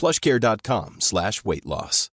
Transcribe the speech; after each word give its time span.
plushcare.com 0.00 0.96
slash 0.98 1.44
weight 1.44 1.64
loss. 1.64 2.10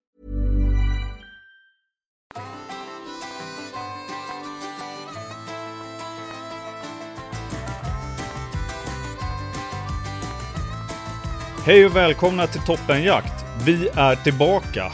Hej 11.66 11.86
och 11.86 11.96
välkomna 11.96 12.48
till 12.48 12.62
Toppenjakt. 12.62 13.46
Vi 13.66 13.90
är 13.94 14.16
tillbaka. 14.16 14.92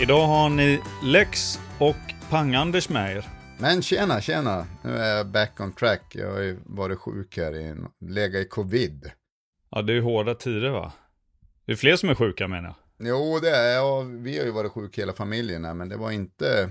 Idag 0.00 0.26
har 0.26 0.48
ni 0.48 0.80
Lex 1.02 1.58
och 1.78 1.96
Pang-Anders 2.30 2.92
med 2.92 3.16
er. 3.16 3.24
Men 3.58 3.82
tjena, 3.82 4.20
tjena. 4.20 4.66
Nu 4.84 4.96
är 4.96 5.16
jag 5.16 5.26
back 5.26 5.60
on 5.60 5.72
track. 5.72 6.02
Jag 6.14 6.32
har 6.32 6.40
ju 6.40 6.58
varit 6.64 6.98
sjuk 6.98 7.36
här, 7.36 7.56
i, 7.56 7.76
legat 8.00 8.40
i 8.40 8.48
covid. 8.48 9.10
Ja, 9.70 9.82
det 9.82 9.92
är 9.92 9.94
ju 9.94 10.02
hårda 10.02 10.34
tider 10.34 10.70
va? 10.70 10.92
Det 11.66 11.72
är 11.72 11.76
fler 11.76 11.96
som 11.96 12.08
är 12.08 12.14
sjuka 12.14 12.48
menar 12.48 12.64
jag. 12.98 13.08
Jo, 13.08 13.38
det 13.42 13.50
är 13.50 13.74
jag. 13.74 14.04
Vi 14.04 14.38
har 14.38 14.44
ju 14.44 14.50
varit 14.50 14.72
sjuka 14.72 15.02
hela 15.02 15.12
familjen 15.12 15.64
här, 15.64 15.74
men 15.74 15.88
det 15.88 15.96
var 15.96 16.10
inte, 16.10 16.70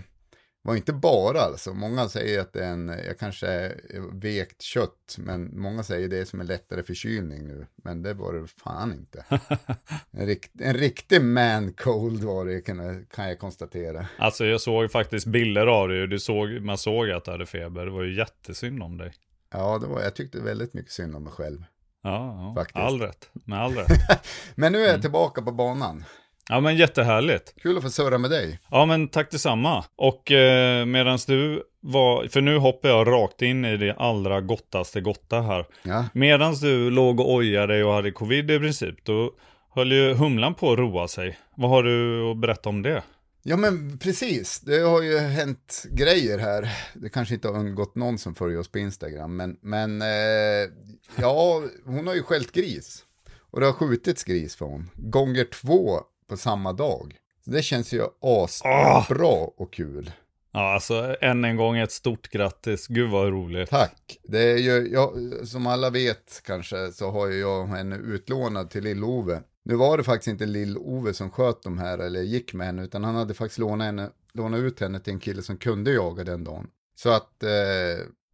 var 0.62 0.76
inte 0.76 0.94
bara 0.94 1.40
alltså. 1.40 1.74
Många 1.74 2.10
säger 2.10 2.42
att 2.42 2.54
det 2.54 2.66
är 2.66 2.72
en, 2.72 2.88
jag 2.88 3.20
kanske 3.20 3.48
är 3.48 4.20
vekt 4.22 4.62
kött, 4.62 5.16
men 5.18 5.60
många 5.60 5.84
säger 5.84 6.08
det 6.08 6.18
är 6.18 6.26
som 6.26 6.42
en 6.42 6.48
lättare 6.48 6.84
förkylning 6.84 7.48
nu. 7.48 7.66
Men 7.76 8.02
det 8.02 8.14
var 8.14 8.34
det 8.34 8.48
fan 8.48 8.94
inte. 8.94 9.26
en, 10.12 10.26
rikt, 10.26 10.52
en 10.62 10.74
riktig 10.74 11.22
man 11.22 11.74
cold 11.74 12.24
var 12.24 12.46
det, 12.46 12.62
kan, 12.62 13.06
kan 13.06 13.30
jag 13.30 13.40
konstatera. 13.40 14.08
Alltså 14.18 14.46
jag 14.46 14.62
såg 14.62 14.92
faktiskt 14.92 15.28
bilder 15.28 15.68
av 15.68 15.90
dig 15.90 16.02
och 16.02 16.10
du 16.10 16.20
såg, 16.20 16.62
man 16.62 16.78
såg 16.78 17.12
att 17.12 17.26
du 17.26 17.32
hade 17.32 17.46
feber. 17.46 17.86
Det 17.86 17.92
var 17.92 18.04
ju 18.04 18.18
jättesynd 18.18 18.84
om 18.84 18.98
dig. 18.98 19.14
Ja, 19.52 19.78
det 19.80 19.88
var, 19.88 20.02
jag 20.02 20.16
tyckte 20.16 20.42
väldigt 20.42 20.74
mycket 20.74 20.92
synd 20.92 21.16
om 21.16 21.24
mig 21.24 21.34
själv. 21.34 21.64
Ja, 22.06 22.36
ja. 22.56 22.62
Faktiskt. 22.62 22.78
all 22.78 23.02
rätt. 23.02 23.30
Med 23.46 23.60
all 23.60 23.76
rätt. 23.76 23.88
Men 24.56 24.72
nu 24.72 24.86
är 24.86 24.92
jag 24.92 25.02
tillbaka 25.02 25.42
på 25.42 25.52
banan. 25.52 26.06
Ja 26.50 26.60
men 26.60 26.76
jättehärligt. 26.76 27.54
Kul 27.62 27.78
att 27.78 27.84
få 27.84 27.90
surra 27.90 28.18
med 28.18 28.30
dig. 28.30 28.60
Ja 28.72 28.86
men 28.86 29.08
tack 29.08 29.32
detsamma. 29.32 29.84
Och 29.96 30.32
eh, 30.32 30.86
medan 30.86 31.20
du 31.28 31.64
var, 31.80 32.28
för 32.28 32.42
nu 32.42 32.58
hoppar 32.58 32.90
jag 32.90 33.08
rakt 33.08 33.42
in 33.42 33.66
i 33.66 33.78
det 33.78 33.96
allra 33.98 34.42
gottaste 34.42 35.02
gotta 35.02 35.42
här. 35.42 35.66
Ja. 35.84 36.06
Medan 36.14 36.54
du 36.54 36.90
låg 36.90 37.20
och 37.20 37.34
ojade 37.34 37.74
dig 37.74 37.84
och 37.84 37.94
hade 37.94 38.12
covid 38.12 38.52
i 38.52 38.60
princip, 38.60 39.06
då 39.06 39.32
höll 39.76 39.92
ju 39.92 40.14
humlan 40.14 40.54
på 40.54 40.72
att 40.72 40.80
roa 40.80 41.08
sig. 41.08 41.38
Vad 41.56 41.70
har 41.70 41.84
du 41.84 42.24
att 42.32 42.38
berätta 42.38 42.70
om 42.70 42.82
det? 42.82 43.04
Ja 43.48 43.58
men 43.58 43.98
precis, 43.98 44.60
det 44.60 44.80
har 44.80 45.02
ju 45.02 45.18
hänt 45.18 45.86
grejer 45.92 46.38
här. 46.38 46.78
Det 46.94 47.10
kanske 47.10 47.34
inte 47.34 47.48
har 47.48 47.60
undgått 47.60 47.96
någon 47.96 48.18
som 48.18 48.36
följer 48.36 48.60
oss 48.60 48.68
på 48.68 48.80
Instagram, 48.80 49.36
men, 49.36 49.58
men 49.62 50.02
eh, 50.02 50.70
ja, 51.16 51.64
hon 51.86 52.08
har 52.08 52.14
ju 52.14 52.24
skällt 52.24 52.52
gris. 52.52 53.06
Och 53.52 53.60
det 53.60 53.66
har 53.66 53.74
skjutits 53.74 54.24
gris 54.24 54.56
för 54.56 54.66
hon. 54.66 54.90
Gånger 54.96 55.44
två 55.44 56.00
på 56.30 56.38
samma 56.38 56.74
dag. 56.74 57.16
Så 57.46 57.52
det 57.52 57.62
känns 57.62 57.94
ju 57.94 58.04
asbra 58.22 59.50
och 59.58 59.74
kul. 59.74 60.12
Ja, 60.52 60.74
alltså 60.74 61.16
än 61.22 61.46
en 61.46 61.56
gång 61.56 61.78
ett 61.78 61.92
stort 61.92 62.28
grattis. 62.28 62.88
Gud 62.88 63.12
vad 63.12 63.30
roligt. 63.30 63.70
Tack. 63.70 64.20
Det 64.24 64.52
är 64.52 64.58
ju, 64.58 64.90
jag, 64.92 65.12
som 65.48 65.68
alla 65.68 65.90
vet 65.90 66.42
kanske, 66.46 66.92
så 66.92 67.12
har 67.12 67.28
ju 67.28 67.40
jag 67.40 67.66
henne 67.66 67.96
utlånad 67.96 68.70
till 68.70 68.84
Lill-Ove. 68.84 69.42
Nu 69.68 69.76
var 69.76 69.98
det 69.98 70.04
faktiskt 70.04 70.28
inte 70.28 70.46
Lill-Ove 70.46 71.14
som 71.14 71.30
sköt 71.30 71.64
de 71.64 71.78
här 71.78 71.98
eller 71.98 72.22
gick 72.22 72.54
med 72.54 72.68
henne, 72.68 72.84
utan 72.84 73.04
han 73.04 73.16
hade 73.16 73.34
faktiskt 73.34 73.60
lånat, 73.60 73.86
henne, 73.86 74.10
lånat 74.34 74.60
ut 74.60 74.80
henne 74.80 75.00
till 75.00 75.14
en 75.14 75.20
kille 75.20 75.42
som 75.42 75.58
kunde 75.58 75.92
jaga 75.92 76.24
den 76.24 76.44
dagen. 76.44 76.68
Så 76.96 77.10
att 77.10 77.44
eh, 77.44 77.50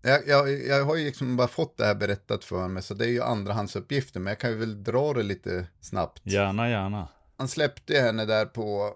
jag, 0.02 0.28
jag, 0.28 0.66
jag 0.66 0.86
har 0.86 0.96
ju 0.96 1.06
liksom 1.06 1.38
bara 1.38 1.48
fått 1.48 1.78
det 1.78 1.86
här 1.86 1.96
berättat 1.96 2.44
för 2.44 2.68
mig, 2.68 2.84
så 2.84 2.94
det 2.94 3.06
är 3.06 3.10
ju 3.10 3.22
andrahandsuppgifter, 3.22 4.20
men 4.20 4.32
jag 4.32 4.40
kan 4.40 4.50
ju 4.50 4.58
väl 4.58 4.84
dra 4.84 5.14
det 5.14 5.24
lite 5.24 5.68
snabbt. 5.82 6.22
Gärna, 6.24 6.70
gärna. 6.70 7.08
Han 7.38 7.48
släppte 7.48 8.00
henne 8.00 8.26
där 8.26 8.46
på, 8.46 8.94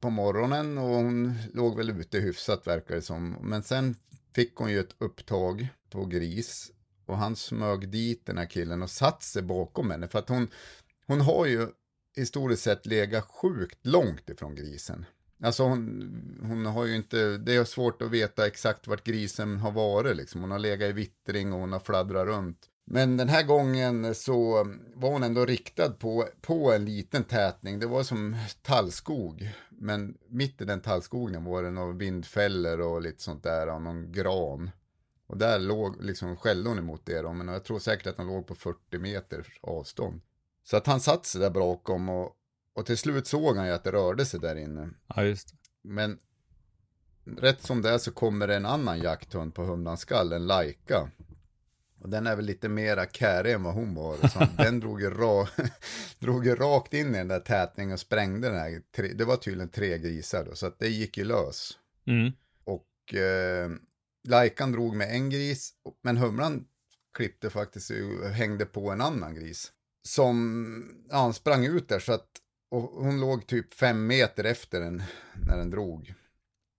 på 0.00 0.10
morgonen 0.10 0.78
och 0.78 0.88
hon 0.88 1.34
låg 1.54 1.76
väl 1.76 1.90
ute 1.90 2.18
hyfsat 2.18 2.66
verkar 2.66 2.94
det 2.94 3.02
som. 3.02 3.36
Men 3.42 3.62
sen 3.62 3.94
fick 4.34 4.56
hon 4.56 4.70
ju 4.70 4.80
ett 4.80 4.94
upptag 4.98 5.68
på 5.90 6.04
gris 6.04 6.70
och 7.06 7.18
han 7.18 7.36
smög 7.36 7.88
dit 7.88 8.26
den 8.26 8.38
här 8.38 8.46
killen 8.46 8.82
och 8.82 8.90
satt 8.90 9.22
sig 9.22 9.42
bakom 9.42 9.90
henne 9.90 10.08
för 10.08 10.18
att 10.18 10.28
hon, 10.28 10.48
hon 11.08 11.20
har 11.20 11.46
ju 11.46 11.66
historiskt 12.16 12.62
sett 12.62 12.86
legat 12.86 13.24
sjukt 13.24 13.86
långt 13.86 14.30
ifrån 14.30 14.54
grisen. 14.54 15.04
Alltså 15.42 15.62
hon, 15.62 16.38
hon 16.42 16.66
har 16.66 16.84
ju 16.84 16.96
inte, 16.96 17.36
det 17.38 17.54
är 17.54 17.64
svårt 17.64 18.02
att 18.02 18.10
veta 18.10 18.46
exakt 18.46 18.86
vart 18.86 19.04
grisen 19.04 19.58
har 19.58 19.70
varit 19.70 20.16
liksom. 20.16 20.40
Hon 20.40 20.50
har 20.50 20.58
legat 20.58 20.90
i 20.90 20.92
vittring 20.92 21.52
och 21.52 21.60
hon 21.60 21.72
har 21.72 21.80
fladdrat 21.80 22.26
runt. 22.26 22.58
Men 22.90 23.16
den 23.16 23.28
här 23.28 23.42
gången 23.42 24.14
så 24.14 24.66
var 24.94 25.10
hon 25.10 25.22
ändå 25.22 25.44
riktad 25.44 25.90
på, 25.90 26.28
på 26.40 26.72
en 26.72 26.84
liten 26.84 27.24
tätning. 27.24 27.78
Det 27.78 27.86
var 27.86 28.02
som 28.02 28.36
tallskog. 28.62 29.50
Men 29.70 30.18
mitt 30.28 30.60
i 30.60 30.64
den 30.64 30.80
tallskogen 30.80 31.44
var 31.44 31.62
det 31.62 31.70
några 31.70 31.92
vindfällor 31.92 32.80
och 32.80 33.02
lite 33.02 33.22
sånt 33.22 33.42
där 33.42 33.68
och 33.68 33.82
någon 33.82 34.12
gran. 34.12 34.70
Och 35.26 35.36
där 35.36 35.58
låg, 35.58 36.04
liksom 36.04 36.36
skällde 36.36 36.68
hon 36.68 36.78
emot 36.78 37.06
det 37.06 37.22
då, 37.22 37.32
men 37.32 37.48
jag 37.48 37.64
tror 37.64 37.78
säkert 37.78 38.06
att 38.06 38.16
hon 38.16 38.26
låg 38.26 38.46
på 38.46 38.54
40 38.54 38.98
meters 38.98 39.58
avstånd. 39.62 40.20
Så 40.70 40.76
att 40.76 40.86
han 40.86 41.00
satt 41.00 41.26
sig 41.26 41.40
där 41.40 41.50
bakom 41.50 42.08
och, 42.08 42.36
och 42.72 42.86
till 42.86 42.98
slut 42.98 43.26
såg 43.26 43.56
han 43.56 43.66
ju 43.66 43.72
att 43.72 43.84
det 43.84 43.92
rörde 43.92 44.26
sig 44.26 44.40
där 44.40 44.56
inne. 44.56 44.90
Ja, 45.06 45.22
just 45.22 45.48
det. 45.48 45.56
Men 45.82 46.18
rätt 47.24 47.62
som 47.62 47.82
det 47.82 47.90
är 47.90 47.98
så 47.98 48.12
kommer 48.12 48.46
det 48.46 48.56
en 48.56 48.66
annan 48.66 49.00
jakthund 49.00 49.54
på 49.54 49.62
humlans 49.62 50.00
skall, 50.00 50.32
en 50.32 50.46
Laika. 50.46 51.10
Och 52.00 52.08
den 52.08 52.26
är 52.26 52.36
väl 52.36 52.44
lite 52.44 52.68
mera 52.68 53.06
kärig 53.06 53.52
än 53.52 53.62
vad 53.62 53.74
hon 53.74 53.94
var. 53.94 54.28
Så 54.28 54.46
den 54.62 54.80
drog 54.80 55.00
ju, 55.00 55.10
ra 55.10 55.48
drog 56.18 56.46
ju 56.46 56.54
rakt 56.54 56.94
in 56.94 57.14
i 57.14 57.18
den 57.18 57.28
där 57.28 57.40
tätningen 57.40 57.92
och 57.92 58.00
sprängde 58.00 58.48
den 58.48 58.58
här. 58.58 58.82
Det 59.14 59.24
var 59.24 59.36
tydligen 59.36 59.68
tre 59.68 59.98
grisar 59.98 60.44
då, 60.44 60.54
så 60.54 60.66
att 60.66 60.78
det 60.78 60.88
gick 60.88 61.18
ju 61.18 61.24
lös. 61.24 61.78
Mm. 62.06 62.32
Och 62.64 63.14
eh, 63.14 63.70
Laikan 64.28 64.72
drog 64.72 64.96
med 64.96 65.10
en 65.10 65.30
gris, 65.30 65.72
men 66.02 66.16
humlan 66.16 66.64
klippte 67.14 67.50
faktiskt 67.50 67.90
och 67.90 68.28
hängde 68.28 68.66
på 68.66 68.90
en 68.90 69.00
annan 69.00 69.34
gris. 69.34 69.72
Som, 70.08 71.06
ja, 71.10 71.16
han 71.16 71.34
sprang 71.34 71.66
ut 71.66 71.88
där 71.88 71.98
så 71.98 72.12
att, 72.12 72.26
och 72.70 72.82
hon 72.82 73.20
låg 73.20 73.46
typ 73.46 73.74
fem 73.74 74.06
meter 74.06 74.44
efter 74.44 74.80
den 74.80 75.02
när 75.46 75.56
den 75.56 75.70
drog. 75.70 76.14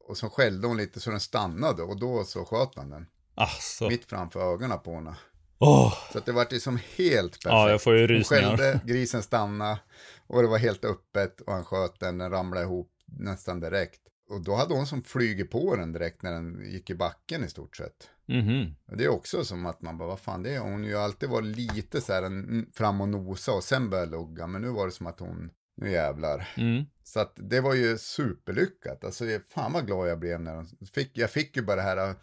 Och 0.08 0.18
så 0.18 0.30
skällde 0.30 0.68
hon 0.68 0.78
lite 0.78 1.00
så 1.00 1.10
den 1.12 1.20
stannade 1.20 1.84
och 1.84 2.00
då 2.00 2.24
så 2.24 2.46
sköt 2.46 2.76
han 2.76 2.90
den. 2.90 3.06
Alltså. 3.36 3.88
Mitt 3.90 4.06
framför 4.06 4.54
ögonen 4.54 4.80
på 4.80 4.96
henne. 4.96 5.16
Åh, 5.60 5.94
Så 6.12 6.18
att 6.18 6.26
det 6.26 6.31
var 6.31 6.48
liksom 6.50 6.80
helt 6.96 7.31
perfekt. 7.31 7.44
Ja, 7.46 7.70
jag 7.70 7.81
får 7.81 7.96
ju 7.96 8.02
Hon 8.02 8.08
rysningar. 8.08 8.58
skällde, 8.58 8.81
grisen 8.86 9.24
stannade 9.24 9.80
och 10.28 10.42
det 10.42 10.48
var 10.48 10.58
helt 10.58 10.86
öppet 10.86 11.42
och 11.42 11.54
han 11.54 11.66
sköt 11.66 12.00
den, 12.00 12.18
den 12.18 12.31
ramlade 12.31 12.66
ihop 12.66 12.92
nästan 13.06 13.60
direkt. 13.60 14.02
Och 14.30 14.42
då 14.42 14.56
hade 14.56 14.74
hon 14.74 14.88
som 14.88 15.04
flyger 15.04 15.46
på 15.46 15.76
den 15.76 15.92
direkt 15.92 16.22
när 16.22 16.31
den 16.31 16.72
gick 16.72 16.90
i 16.90 16.96
backen 16.96 17.44
i 17.44 17.50
stort 17.50 17.78
sett. 17.78 18.10
Mhm. 18.26 18.76
Och 18.92 18.98
det 18.98 19.04
är 19.04 19.10
också 19.10 19.44
som 19.46 19.66
att 19.66 19.81
man 19.81 19.98
bara, 19.98 20.08
vad 20.08 20.20
fan 20.20 20.44
det 20.44 20.56
är, 20.56 20.60
hon 20.60 20.84
ju 20.84 20.96
alltid 20.96 21.30
varit 21.30 21.58
lite 21.58 22.02
så 22.02 22.14
här 22.14 22.24
en, 22.24 22.72
fram 22.74 23.02
och 23.02 23.10
nosa 23.10 23.54
och 23.54 23.64
sen 23.64 23.90
börja 23.90 24.06
lugga, 24.06 24.48
men 24.48 24.62
nu 24.62 24.70
var 24.70 24.86
det 24.86 24.92
som 24.92 25.08
att 25.08 25.20
hon, 25.20 25.52
nu 25.78 25.92
jävlar. 25.92 26.50
Mm. 26.58 26.86
Så 27.04 27.20
att 27.20 27.34
det 27.36 27.62
var 27.62 27.74
ju 27.74 27.98
superlyckat, 27.98 29.04
alltså 29.04 29.26
fan 29.48 29.74
vad 29.74 29.86
glad 29.86 30.10
jag 30.10 30.20
blev 30.20 30.42
när 30.42 30.56
de 30.56 30.86
fick, 30.86 31.18
jag 31.18 31.30
fick 31.30 31.56
ju 31.56 31.62
bara 31.64 31.76
det 31.76 31.81
här 31.81 32.16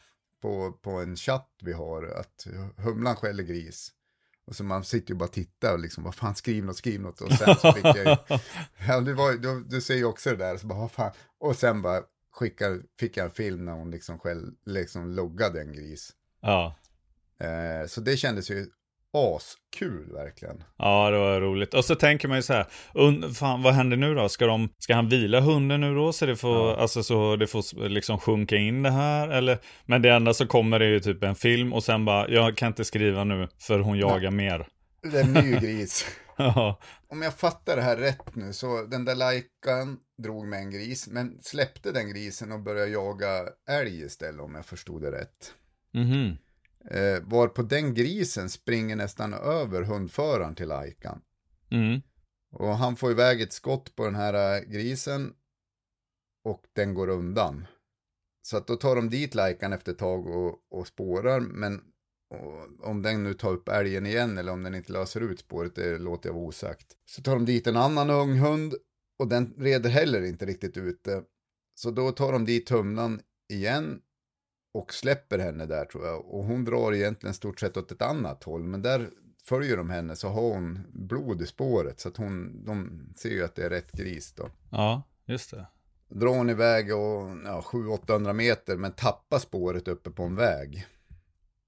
på, 0.43 0.73
på 0.73 0.91
en 0.91 1.17
chatt 1.17 1.51
vi 1.63 1.73
har, 1.73 2.07
att 2.07 2.47
humlan 2.77 3.17
skäller 3.17 3.43
gris. 3.43 3.93
Och 4.47 4.57
så 4.57 4.65
man 4.65 4.85
sitter 4.85 5.11
ju 5.11 5.15
bara 5.19 5.25
och 5.25 5.33
tittar 5.33 5.73
och 5.73 5.79
liksom, 5.79 6.05
vad 6.05 6.15
fan, 6.15 6.35
skriv 6.35 6.65
något, 6.65 6.77
skriv 6.77 7.01
något. 7.01 7.21
Och 7.21 7.33
sen 7.33 7.57
så 7.57 7.73
fick 7.73 7.85
jag 7.85 7.97
ju, 7.97 8.17
ja, 8.89 9.01
det 9.01 9.15
var, 9.15 9.33
du, 9.33 9.65
du 9.65 9.81
ser 9.81 9.95
ju 9.95 10.05
också 10.05 10.31
det 10.31 10.37
där, 10.37 10.57
så 10.57 10.67
bara, 10.67 10.79
vad 10.79 10.93
fan. 10.93 11.13
Och 11.39 11.57
sen 11.57 11.83
bara 11.83 12.03
skickar, 12.33 12.83
fick 12.99 13.17
jag 13.17 13.25
en 13.25 13.31
film 13.31 13.65
när 13.65 13.73
hon 13.73 13.91
liksom 13.91 14.19
själv 14.19 14.53
liksom 14.67 15.11
loggade 15.11 15.61
en 15.61 15.73
gris. 15.73 16.13
Ja. 16.41 16.75
Eh, 17.39 17.87
så 17.87 18.01
det 18.01 18.17
kändes 18.17 18.51
ju 18.51 18.67
askul 19.13 20.13
verkligen. 20.13 20.63
Ja, 20.79 21.11
det 21.11 21.19
var 21.19 21.41
roligt. 21.41 21.75
Och 21.75 21.85
så 21.85 21.95
tänker 21.95 22.29
man 22.29 22.39
ju 22.39 22.43
så 22.43 22.53
här, 22.53 22.67
und, 22.95 23.37
fan 23.37 23.63
vad 23.63 23.75
händer 23.75 23.97
nu 23.97 24.15
då? 24.15 24.29
Ska, 24.29 24.47
de, 24.47 24.69
ska 24.79 24.95
han 24.95 25.09
vila 25.09 25.41
hunden 25.41 25.81
nu 25.81 25.95
då? 25.95 26.13
Så 26.13 26.27
det 26.27 26.37
får, 26.37 26.69
Ja. 26.69 26.77
alltså, 26.77 27.03
så 27.03 27.37
det 27.37 27.47
får 27.47 27.89
liksom 27.89 28.19
sjunka 28.19 28.57
in 28.57 28.83
det 28.83 28.91
här? 28.91 29.29
Eller? 29.29 29.59
Men 29.87 30.03
det 30.03 30.11
enda 30.11 30.35
så 30.35 30.47
kommer 30.47 30.79
det 30.79 30.87
ju 30.87 31.01
typ 31.01 31.23
en 31.23 31.35
film 31.35 31.73
och 31.73 31.85
sen 31.85 32.05
bara, 32.05 32.29
jag 32.29 32.57
kan 32.57 32.69
inte 32.69 32.85
skriva 32.85 33.25
nu 33.25 33.49
för 33.59 33.79
hon 33.79 33.99
jagar 33.99 34.31
mer. 34.31 34.67
Det 35.03 35.19
är 35.21 35.25
en 35.25 35.33
ny 35.33 35.53
gris. 35.57 36.07
Ja, 36.39 36.79
Om 37.09 37.23
jag 37.23 37.35
fattar 37.35 37.77
det 37.77 37.83
här 37.83 37.97
rätt 37.97 38.35
nu, 38.37 38.53
så 38.53 38.83
den 38.83 39.05
där 39.05 39.15
lajkan 39.15 39.99
drog 40.23 40.47
med 40.47 40.59
en 40.59 40.71
gris, 40.71 41.09
men 41.09 41.39
släppte 41.43 41.93
den 41.93 42.11
grisen 42.11 42.53
och 42.53 42.61
började 42.61 42.91
jaga 42.91 43.29
älg 43.71 44.01
istället 44.05 44.41
om 44.41 44.55
jag 44.55 44.67
förstod 44.67 45.03
det 45.03 45.11
rätt. 45.13 45.55
mhm. 45.95 46.37
Eh, 46.91 47.23
var 47.23 47.49
på 47.49 47.63
den 47.63 47.95
grisen 47.95 48.51
springer 48.51 48.97
nästan 48.97 49.35
över 49.35 49.83
hundföraren 49.83 50.55
till 50.55 50.69
lajkan. 50.69 51.23
Mm. 51.71 52.01
Och 52.53 52.77
han 52.77 52.97
får 52.97 53.11
iväg 53.11 53.41
ett 53.41 53.53
skott 53.53 53.97
på 53.97 54.05
den 54.05 54.15
här 54.15 54.57
eh, 54.57 54.65
grisen 54.69 55.35
och 56.45 56.67
den 56.73 56.95
går 56.95 57.09
undan. 57.09 57.67
Så 58.43 58.57
att 58.57 58.67
då 58.67 58.77
tar 58.77 58.97
de 58.97 59.11
dit 59.11 59.35
lajkan 59.35 59.73
efter 59.73 59.93
ett 59.93 59.99
tag 59.99 60.27
och, 60.27 60.59
och 60.71 60.87
spårar, 60.87 61.41
men 61.41 61.83
och, 62.31 62.89
om 62.89 63.03
den 63.03 63.23
nu 63.23 63.35
tar 63.35 63.51
upp 63.51 63.69
älgen 63.69 64.07
igen 64.07 64.39
eller 64.39 64.53
om 64.53 64.63
den 64.63 64.75
inte 64.75 64.93
löser 64.93 65.21
ut 65.21 65.41
spåret, 65.41 65.75
det 65.75 65.99
låter 65.99 66.29
jag 66.29 66.35
vara 66.35 66.45
osagt. 66.45 66.97
Så 67.05 67.23
tar 67.23 67.35
de 67.35 67.45
dit 67.45 67.67
en 67.67 67.77
annan 67.77 68.11
ung 68.11 68.39
hund 68.39 68.75
och 69.19 69.29
den 69.29 69.55
reder 69.59 69.91
heller 69.91 70.23
inte 70.23 70.47
riktigt 70.47 70.77
ute. 70.77 71.23
Så 71.75 71.91
då 71.91 72.13
tar 72.13 72.33
de 72.33 72.45
dit 72.45 72.71
humlan 72.71 73.21
igen 73.53 74.01
och 74.79 74.95
släpper 74.95 75.39
henne 75.39 75.67
där 75.67 75.85
tror 75.85 76.07
jag. 76.07 76.25
Och 76.27 76.45
hon 76.45 76.65
drar 76.65 76.93
egentligen 76.93 77.35
stort 77.35 77.61
sett 77.61 77.77
åt 77.77 77.93
ett 77.93 78.03
annat 78.03 78.45
håll, 78.45 78.63
men 78.63 78.83
där 78.83 79.11
följer 79.45 79.77
de 79.77 79.91
henne 79.91 80.17
så 80.17 80.29
har 80.29 80.53
hon 80.53 80.79
blod 80.93 81.43
i 81.43 81.47
spåret. 81.47 82.01
Så 82.01 82.09
att 82.09 82.17
hon, 82.17 82.65
de 82.65 83.01
ser 83.17 83.31
ju 83.31 83.45
att 83.45 83.55
det 83.55 83.65
är 83.65 83.71
rätt 83.71 83.93
gris 83.93 84.33
då. 84.33 84.51
ja, 84.71 85.03
just 85.27 85.51
det. 85.51 85.67
Drar 86.09 86.37
hon 86.37 86.51
iväg 86.51 86.95
och 86.95 87.29
ja, 87.45 87.65
700-800 87.65 88.33
meter 88.33 88.77
men 88.77 88.93
tappar 88.93 89.39
spåret 89.39 89.89
uppe 89.89 90.11
på 90.11 90.23
en 90.23 90.37
väg. 90.37 90.87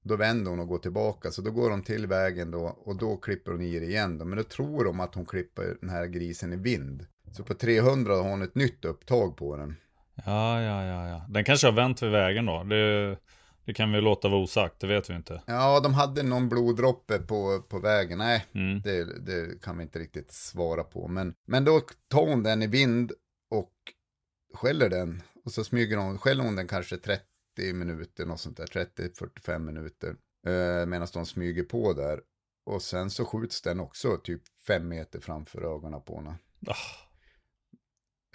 Då 0.02 0.16
vänder 0.16 0.50
hon 0.50 0.60
och 0.60 0.68
går 0.68 0.78
tillbaka, 0.78 1.30
så 1.30 1.42
då 1.42 1.50
går 1.50 1.70
de 1.70 1.82
till 1.82 2.06
vägen 2.06 2.50
då 2.50 2.76
och 2.84 2.96
då 2.96 3.16
klipper 3.16 3.52
hon 3.52 3.60
i 3.60 3.78
det 3.78 3.86
igen 3.86 4.18
då. 4.18 4.24
Men 4.24 4.38
då 4.38 4.44
tror 4.44 4.84
de 4.84 5.00
att 5.00 5.14
hon 5.14 5.26
klipper 5.26 5.76
den 5.80 5.90
här 5.90 6.06
grisen 6.06 6.52
i 6.52 6.56
vind. 6.56 7.06
Så 7.32 7.44
på 7.44 7.54
300 7.54 8.14
har 8.14 8.30
hon 8.30 8.42
ett 8.42 8.54
nytt 8.54 8.84
upptag 8.84 9.36
på 9.36 9.56
den. 9.56 9.76
Ja, 10.24 10.62
ja, 10.62 10.84
ja, 10.84 11.08
ja. 11.08 11.26
Den 11.28 11.44
kanske 11.44 11.66
har 11.66 11.72
vänt 11.72 12.02
vid 12.02 12.10
vägen 12.10 12.46
då. 12.46 12.64
Det, 12.64 13.16
det 13.64 13.74
kan 13.74 13.92
vi 13.92 14.00
låta 14.00 14.28
vara 14.28 14.40
osagt, 14.40 14.80
det 14.80 14.86
vet 14.86 15.10
vi 15.10 15.14
inte. 15.14 15.42
Ja, 15.46 15.80
de 15.80 15.94
hade 15.94 16.22
någon 16.22 16.48
bloddroppe 16.48 17.18
på, 17.18 17.62
på 17.68 17.78
vägen. 17.78 18.18
Nej, 18.18 18.44
Mm. 18.54 18.80
det, 18.80 19.18
det 19.26 19.62
kan 19.62 19.76
vi 19.78 19.82
inte 19.82 19.98
riktigt 19.98 20.30
svara 20.32 20.84
på. 20.84 21.08
Men, 21.08 21.34
men 21.46 21.64
då 21.64 21.80
tar 22.08 22.26
hon 22.26 22.42
den 22.42 22.62
i 22.62 22.66
vind 22.66 23.12
och 23.50 23.72
skäller 24.54 24.88
den. 24.88 25.22
Och 25.44 25.52
så 25.52 25.64
smyger 25.64 25.96
hon, 25.96 26.18
skäller 26.18 26.44
hon 26.44 26.56
den 26.56 26.68
kanske 26.68 26.96
30 26.96 27.22
minuter, 27.74 28.26
något 28.26 28.40
sånt 28.40 28.56
där, 28.56 28.66
30-45 28.66 29.58
minuter. 29.58 30.08
Eh, 30.46 30.86
Medan 30.86 31.08
de 31.12 31.26
smyger 31.26 31.62
på 31.62 31.92
där. 31.92 32.20
Och 32.66 32.82
sen 32.82 33.10
så 33.10 33.24
skjuts 33.24 33.62
den 33.62 33.80
också 33.80 34.16
typ 34.16 34.42
fem 34.66 34.88
meter 34.88 35.20
framför 35.20 35.74
ögonen 35.76 36.02
på 36.02 36.16
henne. 36.16 36.34
Ah, 36.66 36.74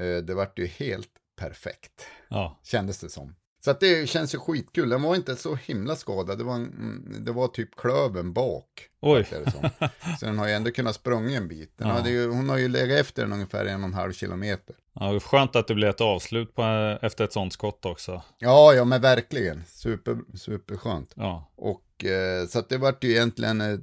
Eh, 0.03 0.17
det 0.17 0.33
vart 0.33 0.59
ju 0.59 0.65
helt 0.65 1.09
perfekt, 1.35 2.07
ja, 2.29 2.59
kändes 2.63 2.99
det 2.99 3.09
som. 3.09 3.35
Så 3.65 3.71
att 3.71 3.79
det 3.79 4.09
känns 4.09 4.35
ju 4.35 4.39
skitkul. 4.39 4.89
Den 4.89 5.01
var 5.01 5.15
inte 5.15 5.35
så 5.35 5.55
himla 5.55 5.95
skadad. 5.95 6.37
Det 6.37 6.43
var, 6.43 6.55
en, 6.55 6.65
mm, 6.65 7.25
det 7.25 7.31
var 7.31 7.47
typ 7.47 7.75
klöven 7.75 8.33
bak. 8.33 8.65
oj. 9.01 9.27
Så 10.19 10.25
den 10.25 10.37
har 10.39 10.47
ju 10.47 10.53
ändå 10.53 10.71
kunnat 10.71 10.95
sprunga 10.95 11.37
en 11.37 11.47
bit. 11.47 11.73
Den 11.77 11.87
Ja. 11.87 12.07
ju, 12.09 12.27
hon 12.27 12.49
har 12.49 12.57
ju 12.57 12.67
legat 12.67 12.99
efter 12.99 13.21
den 13.21 13.33
ungefär 13.33 13.65
en 13.65 13.81
och 13.83 13.87
en 13.87 13.93
halv 13.93 14.13
kilometer. 14.13 14.75
Ja, 14.93 15.19
skönt 15.19 15.55
att 15.55 15.67
det 15.67 15.75
blev 15.75 15.89
ett 15.89 16.01
avslut 16.01 16.55
på, 16.55 16.63
efter 17.01 17.23
ett 17.23 17.33
sånt 17.33 17.53
skott 17.53 17.85
också. 17.85 18.21
Ja, 18.39 18.73
ja 18.73 18.85
men 18.85 19.01
verkligen. 19.01 19.63
Super, 19.67 20.17
superskönt. 20.37 21.13
Ja, 21.15 21.51
Och 21.55 22.05
eh, 22.05 22.47
så 22.47 22.59
att 22.59 22.69
det 22.69 22.77
vart 22.77 23.03
ju 23.03 23.11
egentligen, 23.11 23.61
eh, 23.61 23.79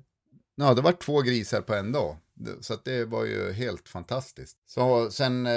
ja 0.56 0.74
det 0.74 0.82
var 0.82 0.92
två 0.92 1.20
grisar 1.22 1.60
på 1.60 1.74
en 1.74 1.92
dag. 1.92 2.16
Så 2.60 2.74
att 2.74 2.84
det 2.84 3.04
var 3.04 3.24
ju 3.24 3.52
helt 3.52 3.88
fantastiskt. 3.88 4.56
Så 4.66 5.10
sen 5.10 5.46
eh, 5.46 5.52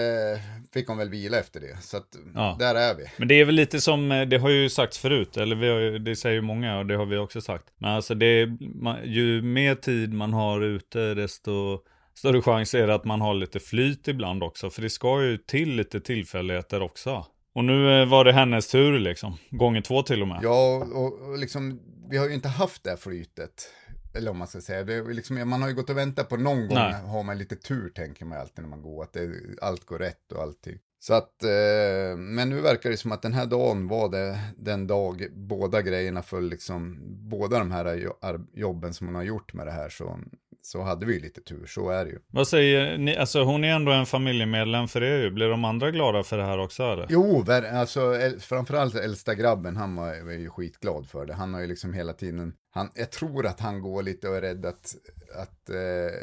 fick 0.73 0.87
hon 0.87 0.97
väl 0.97 1.09
vila 1.09 1.39
efter 1.39 1.59
det. 1.59 1.77
Så 1.81 1.97
att 1.97 2.07
Ja. 2.35 2.55
där 2.59 2.75
är 2.75 2.95
vi. 2.95 3.05
Men 3.17 3.27
det 3.27 3.35
är 3.35 3.45
väl 3.45 3.55
lite 3.55 3.81
som, 3.81 4.11
eh, 4.11 4.21
det 4.21 4.37
har 4.37 4.49
ju 4.49 4.69
sagts 4.69 4.97
förut, 4.97 5.37
eller 5.37 5.55
vi 5.55 5.67
har, 5.69 5.99
det 5.99 6.15
säger 6.15 6.35
ju 6.35 6.41
många 6.41 6.77
och 6.77 6.85
det 6.85 6.95
har 6.95 7.05
vi 7.05 7.17
också 7.17 7.41
sagt. 7.41 7.65
Men 7.77 7.89
alltså 7.91 8.15
det 8.15 8.47
man, 8.75 8.97
ju 9.03 9.41
mer 9.41 9.75
tid 9.75 10.13
man 10.13 10.33
har 10.33 10.61
ute 10.61 11.13
desto 11.13 11.79
större 12.15 12.41
chans 12.41 12.73
är 12.73 12.87
det 12.87 12.93
att 12.95 13.05
man 13.05 13.21
har 13.21 13.33
lite 13.33 13.59
flyt 13.59 14.07
ibland 14.07 14.43
också. 14.43 14.69
För 14.69 14.81
det 14.81 14.89
ska 14.89 15.23
ju 15.23 15.37
till 15.37 15.75
lite 15.75 15.99
tillfälligheter 16.01 16.81
också. 16.81 17.25
Och 17.55 17.65
nu 17.65 18.01
eh, 18.01 18.09
var 18.09 18.25
det 18.25 18.33
hennes 18.33 18.67
tur 18.67 18.99
liksom, 18.99 19.37
gånger 19.49 19.81
två 19.81 20.01
till 20.03 20.21
och 20.21 20.27
med. 20.27 20.39
Ja, 20.43 20.87
och, 20.93 21.29
och 21.29 21.37
liksom, 21.37 21.79
vi 22.09 22.17
har 22.17 22.27
ju 22.27 22.33
inte 22.33 22.47
haft 22.47 22.83
det 22.83 22.89
här 22.89 22.97
flytet. 22.97 23.69
Eller 24.13 24.31
om 24.31 24.37
man 24.37 24.47
ska 24.47 24.61
säga, 24.61 24.83
det 24.83 25.03
liksom, 25.03 25.49
man 25.49 25.61
har 25.61 25.69
ju 25.69 25.75
gått 25.75 25.89
och 25.89 25.97
väntat 25.97 26.29
på 26.29 26.37
någon 26.37 26.67
gång, 26.67 26.77
Nej. 26.77 26.93
har 26.93 27.23
man 27.23 27.37
lite 27.37 27.55
tur 27.55 27.89
tänker 27.89 28.25
man 28.25 28.37
alltid 28.37 28.63
när 28.63 28.69
man 28.69 28.81
går, 28.81 29.03
att 29.03 29.13
det, 29.13 29.31
allt 29.61 29.85
går 29.85 29.99
rätt 29.99 30.31
och 30.31 30.41
allting. 30.41 30.79
Så 30.99 31.13
att, 31.13 31.43
eh, 31.43 32.17
men 32.17 32.49
nu 32.49 32.61
verkar 32.61 32.89
det 32.89 32.97
som 32.97 33.11
att 33.11 33.21
den 33.21 33.33
här 33.33 33.45
dagen 33.45 33.87
var 33.87 34.09
det 34.09 34.39
den 34.57 34.87
dag 34.87 35.27
båda 35.31 35.81
grejerna 35.81 36.21
föll 36.21 36.49
liksom, 36.49 36.99
båda 37.29 37.59
de 37.59 37.71
här 37.71 38.09
jobben 38.53 38.93
som 38.93 39.07
hon 39.07 39.15
har 39.15 39.23
gjort 39.23 39.53
med 39.53 39.67
det 39.67 39.71
här 39.71 39.89
så, 39.89 40.19
så 40.61 40.81
hade 40.81 41.05
vi 41.05 41.19
lite 41.19 41.41
tur, 41.41 41.65
så 41.65 41.89
är 41.89 42.05
det 42.05 42.11
ju. 42.11 42.19
Vad 42.27 42.47
säger 42.47 42.97
ni, 42.97 43.17
alltså 43.17 43.43
hon 43.43 43.63
är 43.63 43.75
ändå 43.75 43.91
en 43.91 44.05
familjemedlem 44.05 44.87
för 44.87 45.03
er 45.03 45.21
ju. 45.21 45.31
Blir 45.31 45.49
de 45.49 45.65
andra 45.65 45.91
glada 45.91 46.23
för 46.23 46.37
det 46.37 46.43
här 46.43 46.57
också 46.57 46.83
eller? 46.83 47.07
Jo, 47.09 47.45
alltså 47.49 48.15
framförallt 48.39 48.95
äldsta 48.95 49.35
grabben, 49.35 49.77
han 49.77 49.95
var, 49.95 50.25
var 50.25 50.31
ju 50.31 50.49
skitglad 50.49 51.07
för 51.07 51.25
det. 51.25 51.33
Han 51.33 51.53
har 51.53 51.61
ju 51.61 51.67
liksom 51.67 51.93
hela 51.93 52.13
tiden, 52.13 52.53
han, 52.75 52.89
jag 52.95 53.11
tror 53.11 53.45
att 53.45 53.59
han 53.59 53.81
går 53.81 54.03
lite 54.03 54.29
och 54.29 54.35
är 54.35 54.41
rädd 54.41 54.65
att, 54.65 54.95
att 55.35 55.69
eh, 55.69 56.19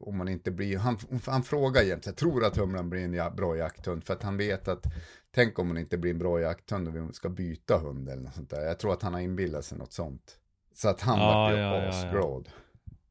om 0.00 0.16
man 0.18 0.28
inte 0.28 0.50
blir, 0.50 0.78
han, 0.78 0.98
han 1.26 1.42
frågar 1.42 1.82
jämt, 1.82 2.06
jag 2.06 2.16
tror 2.16 2.44
att 2.44 2.56
Humlan 2.56 2.90
blir 2.90 3.04
en 3.04 3.14
ja, 3.14 3.30
bra 3.30 3.56
jakthund, 3.56 4.04
för 4.04 4.14
att 4.14 4.22
han 4.22 4.36
vet 4.36 4.68
att, 4.68 4.86
tänk 5.30 5.58
om 5.58 5.68
hon 5.68 5.78
inte 5.78 5.98
blir 5.98 6.10
en 6.10 6.18
bra 6.18 6.40
jakthund 6.40 6.88
och 6.88 6.96
vi 6.96 7.12
ska 7.12 7.28
byta 7.28 7.78
hund 7.78 8.08
eller 8.08 8.22
något 8.22 8.34
sånt 8.34 8.50
där. 8.50 8.66
Jag 8.66 8.78
tror 8.78 8.92
att 8.92 9.02
han 9.02 9.14
har 9.14 9.20
inbillat 9.20 9.64
sig 9.64 9.78
något 9.78 9.92
sånt. 9.92 10.36
Så 10.74 10.88
att 10.88 11.00
han 11.00 11.18
Ja, 11.18 11.26
var 11.26 11.52
ju 11.52 11.58
ja, 11.58 11.76
ja, 11.76 11.82
ja. 11.82 11.88
asglad. 11.88 12.48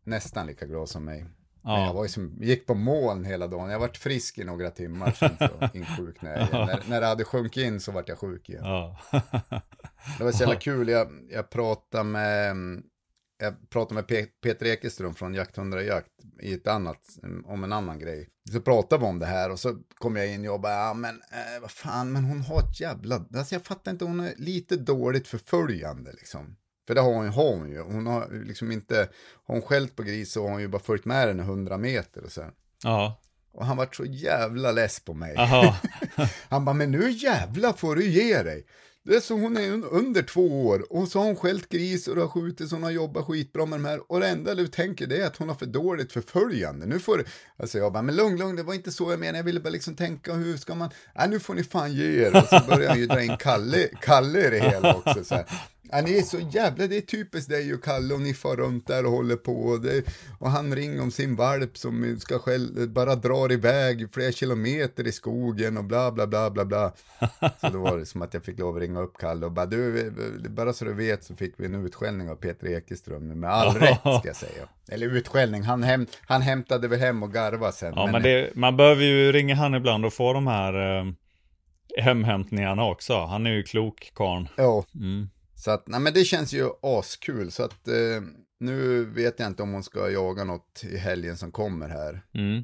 Nästan 0.03 0.47
lika 0.47 0.65
glad 0.65 0.89
som 0.89 1.05
mig. 1.05 1.25
Men 1.63 1.73
jag 1.73 1.87
Ja, 1.87 1.93
var 1.93 2.03
ju 2.03 2.09
som, 2.09 2.37
gick 2.41 2.65
på 2.67 2.73
moln 2.75 3.25
hela 3.25 3.47
dagen. 3.47 3.69
Jag 3.69 3.79
varit 3.79 3.97
frisk 3.97 4.37
i 4.37 4.43
några 4.43 4.69
timmar, 4.71 5.11
sen 5.11 5.37
så 5.39 5.69
insjuknade 5.77 6.39
jag 6.39 6.47
igen. 6.49 6.67
när, 6.67 6.89
när 6.89 7.01
det 7.01 7.07
hade 7.07 7.23
sjunkit 7.25 7.63
in 7.63 7.79
så 7.79 7.91
vart 7.91 8.09
jag 8.09 8.17
sjuk 8.17 8.49
igen. 8.49 8.63
ja. 8.65 8.99
Det 10.17 10.23
var 10.23 10.31
så 10.31 10.39
jävla 10.43 10.55
kul, 10.55 10.89
jag, 10.89 11.07
jag 11.29 11.49
pratade 11.49 12.03
med, 12.03 12.55
jag 13.37 13.69
pratade 13.69 13.95
med 13.95 14.03
Pe- 14.05 14.27
Peter 14.43 14.65
Ekeström 14.65 15.15
från 15.15 15.33
Jakthundar 15.33 15.77
och 15.77 15.83
jakt 15.83 16.07
i 16.41 16.53
ett 16.53 16.67
annat, 16.67 16.99
om 17.45 17.63
en 17.63 17.73
annan 17.73 17.99
grej. 17.99 18.29
Så 18.51 18.61
pratade 18.61 18.99
vi 19.01 19.07
om 19.07 19.19
det 19.19 19.25
här 19.25 19.51
och 19.51 19.59
så 19.59 19.77
kom 19.95 20.15
jag 20.15 20.27
in 20.27 20.49
och 20.49 20.59
bara, 20.61 20.73
ja 20.73 20.93
men 20.93 21.15
eh, 21.15 21.61
vad 21.61 21.71
fan, 21.71 22.11
men 22.11 22.23
hon 22.23 22.41
har 22.41 22.59
ett 22.59 22.79
jävla, 22.79 23.25
alltså 23.35 23.55
jag 23.55 23.63
fattar 23.65 23.91
inte, 23.91 24.05
hon 24.05 24.19
är 24.19 24.33
lite 24.37 24.75
dåligt 24.75 25.27
förföljande 25.27 26.11
liksom. 26.11 26.55
För 26.87 26.95
det 26.95 27.01
har 27.01 27.13
hon, 27.13 27.27
har 27.29 27.55
hon 27.55 27.69
ju, 27.69 27.81
hon 27.81 28.07
har 28.07 28.43
liksom 28.45 28.71
inte, 28.71 28.95
har 29.45 29.53
hon 29.55 29.61
skällt 29.61 29.95
på 29.95 30.03
gris 30.03 30.31
så 30.31 30.43
har 30.43 30.49
hon 30.51 30.61
ju 30.61 30.67
bara 30.67 30.81
följt 30.81 31.05
med 31.05 31.27
den 31.27 31.39
100 31.39 31.77
meter 31.77 32.23
och 32.23 32.31
så. 32.31 32.43
ja. 32.83 33.19
Och 33.55 33.65
han 33.65 33.77
var 33.77 33.89
så 33.91 34.05
jävla 34.05 34.71
less 34.71 34.99
på 34.99 35.13
mig. 35.13 35.35
Aha. 35.37 35.75
Han 36.49 36.65
bara, 36.65 36.73
men 36.73 36.91
nu 36.91 37.11
jävla 37.11 37.73
får 37.73 37.95
du 37.95 38.05
ge 38.09 38.43
dig. 38.43 38.65
Det 39.03 39.15
är 39.15 39.19
så 39.19 39.33
hon 39.33 39.57
är 39.57 39.61
un- 39.61 39.87
under 39.91 40.21
två 40.21 40.65
år 40.67 40.93
och 40.93 41.07
så 41.07 41.19
har 41.19 41.25
hon 41.25 41.35
skällt 41.35 41.69
gris 41.69 42.07
och 42.07 42.15
det 42.15 42.21
har 42.21 42.27
skjutit 42.27 42.69
så 42.69 42.75
hon 42.75 42.83
har 42.83 42.91
jobbat 42.91 43.25
skitbra 43.25 43.65
med 43.65 43.79
de 43.79 43.85
här 43.85 44.11
och 44.11 44.19
det 44.19 44.27
enda 44.27 44.55
du 44.55 44.67
tänker 44.67 45.07
det 45.07 45.17
är 45.17 45.27
att 45.27 45.37
hon 45.37 45.47
har 45.49 45.55
för 45.55 45.65
dåligt 45.65 46.11
förföljande. 46.13 46.85
Nu 46.85 46.99
får 46.99 47.17
du, 47.17 47.25
alltså 47.57 47.77
jag 47.77 47.93
bara, 47.93 48.01
men 48.03 48.15
lugn, 48.15 48.37
lugn, 48.37 48.55
det 48.55 48.63
var 48.63 48.73
inte 48.73 48.91
så 48.91 49.11
jag 49.11 49.19
menade, 49.19 49.37
jag 49.37 49.43
ville 49.43 49.59
bara 49.59 49.69
liksom 49.69 49.95
tänka 49.95 50.33
hur 50.33 50.57
ska 50.57 50.75
man, 50.75 50.89
nej 51.15 51.29
nu 51.29 51.39
får 51.39 51.53
ni 51.53 51.63
fan 51.63 51.93
ge 51.93 52.25
er. 52.25 52.35
Och 52.37 52.47
så 52.47 52.59
börjar 52.69 52.89
han 52.89 52.99
ju 52.99 53.05
dra 53.07 53.23
in 53.23 53.37
Kalle, 53.39 53.87
Kalle 54.01 54.47
i 54.47 54.49
det 54.49 54.59
hela 54.59 54.95
också 54.95 55.23
så 55.23 55.35
här. 55.35 55.45
Ja, 55.95 56.01
ni 56.01 56.17
är 56.17 56.21
så 56.21 56.39
jävla, 56.39 56.87
det 56.87 56.97
är 56.97 57.01
typiskt 57.01 57.49
dig 57.49 57.73
och 57.73 57.83
Kalle 57.83 58.13
och 58.13 58.21
ni 58.21 58.33
far 58.33 58.55
runt 58.55 58.87
där 58.87 59.05
och 59.05 59.11
håller 59.11 59.35
på. 59.35 59.51
Och, 59.51 59.81
det, 59.81 60.03
och 60.39 60.49
han 60.49 60.75
ringer 60.75 61.01
om 61.01 61.11
sin 61.11 61.35
valp 61.35 61.77
som 61.77 62.19
ska 62.19 62.39
själv, 62.39 62.89
bara 62.89 63.15
drar 63.15 63.51
iväg 63.51 64.13
flera 64.13 64.31
kilometer 64.31 65.07
i 65.07 65.11
skogen 65.11 65.77
och 65.77 65.83
bla 65.83 66.11
bla 66.11 66.27
bla 66.27 66.49
bla 66.49 66.65
bla. 66.65 66.93
Så 67.61 67.69
då 67.69 67.79
var 67.79 67.97
det 67.97 68.05
som 68.05 68.21
att 68.21 68.33
jag 68.33 68.43
fick 68.43 68.59
lov 68.59 68.75
att 68.75 68.81
ringa 68.81 68.99
upp 68.99 69.17
Kalle 69.17 69.45
och 69.45 69.51
bara 69.51 69.65
du, 69.65 70.11
bara 70.49 70.73
så 70.73 70.85
du 70.85 70.93
vet 70.93 71.23
så 71.23 71.35
fick 71.35 71.53
vi 71.57 71.65
en 71.65 71.85
utskällning 71.85 72.29
av 72.29 72.35
Peter 72.35 72.67
Ekeström 72.67 73.39
med 73.39 73.49
all 73.49 73.75
rätt 73.75 73.99
ska 73.99 74.21
jag 74.23 74.35
säga. 74.35 74.67
Eller 74.89 75.07
utskällning, 75.07 75.63
han, 75.63 75.83
hem, 75.83 76.07
han 76.21 76.41
hämtade 76.41 76.87
väl 76.87 76.99
hem 76.99 77.23
och 77.23 77.33
garva 77.33 77.71
sen. 77.71 77.93
Ja, 77.95 78.03
men, 78.03 78.11
men 78.11 78.21
det, 78.21 78.55
man 78.55 78.77
behöver 78.77 79.03
ju 79.03 79.31
ringa 79.31 79.55
han 79.55 79.75
ibland 79.75 80.05
och 80.05 80.13
få 80.13 80.33
de 80.33 80.47
här 80.47 80.99
eh, 80.99 81.05
hemhämtningarna 82.03 82.85
också. 82.85 83.25
Han 83.25 83.47
är 83.47 83.51
ju 83.51 83.63
klok 83.63 84.11
karln. 84.15 84.47
Ja. 84.55 84.85
Mm. 84.95 85.29
Så 85.63 85.71
att, 85.71 85.87
nej 85.87 85.99
men 85.99 86.13
det 86.13 86.23
känns 86.23 86.53
ju 86.53 86.69
askul. 86.81 87.51
Så 87.51 87.63
att 87.63 87.87
eh, 87.87 88.21
nu 88.59 89.05
vet 89.05 89.39
jag 89.39 89.47
inte 89.47 89.63
om 89.63 89.73
hon 89.73 89.83
ska 89.83 90.09
jaga 90.09 90.43
något 90.43 90.83
i 90.83 90.97
helgen 90.97 91.37
som 91.37 91.51
kommer 91.51 91.89
här. 91.89 92.21
Mm, 92.33 92.63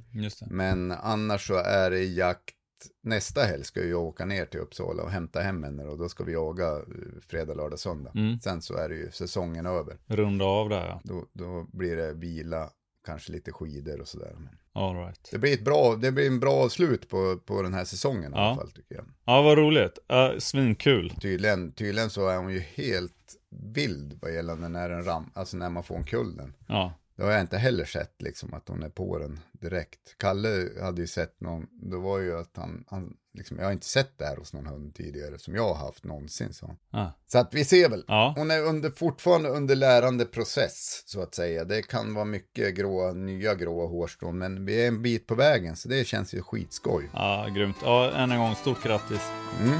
men 0.50 0.92
annars 0.92 1.48
så 1.48 1.56
är 1.56 1.92
det 1.92 2.04
jakt. 2.04 2.56
Nästa 3.04 3.42
helg 3.42 3.64
ska 3.64 3.84
jag 3.84 4.04
åka 4.04 4.26
ner 4.26 4.46
till 4.46 4.60
Uppsala 4.60 5.04
och 5.04 5.12
hämta 5.12 5.40
hem 5.40 5.64
henne 5.64 5.84
och 5.84 5.98
då 5.98 6.10
ska 6.10 6.24
vi 6.24 6.34
jaga 6.34 6.68
eh, 6.68 6.84
fredag, 7.28 7.54
lördag, 7.54 7.80
söndag. 7.80 8.12
Mm. 8.16 8.40
Sen 8.40 8.62
så 8.62 8.78
är 8.78 8.90
det 8.90 8.96
ju 8.96 9.12
säsongen 9.12 9.66
över. 9.66 9.98
Runda 10.08 10.46
av 10.46 10.70
där 10.70 10.88
ja. 10.88 11.02
Då, 11.04 11.26
då 11.34 11.68
blir 11.74 11.96
det 11.96 12.14
vila, 12.14 12.70
kanske 13.06 13.32
lite 13.32 13.52
skidor 13.52 14.02
och 14.02 14.08
sådär. 14.08 14.36
All 14.74 14.96
right. 14.96 15.30
Det 15.32 15.38
blir 15.38 15.54
ett 15.54 15.66
bra, 15.66 15.96
det 15.96 16.12
blir 16.12 16.28
en 16.28 16.40
bra 16.40 16.70
slut 16.70 17.10
på, 17.10 17.38
på 17.46 17.62
den 17.62 17.74
här 17.74 17.86
säsongen 17.86 18.32
ja. 18.36 18.40
i 18.40 18.48
alla 18.48 18.56
fall 18.56 18.72
tycker 18.72 18.96
jag. 18.96 19.06
Ja, 19.26 19.42
vad 19.42 19.58
roligt. 19.58 20.00
Uh, 20.14 20.40
svinkul. 20.40 21.14
Tydligen, 21.22 21.72
tydligen 21.72 22.10
så 22.10 22.28
är 22.28 22.38
hon 22.38 22.54
ju 22.54 22.60
helt 22.60 23.14
vild 23.50 24.20
vad 24.22 24.34
gäller 24.34 24.56
när 24.56 24.90
den 24.90 25.04
ram, 25.04 25.32
alltså 25.34 25.58
när 25.58 25.70
man 25.70 25.84
får 25.84 25.96
en 25.96 26.04
kullen. 26.04 26.54
Ja. 26.68 26.94
Det 27.20 27.26
har 27.26 27.32
jag 27.32 27.42
inte 27.42 27.58
heller 27.58 27.86
sett 27.86 28.22
liksom 28.22 28.54
att 28.54 28.70
hon 28.70 28.84
är 28.84 28.90
på 28.90 29.18
den 29.18 29.40
direkt. 29.52 30.00
Kalle 30.18 30.70
hade 30.82 31.02
ju 31.02 31.08
sett 31.08 31.42
någon, 31.42 31.68
det 31.72 31.98
var 31.98 32.20
ju 32.20 32.40
att 32.40 32.52
han, 32.58 32.84
han 32.88 33.14
liksom, 33.34 33.58
jag 33.58 33.66
har 33.66 33.72
inte 33.72 33.86
sett 33.86 34.18
det 34.18 34.26
här 34.26 34.38
hos 34.38 34.54
någon 34.54 34.66
hund 34.66 34.96
tidigare 34.96 35.40
som 35.40 35.56
jag 35.56 35.74
har 35.74 35.86
haft 35.86 36.04
någonsin. 36.04 36.54
Så, 36.54 36.76
ah. 36.92 37.06
så 37.28 37.38
att 37.40 37.54
vi 37.54 37.66
ser 37.66 37.90
väl. 37.90 38.04
Ja. 38.08 38.34
Hon 38.38 38.52
är 38.52 38.62
under, 38.62 38.90
fortfarande 38.90 39.50
under 39.50 39.76
lärande 39.76 40.26
process 40.26 41.04
så 41.06 41.22
att 41.22 41.36
säga. 41.36 41.64
Det 41.64 41.82
kan 41.82 42.14
vara 42.14 42.26
mycket 42.26 42.76
gråa, 42.76 43.14
nya 43.14 43.56
gråa 43.56 43.88
hårstrån 43.88 44.38
men 44.38 44.66
vi 44.66 44.84
är 44.84 44.88
en 44.88 45.02
bit 45.02 45.28
på 45.28 45.36
vägen 45.36 45.76
så 45.76 45.90
det 45.90 46.08
känns 46.08 46.34
ju 46.34 46.42
skitskoj. 46.42 47.10
Ja, 47.14 47.48
grymt. 47.56 47.78
Ja, 47.84 48.12
än 48.12 48.32
en 48.32 48.40
gång 48.40 48.56
stort 48.56 48.84
grattis. 48.84 49.32
Mm. 49.62 49.80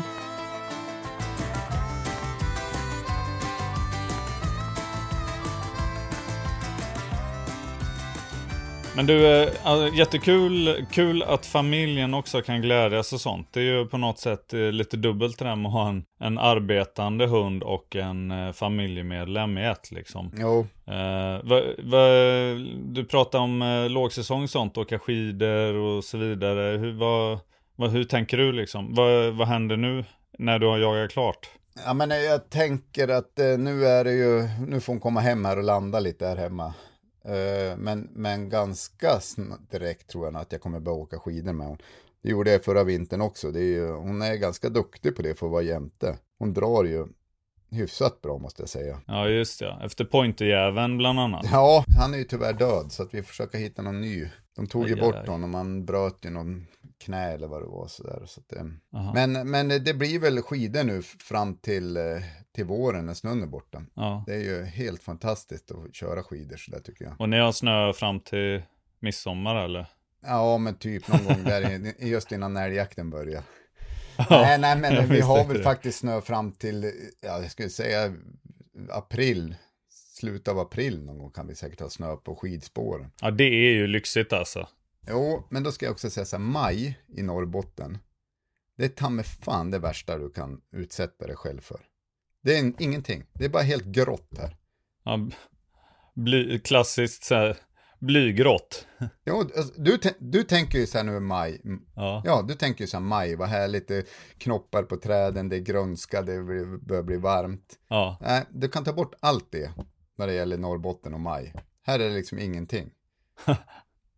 Men 8.96 9.06
du, 9.06 9.44
äh, 9.44 9.96
jättekul 9.96 10.86
kul 10.92 11.24
att 11.24 11.46
familjen 11.46 12.14
också 12.14 12.42
kan 12.42 12.62
glädjas 12.62 13.14
och 13.14 13.22
sånt. 13.22 13.48
Det 13.52 13.60
är 13.60 13.64
ju 13.64 13.86
på 13.86 13.98
något 13.98 14.20
sätt 14.20 14.54
äh, 14.54 14.60
lite 14.60 14.98
dubbelt 14.98 15.40
det 15.40 15.46
där 15.46 15.56
med 15.56 15.70
att 15.70 15.74
ha 15.74 15.90
en, 15.90 16.04
en 16.20 16.38
arbetande 16.38 17.28
hund 17.28 17.64
och 17.64 17.96
en 17.96 18.32
äh, 18.32 18.52
familjemedlem 18.52 19.58
i 19.58 19.66
ett 19.66 19.92
liksom. 19.92 20.32
Jo. 20.38 20.68
Va, 21.44 21.62
va, 21.78 22.08
du 22.86 23.06
pratar 23.10 23.40
om 23.40 23.62
äh, 23.62 23.90
lågsäsong 23.90 24.44
och 24.44 24.50
sånt, 24.50 24.78
åka 24.78 25.00
skidor 25.00 25.74
och 25.74 26.04
så 26.04 26.18
vidare. 26.18 26.78
Hur, 26.78 26.92
va, 26.92 27.88
hur 27.88 28.04
tänker 28.04 28.38
du 28.38 28.52
liksom? 28.52 28.94
Vad, 28.96 29.34
vad 29.34 29.48
händer 29.48 29.78
nu 29.78 30.06
när 30.38 30.60
du 30.60 30.68
har 30.68 30.78
jagat 30.78 31.12
klart? 31.12 31.50
Ja 31.86 31.94
men 31.94 32.10
jag 32.10 32.50
tänker 32.50 33.08
att 33.08 33.38
nu 33.38 33.86
är 33.86 34.04
det 34.04 34.14
ju, 34.14 34.50
nu 34.68 34.80
får 34.80 34.94
hon 34.94 35.00
komma 35.00 35.20
hem 35.20 35.46
här 35.46 35.58
och 35.58 35.64
landa 35.64 36.00
lite 36.00 36.26
här 36.26 36.38
hemma. 36.38 36.74
Eh, 37.24 37.78
men, 37.78 38.10
men 38.14 38.50
ganska 38.50 39.20
direkt 39.72 40.10
tror 40.10 40.26
jag 40.26 40.36
att 40.36 40.52
jag 40.52 40.62
kommer 40.62 40.80
börja 40.80 40.98
åka 40.98 41.20
skidor 41.20 41.54
med 41.54 41.68
hon. 41.68 41.78
Det 42.22 42.30
gjorde 42.30 42.52
jag 42.52 42.64
förra 42.64 42.84
vintern 42.84 43.22
också. 43.22 43.52
Det 43.52 43.60
är 43.60 43.64
ju, 43.64 43.92
hon 43.92 44.22
är 44.22 44.36
ganska 44.36 44.70
duktig 44.70 45.16
på 45.16 45.22
det 45.22 45.40
för 45.40 45.46
att 45.46 45.52
vara 45.52 45.62
jämte. 45.62 46.18
Hon 46.40 46.54
drar 46.54 46.84
ju 46.84 47.08
hyfsat 47.72 48.22
bra 48.22 48.38
måste 48.38 48.62
jag 48.62 48.70
säga. 48.70 49.02
Ja 49.08 49.28
just 49.28 49.62
ja, 49.62 49.82
efter 49.84 50.06
pointerjäveln 50.06 50.98
bland 50.98 51.20
annat. 51.20 51.46
Ja, 51.52 51.84
han 52.00 52.14
är 52.14 52.18
ju 52.18 52.24
tyvärr 52.24 52.54
död 52.54 52.92
så 52.92 53.04
att 53.04 53.14
vi 53.14 53.24
försöker 53.24 53.58
hitta 53.58 53.82
någon 53.82 54.02
ny. 54.02 54.28
De 54.56 54.68
tog 54.68 54.90
ju 54.90 54.96
bort 54.96 55.28
honom, 55.28 55.54
han 55.54 55.86
bröt 55.86 56.26
ju 56.26 56.30
någon 56.30 56.68
knä 57.00 57.32
eller 57.34 57.48
vad 57.48 57.62
det 57.62 57.68
var 57.68 57.88
sådär. 57.88 58.24
Så 58.26 58.40
att, 58.40 58.62
men, 59.14 59.50
men 59.50 59.68
det 59.68 59.94
blir 59.94 60.20
väl 60.20 60.42
skidor 60.42 60.84
nu 60.84 61.02
fram 61.02 61.58
till, 61.58 61.98
eh, 61.98 62.04
till 62.56 62.66
våren 62.66 63.06
när 63.06 63.14
snön 63.14 63.44
är 63.44 63.48
borta. 63.48 63.84
Ja. 63.94 64.24
Det 64.28 64.34
är 64.34 64.40
ju 64.40 64.64
helt 64.64 65.04
fantastiskt 65.04 65.72
att 65.72 65.96
köra 65.96 66.24
skidor 66.24 66.58
sådär 66.58 66.80
tycker 66.80 67.06
jag. 67.06 67.22
Och 67.22 67.30
ni 67.30 67.40
har 67.40 67.52
snö 67.52 67.94
fram 67.94 68.20
till 68.20 68.62
midsommar 69.00 69.56
eller? 69.66 69.86
Ja, 70.22 70.58
men 70.58 70.76
typ 70.76 71.08
någon 71.08 71.26
gång 71.26 71.44
där 71.44 71.94
just 72.00 72.32
innan 72.32 72.58
älgjakten 72.58 73.10
börjar. 73.10 73.44
Ja, 74.30 74.58
nej, 74.60 74.60
nej, 74.60 74.76
men 74.76 75.10
vi 75.10 75.22
har 75.22 75.46
väl 75.46 75.58
det. 75.58 75.64
faktiskt 75.64 76.00
snö 76.00 76.22
fram 76.22 76.52
till, 76.52 76.92
ja, 77.22 77.42
jag 77.42 77.52
skulle 77.52 77.70
säga 77.70 78.14
april. 78.90 79.56
Slutet 79.90 80.48
av 80.48 80.60
april 80.60 81.06
någon 81.06 81.18
gång 81.18 81.32
kan 81.32 81.48
vi 81.48 81.56
säkert 81.56 81.80
ha 81.80 81.90
snö 81.90 82.16
på 82.16 82.36
skidspåren. 82.36 83.12
Ja, 83.22 83.32
det 83.32 83.44
är 83.44 83.72
ju 83.72 83.88
lyxigt 83.88 84.34
alltså. 84.34 84.68
Jo, 85.08 85.48
men 85.50 85.64
då 85.64 85.72
ska 85.72 85.86
jag 85.86 85.92
också 85.94 86.10
säga 86.10 86.26
så 86.26 86.38
här, 86.38 86.44
maj 86.44 87.00
i 87.08 87.22
Norrbotten. 87.22 87.98
Det 88.78 88.86
är 88.86 88.90
ta 88.90 89.10
med 89.10 89.26
fan 89.26 89.72
det 89.72 89.80
värsta 89.80 90.18
du 90.18 90.30
kan 90.30 90.62
utsätta 90.72 91.28
dig 91.28 91.36
själv 91.36 91.62
för. 91.62 91.80
Det 92.44 92.58
är 92.58 92.82
ingenting. 92.82 93.24
Det 93.34 93.46
är 93.46 93.50
bara 93.50 93.64
helt 93.64 93.86
grått 93.86 94.38
här. 94.38 94.58
Ja, 95.04 95.30
bly, 96.16 96.60
klassiskt 96.60 97.24
så 97.24 97.36
här, 97.36 97.58
blygrått. 98.00 98.88
Ja, 99.24 99.40
alltså, 99.58 99.82
du, 99.82 100.00
du 100.20 100.44
tänker 100.44 100.80
ju 100.80 100.88
så 100.88 100.98
här 100.98 101.06
nu 101.06 101.20
maj. 101.20 101.62
Ja. 101.96 102.22
ja, 102.26 102.46
du 102.48 102.54
tänker 102.54 102.84
ju 102.84 102.88
så 102.88 102.98
här 102.98 103.04
maj, 103.04 103.36
vad 103.36 103.50
härligt, 103.50 103.88
det 103.88 103.96
är 103.96 104.06
knoppar 104.38 104.84
på 104.84 104.98
träden, 104.98 105.50
det 105.50 105.56
är 105.56 105.60
grönska, 105.60 106.22
det 106.22 106.44
börjar 106.82 107.04
bli 107.04 107.18
varmt. 107.18 107.80
Ja. 107.88 108.18
Nej, 108.22 108.46
du 108.50 108.70
kan 108.70 108.84
ta 108.84 108.94
bort 108.94 109.16
allt 109.20 109.52
det 109.52 109.72
när 110.18 110.28
det 110.28 110.34
gäller 110.34 110.58
Norrbotten 110.58 111.14
och 111.14 111.20
maj. 111.20 111.54
Här 111.82 112.00
är 112.00 112.10
det 112.10 112.16
liksom 112.16 112.40
ingenting. 112.40 112.90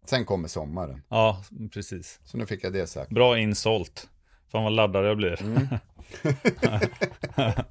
Sen 0.05 0.25
kommer 0.25 0.47
sommaren. 0.47 1.03
Ja, 1.09 1.43
precis. 1.73 2.19
Så 2.23 2.37
nu 2.37 2.45
fick 2.45 2.63
jag 2.63 2.73
det 2.73 2.87
sagt. 2.87 3.11
Bra 3.11 3.39
insålt. 3.39 4.09
Fan 4.51 4.63
vad 4.63 4.73
laddad 4.73 5.05
jag 5.05 5.17
blir. 5.17 5.41
Mm. 5.41 5.67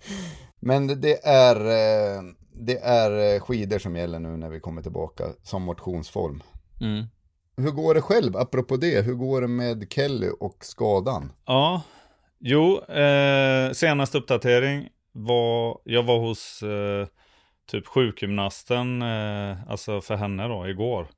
Men 0.60 1.00
det 1.00 1.26
är, 1.26 1.56
eh, 1.56 2.22
det 2.52 2.78
är 2.78 3.34
eh, 3.34 3.40
skidor 3.40 3.78
som 3.78 3.96
gäller 3.96 4.18
nu 4.18 4.36
när 4.36 4.48
vi 4.48 4.60
kommer 4.60 4.82
tillbaka 4.82 5.24
som 5.42 5.62
motionsform. 5.62 6.42
Mm. 6.80 7.06
Hur 7.56 7.70
går 7.70 7.94
det 7.94 8.02
själv, 8.02 8.36
apropå 8.36 8.76
det? 8.76 9.00
Hur 9.04 9.14
går 9.14 9.40
det 9.40 9.48
med 9.48 9.92
Kelly 9.92 10.28
och 10.40 10.64
skadan? 10.64 11.32
Ja, 11.46 11.82
jo, 12.38 12.80
eh, 12.80 13.72
senaste 13.72 14.18
uppdatering 14.18 14.88
var, 15.12 15.80
jag 15.84 16.02
var 16.02 16.18
hos 16.18 16.62
eh, 16.62 17.06
typ 17.70 17.86
sjukgymnasten, 17.86 19.02
eh, 19.02 19.70
alltså 19.70 20.00
för 20.00 20.14
henne 20.14 20.48
då, 20.48 20.68
igår. 20.68 21.08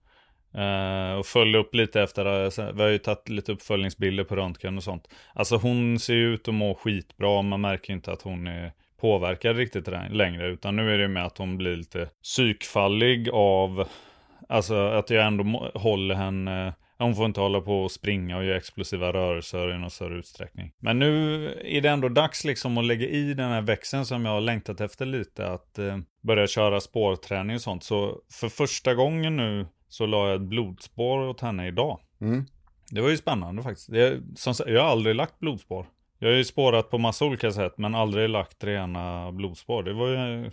Uh, 0.58 1.18
och 1.18 1.26
följde 1.26 1.58
upp 1.58 1.74
lite 1.74 2.02
efter, 2.02 2.26
uh, 2.26 2.74
vi 2.74 2.82
har 2.82 2.88
ju 2.88 2.98
tagit 2.98 3.28
lite 3.28 3.52
uppföljningsbilder 3.52 4.24
på 4.24 4.36
röntgen 4.36 4.76
och 4.76 4.82
sånt. 4.82 5.08
Alltså 5.34 5.56
hon 5.56 5.98
ser 5.98 6.14
ju 6.14 6.34
ut 6.34 6.48
att 6.48 6.54
må 6.54 6.74
skitbra, 6.74 7.42
man 7.42 7.60
märker 7.60 7.92
inte 7.92 8.12
att 8.12 8.22
hon 8.22 8.46
är 8.46 8.72
påverkad 9.00 9.56
riktigt 9.56 9.88
längre. 10.10 10.48
Utan 10.48 10.76
nu 10.76 10.94
är 10.94 10.98
det 10.98 11.08
med 11.08 11.26
att 11.26 11.38
hon 11.38 11.56
blir 11.56 11.76
lite 11.76 12.08
psykfallig 12.22 13.28
av, 13.32 13.88
alltså 14.48 14.74
att 14.74 15.10
jag 15.10 15.26
ändå 15.26 15.70
håller 15.74 16.14
henne 16.14 16.66
eh, 16.66 16.72
hon 16.98 17.14
får 17.14 17.26
inte 17.26 17.40
hålla 17.40 17.60
på 17.60 17.82
och 17.82 17.90
springa 17.90 18.36
och 18.36 18.44
göra 18.44 18.56
explosiva 18.56 19.12
rörelser 19.12 19.74
i 19.74 19.78
någon 19.78 19.90
större 19.90 20.18
utsträckning. 20.18 20.72
Men 20.78 20.98
nu 20.98 21.46
är 21.64 21.80
det 21.80 21.88
ändå 21.88 22.08
dags 22.08 22.44
liksom 22.44 22.78
att 22.78 22.84
lägga 22.84 23.06
i 23.06 23.34
den 23.34 23.50
här 23.50 23.62
växeln 23.62 24.06
som 24.06 24.24
jag 24.24 24.32
har 24.32 24.40
längtat 24.40 24.80
efter 24.80 25.06
lite. 25.06 25.46
Att 25.46 25.78
eh, 25.78 25.98
börja 26.22 26.46
köra 26.46 26.80
spårträning 26.80 27.56
och 27.56 27.62
sånt. 27.62 27.84
Så 27.84 28.18
för 28.40 28.48
första 28.48 28.94
gången 28.94 29.36
nu 29.36 29.66
så 29.92 30.06
la 30.06 30.28
jag 30.28 30.34
ett 30.34 30.48
blodspår 30.48 31.18
åt 31.28 31.40
henne 31.40 31.66
idag. 31.66 32.00
Mm. 32.20 32.44
Det 32.90 33.00
var 33.00 33.08
ju 33.08 33.16
spännande 33.16 33.62
faktiskt. 33.62 33.92
Det, 33.92 34.20
som, 34.36 34.54
jag 34.66 34.82
har 34.82 34.88
aldrig 34.88 35.16
lagt 35.16 35.38
blodspår. 35.38 35.86
Jag 36.18 36.28
har 36.28 36.36
ju 36.36 36.44
spårat 36.44 36.90
på 36.90 36.98
massa 36.98 37.24
olika 37.24 37.52
sätt 37.52 37.78
men 37.78 37.94
aldrig 37.94 38.28
lagt 38.28 38.64
rena 38.64 39.32
blodspår. 39.32 39.82
Det 39.82 39.92
var 39.92 40.08
ju, 40.08 40.50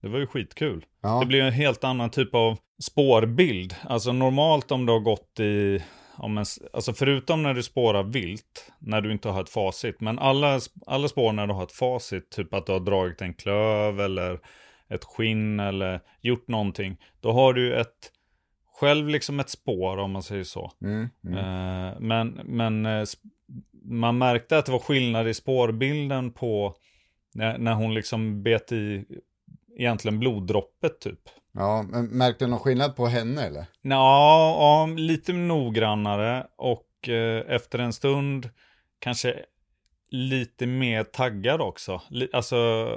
det 0.00 0.08
var 0.08 0.18
ju 0.18 0.26
skitkul. 0.26 0.84
Ja. 1.02 1.20
Det 1.20 1.26
blir 1.26 1.42
en 1.42 1.52
helt 1.52 1.84
annan 1.84 2.10
typ 2.10 2.34
av 2.34 2.58
spårbild. 2.82 3.76
Alltså 3.82 4.12
normalt 4.12 4.70
om 4.70 4.86
du 4.86 4.92
har 4.92 5.00
gått 5.00 5.40
i, 5.40 5.82
om 6.16 6.38
en, 6.38 6.44
alltså 6.72 6.92
förutom 6.92 7.42
när 7.42 7.54
du 7.54 7.62
spårar 7.62 8.02
vilt, 8.02 8.72
när 8.78 9.00
du 9.00 9.12
inte 9.12 9.28
har 9.28 9.42
ett 9.42 9.50
facit. 9.50 10.00
Men 10.00 10.18
alla, 10.18 10.60
alla 10.86 11.08
spår 11.08 11.32
när 11.32 11.46
du 11.46 11.52
har 11.52 11.62
ett 11.62 11.72
facit, 11.72 12.30
typ 12.30 12.54
att 12.54 12.66
du 12.66 12.72
har 12.72 12.80
dragit 12.80 13.22
en 13.22 13.34
klöv 13.34 14.00
eller 14.00 14.40
ett 14.88 15.04
skinn 15.04 15.60
eller 15.60 16.00
gjort 16.20 16.48
någonting. 16.48 16.96
Då 17.20 17.32
har 17.32 17.52
du 17.52 17.74
ett 17.80 18.10
själv 18.80 19.08
liksom 19.08 19.40
ett 19.40 19.50
spår 19.50 19.96
om 19.96 20.10
man 20.10 20.22
säger 20.22 20.44
så. 20.44 20.72
Mm, 20.82 21.08
mm. 21.24 21.38
Eh, 21.38 22.00
men 22.00 22.28
men 22.44 22.86
eh, 22.86 23.04
man 23.84 24.18
märkte 24.18 24.58
att 24.58 24.66
det 24.66 24.72
var 24.72 24.78
skillnad 24.78 25.28
i 25.28 25.34
spårbilden 25.34 26.32
på 26.32 26.74
När, 27.34 27.58
när 27.58 27.74
hon 27.74 27.94
liksom 27.94 28.42
bet 28.42 28.72
i 28.72 29.04
egentligen 29.78 30.18
bloddroppet 30.18 31.00
typ. 31.00 31.20
Ja, 31.52 31.82
men 31.82 32.06
märkte 32.06 32.44
du 32.44 32.50
någon 32.50 32.58
skillnad 32.60 32.96
på 32.96 33.06
henne 33.06 33.42
eller? 33.42 33.66
Ja, 33.82 34.56
ja 34.58 34.86
lite 34.96 35.32
noggrannare 35.32 36.46
och 36.56 37.08
eh, 37.08 37.54
efter 37.54 37.78
en 37.78 37.92
stund 37.92 38.50
kanske 38.98 39.44
lite 40.10 40.66
mer 40.66 41.04
taggad 41.04 41.60
också. 41.60 42.00
Li- 42.10 42.30
Alltså, 42.32 42.88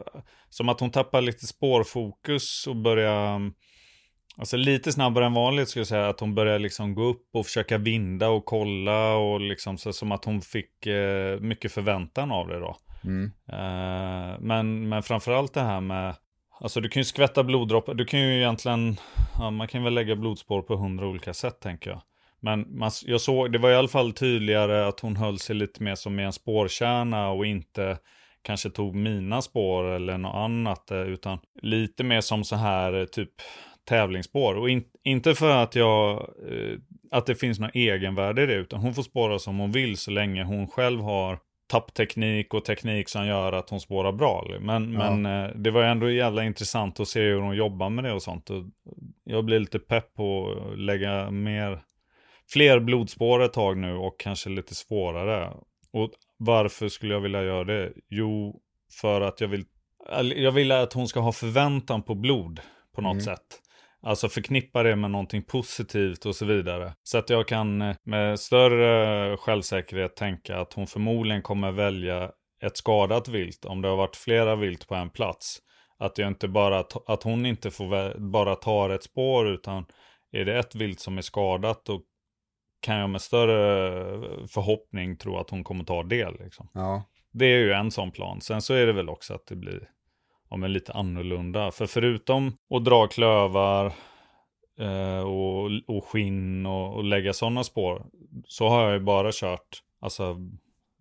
som 0.50 0.70
att 0.70 0.80
hon 0.80 0.92
tappar 0.92 1.22
lite 1.22 1.48
spårfokus 1.48 2.68
och 2.68 2.76
börjar... 2.76 3.52
Alltså 4.40 4.58
lite 4.58 4.92
snabbare 4.92 5.26
än 5.26 5.34
vanligt 5.34 5.70
skulle 5.70 5.82
jag 5.82 5.88
säga 5.88 6.10
att 6.10 6.20
hon 6.20 6.36
börjar 6.36 6.60
liksom 6.60 6.96
gå 6.96 7.04
upp 7.04 7.30
och 7.34 7.46
försöka 7.46 7.78
vinda 7.78 8.30
och 8.30 8.46
kolla 8.46 9.16
och 9.16 9.42
liksom 9.42 9.78
så 9.78 9.94
som 9.94 10.12
att 10.12 10.26
hon 10.26 10.42
fick 10.42 10.86
eh, 10.86 11.40
mycket 11.40 11.72
förväntan 11.72 12.32
av 12.32 12.48
det 12.48 12.60
då. 12.60 12.78
Mm. 13.04 13.32
Eh, 13.52 14.40
men, 14.40 14.90
men 14.90 15.04
framförallt 15.04 15.54
det 15.54 15.62
här 15.62 15.82
med, 15.82 16.16
alltså 16.60 16.82
du 16.82 16.90
kan 16.90 17.00
ju 17.00 17.06
skvätta 17.06 17.44
bloddroppar, 17.44 17.94
du 17.94 18.06
kan 18.06 18.20
ju 18.20 18.38
egentligen, 18.38 18.98
ja, 19.40 19.52
man 19.52 19.68
kan 19.68 19.84
väl 19.84 19.94
lägga 19.94 20.16
blodspår 20.16 20.62
på 20.62 20.76
hundra 20.76 21.08
olika 21.08 21.34
sätt 21.34 21.60
tänker 21.60 21.90
jag. 21.90 22.02
Men 22.40 22.78
man, 22.78 22.92
jag 23.06 23.22
såg, 23.22 23.52
det 23.52 23.58
var 23.58 23.72
i 23.72 23.76
alla 23.76 23.88
fall 23.88 24.14
tydligare 24.14 24.88
att 24.88 25.00
hon 25.00 25.16
höll 25.16 25.40
sig 25.40 25.56
lite 25.56 25.84
mer 25.84 25.96
som 25.96 26.20
i 26.20 26.24
en 26.24 26.34
spårkärna 26.34 27.30
och 27.30 27.46
inte 27.46 27.98
kanske 28.42 28.70
tog 28.70 28.96
mina 28.96 29.42
spår 29.42 29.84
eller 29.84 30.18
något 30.18 30.36
annat, 30.36 30.92
eh, 30.92 31.02
utan 31.02 31.40
lite 31.62 32.04
mer 32.04 32.22
som 32.22 32.44
så 32.44 32.56
här 32.56 32.94
eh, 32.94 33.06
typ 33.06 33.32
tävlingsspår. 33.88 34.56
Och 34.58 34.70
in, 34.70 34.84
inte 35.04 35.36
för 35.36 35.50
att 35.64 35.76
jag, 35.76 36.18
eh, 36.52 36.78
att 37.12 37.26
det 37.26 37.36
finns 37.36 37.60
någon 37.60 37.72
egenvärde 37.74 38.44
i 38.44 38.46
det, 38.46 38.54
utan 38.54 38.80
hon 38.80 38.94
får 38.94 39.04
spåra 39.04 39.40
som 39.40 39.58
hon 39.60 39.72
vill 39.72 39.98
så 39.98 40.12
länge 40.12 40.44
hon 40.44 40.68
själv 40.68 41.02
har 41.02 41.40
tappteknik 41.68 42.54
och 42.54 42.66
teknik 42.66 43.10
som 43.10 43.28
gör 43.28 43.54
att 43.54 43.70
hon 43.70 43.80
spårar 43.80 44.12
bra. 44.12 44.46
Men, 44.60 44.94
Ja. 44.94 45.16
men 45.16 45.26
eh, 45.46 45.56
det 45.56 45.72
var 45.72 45.84
ändå 45.84 46.10
jävla 46.10 46.44
intressant 46.44 47.00
att 47.00 47.08
se 47.08 47.22
hur 47.22 47.42
hon 47.42 47.56
jobbar 47.56 47.90
med 47.90 48.04
det 48.04 48.14
och 48.14 48.24
sånt. 48.24 48.50
Och 48.50 48.64
jag 49.24 49.46
blir 49.46 49.60
lite 49.60 49.80
pepp 49.80 50.14
på 50.14 50.58
att 50.72 50.80
lägga 50.80 51.32
mer, 51.32 51.82
fler 52.54 52.80
blodspår 52.80 53.44
ett 53.44 53.54
tag 53.54 53.78
nu 53.78 53.94
och 53.96 54.20
kanske 54.20 54.50
lite 54.50 54.76
svårare. 54.76 55.52
Och 55.94 56.12
varför 56.38 56.88
skulle 56.90 57.14
jag 57.14 57.22
vilja 57.22 57.44
göra 57.44 57.64
det? 57.64 57.92
Jo, 58.10 58.60
för 59.02 59.22
att 59.22 59.42
jag 59.42 59.48
vill, 59.48 59.66
jag 60.36 60.52
vill 60.52 60.72
att 60.72 60.94
hon 60.94 61.08
ska 61.08 61.20
ha 61.20 61.32
förväntan 61.32 62.04
på 62.04 62.16
blod 62.16 62.60
på 62.96 63.02
något 63.02 63.12
Mm. 63.14 63.24
sätt. 63.26 63.62
Alltså 64.08 64.30
förknippa 64.30 64.84
det 64.84 64.96
med 64.96 65.12
någonting 65.12 65.44
positivt 65.44 66.26
och 66.26 66.36
så 66.36 66.46
vidare. 66.46 66.94
Så 67.04 67.18
att 67.18 67.30
jag 67.30 67.48
kan 67.48 67.82
eh, 67.82 67.96
med 68.04 68.40
större 68.40 69.38
självsäkerhet 69.38 70.16
tänka 70.16 70.58
att 70.58 70.74
hon 70.74 70.88
förmodligen 70.88 71.42
kommer 71.42 71.72
välja 71.72 72.32
ett 72.64 72.78
skadat 72.78 73.28
vilt 73.28 73.66
om 73.66 73.82
det 73.82 73.88
har 73.88 73.96
varit 73.96 74.16
flera 74.16 74.56
vilt 74.56 74.88
på 74.88 74.96
en 74.96 75.10
plats. 75.10 75.60
Att, 76.00 76.18
jag 76.18 76.28
inte 76.28 76.48
bara, 76.48 76.84
att 77.08 77.24
hon 77.24 77.46
inte 77.46 77.72
får 77.72 78.20
bara 78.20 78.56
ta 78.56 78.96
ett 78.96 79.04
spår 79.04 79.50
utan 79.50 79.86
är 80.32 80.46
det 80.46 80.60
ett 80.60 80.76
vilt 80.76 81.00
som 81.00 81.18
är 81.18 81.22
skadat 81.22 81.86
då 81.86 82.02
kan 82.82 82.96
jag 82.98 83.10
med 83.10 83.22
större 83.22 84.48
förhoppning 84.48 85.18
tro 85.18 85.38
att 85.38 85.50
hon 85.50 85.64
kommer 85.64 85.84
ta 85.84 86.04
det. 86.04 86.32
Liksom. 86.32 86.70
Ja. 86.74 87.04
Det 87.34 87.46
är 87.46 87.60
ju 87.60 87.72
en 87.72 87.92
sån 87.92 88.12
plan. 88.12 88.42
Sen 88.42 88.62
så 88.62 88.74
är 88.74 88.86
det 88.86 88.94
väl 88.94 89.10
också 89.10 89.34
att 89.34 89.48
det 89.48 89.56
blir 89.56 89.90
ja, 90.50 90.58
men 90.58 90.74
lite 90.74 90.94
annorlunda. 90.94 91.72
För 91.72 91.86
förutom 91.86 92.58
att 92.76 92.86
dra 92.86 93.08
klövar 93.08 93.86
eh, 94.80 95.20
och, 95.20 95.72
och 95.88 96.06
skinn 96.06 96.66
och, 96.66 96.96
och 96.96 97.04
lägga 97.04 97.34
sådana 97.34 97.64
spår 97.64 98.06
så 98.48 98.68
har 98.70 98.84
jag 98.84 98.94
ju 98.94 99.00
bara 99.00 99.32
kört 99.34 99.84
alltså 100.00 100.38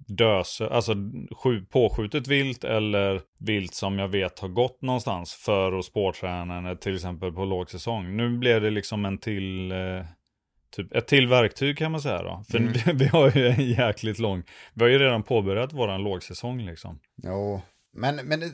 döse, 0.09 0.69
alltså 0.69 0.95
sju, 1.43 1.65
påskjutet 1.65 2.29
vilt 2.29 2.65
eller 2.65 3.21
vilt 3.39 3.75
som 3.75 3.99
jag 3.99 4.09
vet 4.09 4.39
har 4.39 4.49
gått 4.49 4.83
någonstans 4.83 5.35
för 5.35 5.79
att 5.79 5.85
spårträna 5.85 6.75
till 6.75 6.95
exempel 6.95 7.33
på 7.33 7.45
lågsäsong. 7.45 8.17
Nu 8.17 8.39
blev 8.39 8.63
det 8.63 8.71
liksom 8.71 9.05
en 9.05 9.19
till 9.19 9.73
eh, 9.73 10.05
Typ 10.71 10.95
ett 10.95 11.07
till 11.07 11.29
verktyg 11.29 11.79
kan 11.79 11.93
man 11.93 12.01
säga 12.01 12.23
då. 12.23 12.45
För 12.51 12.59
Mm. 12.59 12.73
vi 12.97 13.07
har 13.07 13.33
ju 13.37 13.47
en 13.47 13.71
jäkligt 13.71 14.19
lång, 14.19 14.43
vi 14.75 14.85
har 14.85 14.91
ju 14.91 14.99
redan 14.99 15.23
påbörjat 15.23 15.73
våran 15.73 16.03
lågsäsong 16.03 16.67
liksom. 16.67 16.99
Jo, 17.23 17.63
men, 17.97 18.17
men 18.17 18.41
det, 18.41 18.53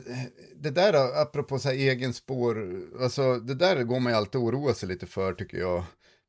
det 0.55 0.69
där 0.71 1.21
apropå 1.21 1.59
så 1.59 1.69
här 1.69 1.75
egen 1.75 2.13
spår, 2.13 2.67
alltså 3.01 3.35
det 3.39 3.55
där 3.55 3.83
går 3.83 3.99
man 3.99 4.11
ju 4.11 4.17
alltid 4.17 4.41
oroa 4.41 4.73
sig 4.73 4.89
lite 4.89 5.05
för 5.05 5.33
tycker 5.33 5.57
jag. 5.57 5.83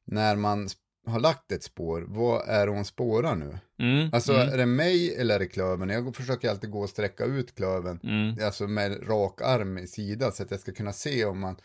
När 0.07 0.37
man 0.37 0.69
har 1.07 1.21
lagt 1.21 1.53
ett 1.53 1.63
spår, 1.63 2.05
vad 2.09 2.49
är 2.49 2.67
det 2.67 2.73
hon 2.73 2.85
spårar 2.85 3.35
nu? 3.35 3.59
Mm, 3.79 4.11
Alltså 4.13 4.33
mm, 4.33 4.49
är 4.53 4.57
det 4.59 4.67
mig 4.67 5.15
eller 5.15 5.35
är 5.35 5.39
det 5.39 5.47
klöven? 5.47 5.89
Jag 5.89 6.17
försöker 6.17 6.51
alltid 6.51 6.71
gå 6.71 6.81
och 6.81 6.91
sträcka 6.91 7.25
ut 7.25 7.55
klöven, 7.55 8.01
mm, 8.03 8.45
alltså 8.47 8.67
med 8.67 9.09
rak 9.09 9.41
arm 9.43 9.79
i 9.79 9.87
sida 9.87 10.31
så 10.31 10.43
att 10.43 10.51
jag 10.51 10.61
ska 10.61 10.73
kunna 10.73 10.93
se 10.93 11.25
om 11.25 11.39
man 11.41 11.57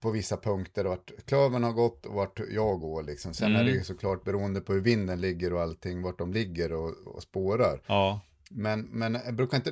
på 0.00 0.10
vissa 0.10 0.36
punkter 0.36 0.84
vart 0.84 1.10
klöven 1.26 1.62
har 1.62 1.72
gått 1.72 2.06
och 2.06 2.14
vart 2.14 2.40
jag 2.50 2.80
går 2.80 3.02
liksom. 3.02 3.34
Sen 3.34 3.50
är 3.52 3.54
Mm. 3.60 3.66
det 3.66 3.72
ju 3.72 3.84
såklart 3.84 4.24
beroende 4.24 4.60
på 4.60 4.72
hur 4.72 4.80
vinden 4.80 5.20
ligger 5.20 5.52
och 5.52 5.60
allting, 5.62 6.02
vart 6.02 6.18
de 6.18 6.32
ligger 6.32 6.72
och, 6.72 6.94
och 7.06 7.22
spårar. 7.22 7.82
ja. 7.86 8.20
Men, 8.50 8.80
men 8.80 9.36
brukar 9.36 9.56
inte, 9.56 9.70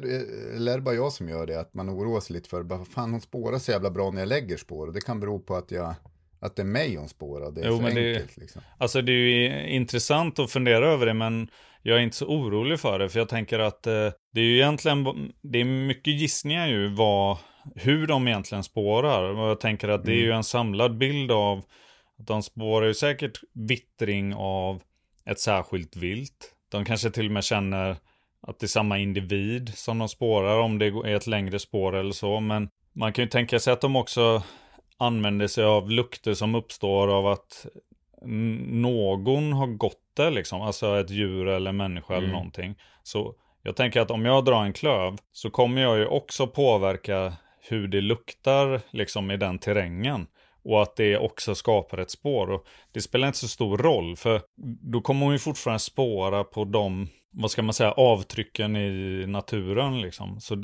eller 0.56 0.72
är 0.72 0.76
det 0.76 0.82
bara 0.82 0.94
jag 0.94 1.12
som 1.12 1.28
gör 1.28 1.46
det, 1.46 1.60
att 1.60 1.74
man 1.74 1.90
oroar 1.90 2.20
sig 2.20 2.34
lite 2.34 2.48
för, 2.48 2.62
bara, 2.62 2.78
vad 2.78 2.88
fan 2.88 3.10
hon 3.10 3.20
spårar 3.20 3.58
så 3.58 3.70
jävla 3.70 3.90
bra 3.90 4.10
när 4.10 4.20
jag 4.20 4.28
lägger 4.28 4.56
spår. 4.56 4.86
Och 4.86 4.92
det 4.92 5.00
kan 5.00 5.20
bero 5.20 5.38
på 5.40 5.54
att 5.56 5.70
jag, 5.70 5.94
att 6.40 6.56
det 6.56 6.62
är 6.62 6.66
mig 6.66 6.96
hon 6.96 7.08
spårar, 7.08 7.50
det 7.50 7.60
är 7.60 7.66
Jo, 7.68 7.76
för 7.76 7.82
men 7.82 7.94
det- 7.94 8.14
enkelt 8.14 8.36
liksom. 8.36 8.62
Alltså 8.78 9.02
det 9.02 9.12
är 9.12 9.16
ju 9.16 9.68
intressant 9.68 10.38
att 10.38 10.50
fundera 10.50 10.86
över 10.88 11.06
det 11.06 11.14
men 11.14 11.48
jag 11.82 11.98
är 11.98 12.02
inte 12.02 12.16
så 12.16 12.26
orolig 12.26 12.80
för 12.80 12.98
det 12.98 13.08
för 13.08 13.18
jag 13.18 13.28
tänker 13.28 13.58
att 13.58 13.86
eh, 13.86 14.10
det 14.32 14.40
är 14.40 14.44
ju 14.44 14.56
egentligen, 14.56 15.32
det 15.42 15.58
är 15.60 15.64
mycket 15.64 16.20
gissningar 16.20 16.68
ju 16.68 16.88
vad, 16.94 17.38
hur 17.74 18.06
de 18.06 18.28
egentligen 18.28 18.64
spårar. 18.64 19.22
Och 19.22 19.48
jag 19.48 19.60
tänker 19.60 19.88
att 19.88 20.04
det 20.04 20.12
är 20.12 20.16
ju 20.22 20.32
en 20.32 20.44
samlad 20.44 20.98
bild 20.98 21.32
av 21.32 21.58
att 22.18 22.26
de 22.26 22.42
spårar 22.42 22.86
ju 22.86 22.94
säkert 22.94 23.40
vittring 23.54 24.34
av 24.34 24.82
ett 25.24 25.40
särskilt 25.40 25.96
vilt. 25.96 26.54
De 26.70 26.84
kanske 26.84 27.10
till 27.10 27.26
och 27.26 27.32
med 27.32 27.44
känner 27.44 27.96
att 28.46 28.58
det 28.58 28.66
är 28.66 28.68
samma 28.68 28.98
individ 28.98 29.72
som 29.74 29.98
de 29.98 30.08
spårar 30.08 30.58
om 30.60 30.78
det 30.78 30.86
är 30.86 31.14
ett 31.16 31.26
längre 31.26 31.58
spår 31.58 31.96
eller 31.96 32.12
så. 32.12 32.40
Men 32.40 32.68
man 32.92 33.12
kan 33.12 33.24
ju 33.24 33.28
tänka 33.28 33.58
sig 33.58 33.72
att 33.72 33.80
de 33.80 33.96
också 33.96 34.42
använder 34.98 35.46
sig 35.46 35.64
av 35.64 35.90
lukter 35.90 36.34
som 36.34 36.54
uppstår 36.54 37.08
av 37.08 37.26
att 37.26 37.66
någon 38.66 39.52
har 39.52 39.66
gått 39.66 39.98
det 40.16 40.30
liksom, 40.30 40.62
alltså 40.62 41.00
ett 41.00 41.10
djur 41.10 41.48
eller 41.48 41.72
människa 41.72 42.14
eller 42.14 42.24
Mm. 42.26 42.32
någonting. 42.36 42.74
Så 43.02 43.34
jag 43.62 43.76
tänker 43.76 44.00
att 44.00 44.10
om 44.10 44.24
jag 44.24 44.44
drar 44.44 44.64
en 44.64 44.72
klöv 44.72 45.16
så 45.32 45.50
kommer 45.50 45.82
jag 45.82 45.98
ju 45.98 46.06
också 46.06 46.46
påverka 46.46 47.32
hur 47.68 47.88
det 47.88 48.00
luktar 48.00 48.80
liksom 48.90 49.30
i 49.30 49.36
den 49.36 49.58
terrängen. 49.58 50.26
Och 50.64 50.82
att 50.82 50.96
det 50.96 51.18
också 51.18 51.54
skapar 51.54 51.98
ett 51.98 52.10
spår. 52.10 52.50
Och 52.50 52.66
det 52.92 53.00
spelar 53.00 53.26
inte 53.26 53.38
så 53.38 53.48
stor 53.48 53.78
roll 53.78 54.16
för 54.16 54.40
då 54.92 55.00
kommer 55.00 55.24
hon 55.24 55.32
ju 55.32 55.38
fortfarande 55.38 55.78
spåra 55.78 56.44
på 56.44 56.64
de, 56.64 57.08
vad 57.32 57.50
ska 57.50 57.62
man 57.62 57.74
säga, 57.74 57.92
avtrycken 57.92 58.76
i 58.76 59.24
naturen 59.26 60.00
liksom. 60.00 60.40
Så 60.40 60.62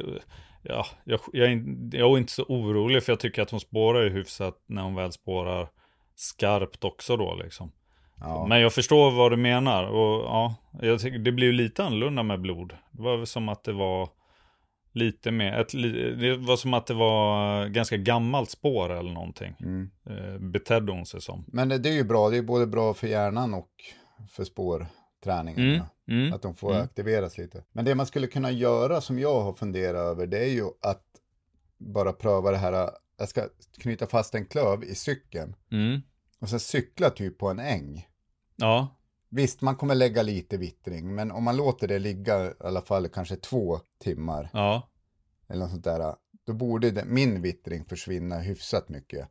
ja, 0.63 0.87
jag, 1.05 1.21
jag, 1.33 1.53
är 1.53 1.63
jag 1.93 2.13
är 2.13 2.19
inte 2.19 2.33
så 2.33 2.43
orolig 2.43 3.03
för 3.03 3.13
jag 3.13 3.21
tycker 3.21 3.43
att 3.43 3.51
hon 3.51 3.61
spårar 3.61 4.03
ju 4.03 4.11
hyfsat 4.11 4.55
när 4.67 4.83
hon 4.83 4.95
väl 4.95 5.13
spårar 5.13 5.69
skarpt 6.15 6.85
också 6.85 7.17
då 7.17 7.35
liksom. 7.35 7.73
Ja. 8.21 8.47
Men 8.49 8.61
jag 8.61 8.73
förstår 8.73 9.11
vad 9.11 9.33
du 9.33 9.37
menar 9.37 9.85
och 9.85 10.25
ja, 10.25 10.55
jag 10.83 11.01
tycker 11.01 11.19
det 11.19 11.33
blir 11.33 11.47
ju 11.47 11.53
lite 11.53 11.85
annorlunda 11.85 12.23
med 12.23 12.41
blod. 12.41 12.73
Det 12.91 13.03
var 13.03 13.25
som 13.25 13.49
att 13.49 13.65
det 13.65 13.73
var 13.73 14.09
lite 14.93 15.31
mer, 15.31 15.53
ett, 15.53 15.73
det 16.21 16.37
var 16.37 16.57
som 16.57 16.75
att 16.75 16.87
det 16.87 16.95
var 16.95 17.67
ganska 17.67 17.97
gammalt 17.97 18.51
spår 18.51 18.93
eller 18.93 19.13
någonting. 19.13 19.55
Mm. 19.61 19.91
Eh, 20.07 20.39
betedde 20.39 20.93
hon 20.93 21.07
sig 21.07 21.21
som. 21.21 21.45
Men 21.47 21.69
det, 21.69 21.89
är 21.89 21.93
ju 21.93 22.05
bra, 22.05 22.31
det 22.31 22.37
är 22.37 22.43
både 22.43 22.67
bra 22.67 22.95
för 22.95 23.07
hjärnan 23.07 23.55
och 23.55 23.71
för 24.31 24.45
spårträningen. 25.19 25.75
Mm, 25.75 25.87
mm, 26.09 26.33
Att 26.33 26.43
de 26.43 26.55
får 26.55 26.71
mm. 26.71 26.85
aktiveras 26.85 27.39
lite. 27.39 27.65
Men 27.73 27.85
det 27.85 27.95
man 27.95 28.07
skulle 28.07 28.27
kunna 28.27 28.51
göra 28.51 29.01
som 29.01 29.19
jag 29.19 29.41
har 29.41 29.53
funderat 29.53 30.01
över 30.01 30.27
det 30.27 30.39
är 30.39 30.51
ju 30.51 30.67
att 30.83 31.05
bara 31.79 32.13
pröva 32.13 32.51
det 32.51 32.57
här. 32.57 32.91
Jag 33.17 33.29
ska 33.29 33.49
knyta 33.79 34.07
fast 34.07 34.35
en 34.35 34.47
klöv 34.47 34.85
i 34.85 34.95
cykeln 34.95 35.55
Mm. 35.71 36.01
och 36.41 36.49
sen 36.49 36.61
cykla 36.61 37.11
typ 37.11 37.39
på 37.39 37.49
en 37.49 37.59
äng. 37.59 38.09
Ja, 38.57 38.95
Visst, 39.31 39.61
man 39.61 39.77
kommer 39.77 39.95
lägga 39.95 40.23
lite 40.23 40.57
vittring, 40.57 41.15
men 41.15 41.31
om 41.31 41.45
man 41.45 41.57
låter 41.57 41.89
det 41.89 41.99
ligga 41.99 42.47
i 42.47 42.53
alla 42.61 42.81
fall 42.81 43.09
kanske 43.09 43.37
två 43.37 43.81
timmar 44.03 44.51
ja. 44.53 44.89
eller 45.49 45.61
något 45.61 45.71
sånt 45.71 45.85
där, 45.85 46.15
då 46.47 46.53
borde 46.53 46.91
det, 46.91 47.05
min 47.05 47.43
vittring 47.43 47.85
försvinna 47.85 48.39
hyfsat 48.39 48.89
mycket. 48.89 49.29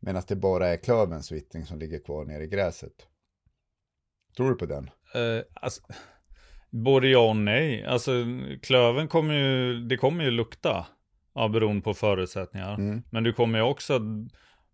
Medan 0.00 0.22
det 0.28 0.36
bara 0.36 0.68
är 0.68 0.76
klövens 0.76 1.32
vittring 1.32 1.66
som 1.66 1.78
ligger 1.78 1.98
kvar 1.98 2.24
nere 2.24 2.44
i 2.44 2.48
gräset. 2.48 3.06
Tror 4.36 4.50
du 4.50 4.56
på 4.56 4.66
den? 4.66 4.90
Eh, 5.14 5.42
alltså, 5.54 5.82
både 6.70 7.08
ja 7.08 7.28
och 7.28 7.36
nej. 7.36 7.84
Alltså 7.84 8.12
klöven 8.62 9.08
kommer 9.08 9.34
ju, 9.34 9.80
det 9.80 9.96
kommer 9.96 10.24
ju 10.24 10.30
lukta. 10.30 10.86
Ja, 11.34 11.48
beroende 11.48 11.82
på 11.82 11.94
förutsättningar. 11.94 12.74
Mm. 12.74 13.02
Men 13.10 13.24
du 13.24 13.32
kommer 13.32 13.58
ju 13.58 13.64
också 13.64 14.00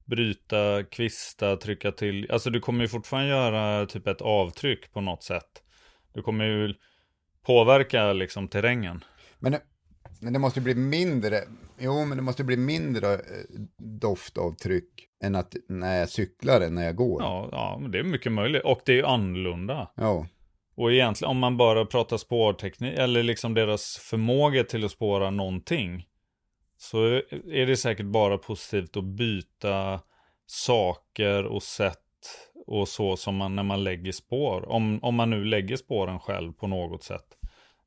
bryta, 0.05 0.85
kvista, 0.85 1.57
trycka 1.57 1.93
till. 1.93 2.31
Alltså 2.31 2.51
du 2.51 2.61
kommer 2.61 2.85
ju 2.85 2.89
fortfarande 2.89 3.31
göra 3.31 3.87
typ 3.87 4.07
ett 4.07 4.21
avtryck 4.21 4.93
på 4.93 5.01
något 5.01 5.23
sätt. 5.23 5.63
Du 6.13 6.23
kommer 6.23 6.45
ju 6.45 6.75
påverka 7.47 8.13
liksom 8.13 8.49
terrängen. 8.49 9.05
Men 9.39 9.57
Men 10.21 10.33
det 10.33 10.39
måste 10.39 10.61
bli 10.61 10.75
mindre, 10.75 11.41
jo 11.79 12.05
men 12.05 12.17
det 12.17 12.23
måste 12.23 12.45
bli 12.45 12.57
mindre 12.57 13.15
eh, 13.15 13.21
doftavtryck 13.79 15.09
än 15.25 15.35
att 15.35 15.57
när 15.69 15.99
jag 15.99 16.09
cyklar 16.09 16.61
än 16.61 16.75
när 16.75 16.85
jag 16.85 16.97
går. 16.97 17.23
Ja, 17.23 17.49
ja, 17.53 17.79
men 17.81 17.91
det 17.91 17.99
är 17.99 18.03
mycket 18.03 18.33
möjligt. 18.33 18.63
Och 18.65 18.81
det 18.85 18.93
är 18.93 18.97
ju 18.97 19.05
annorlunda. 19.05 19.91
Ja. 19.95 20.27
Och 20.77 20.93
egentligen 20.93 21.31
om 21.31 21.39
man 21.39 21.57
bara 21.57 21.87
pratar 21.87 22.17
spårteknik, 22.17 22.99
eller 22.99 23.23
liksom 23.23 23.55
deras 23.55 23.97
förmåga 23.97 24.65
till 24.65 24.85
att 24.85 24.91
spåra 24.91 25.31
någonting. 25.31 26.07
Så 26.77 27.05
är 27.53 27.67
det 27.67 27.77
säkert 27.77 28.07
bara 28.07 28.39
positivt 28.39 28.97
att 28.97 29.05
byta 29.05 30.01
saker 30.47 31.45
och 31.45 31.63
sätt 31.63 31.99
och 32.67 32.89
så 32.89 33.17
som 33.17 33.37
man 33.37 33.57
när 33.57 33.63
man 33.63 33.85
lägger 33.85 34.13
spår. 34.13 34.69
Om, 34.69 34.99
om 35.03 35.15
man 35.15 35.31
nu 35.31 35.45
lägger 35.45 35.77
spåren 35.77 36.19
själv 36.19 36.53
på 36.53 36.67
något 36.67 37.03
sätt. 37.03 37.38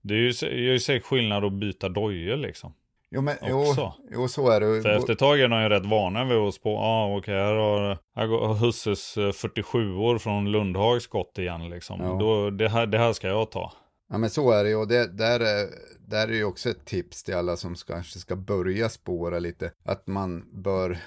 Det 0.02 0.14
är 0.14 0.18
ju, 0.18 0.30
är 0.48 0.72
ju 0.72 0.80
säkert 0.80 1.06
skillnad 1.06 1.46
att 1.46 1.54
byta 1.54 1.90
dojor 1.90 2.38
liksom. 2.38 2.74
Jo, 3.14 3.22
men 3.22 3.36
jo, 3.50 3.60
Också. 3.60 3.94
jo, 4.12 4.28
så 4.28 4.50
är 4.50 4.60
det. 4.60 4.82
För 4.82 4.90
efter 4.90 5.14
ett 5.14 5.20
tag 5.20 5.40
är 5.40 5.48
de 5.48 5.62
ju 5.62 5.70
rätt 5.70 5.86
vana 5.86 6.26
vid 6.26 6.38
att 6.38 6.54
spå. 6.54 6.70
Ja, 6.70 6.80
ah, 6.80 7.18
okej, 7.18 7.34
här 7.34 7.54
har, 7.54 7.98
här 8.16 8.28
har 8.28 8.54
Husses 8.54 9.18
eh, 9.18 9.32
47 9.32 9.96
år 9.96 10.18
från 10.18 10.52
Lundhags 10.52 11.08
gått 11.08 11.38
igen 11.38 11.70
liksom. 11.70 12.02
Ja. 12.02 12.18
Då, 12.20 12.50
det, 12.50 12.70
här, 12.70 12.88
det 12.88 12.98
här 12.98 13.14
ska 13.14 13.28
jag 13.28 13.52
ta. 13.52 13.74
Ja 14.10 14.18
men 14.18 14.30
så 14.30 14.52
är 14.52 14.64
det 14.64 14.76
och 14.76 14.88
det, 14.88 15.18
där, 15.18 15.40
är, 15.40 15.68
där 16.00 16.28
är 16.28 16.34
ju 16.34 16.44
också 16.44 16.70
ett 16.70 16.86
tips 16.86 17.24
till 17.24 17.36
alla 17.36 17.58
som 17.58 17.76
ska, 17.76 17.94
kanske 17.94 18.20
ska 18.20 18.36
börja 18.36 18.90
spåra 18.90 19.40
lite. 19.40 19.72
Att 19.84 20.08
man 20.08 20.62
bör 20.64 20.98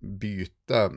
byta 0.00 0.90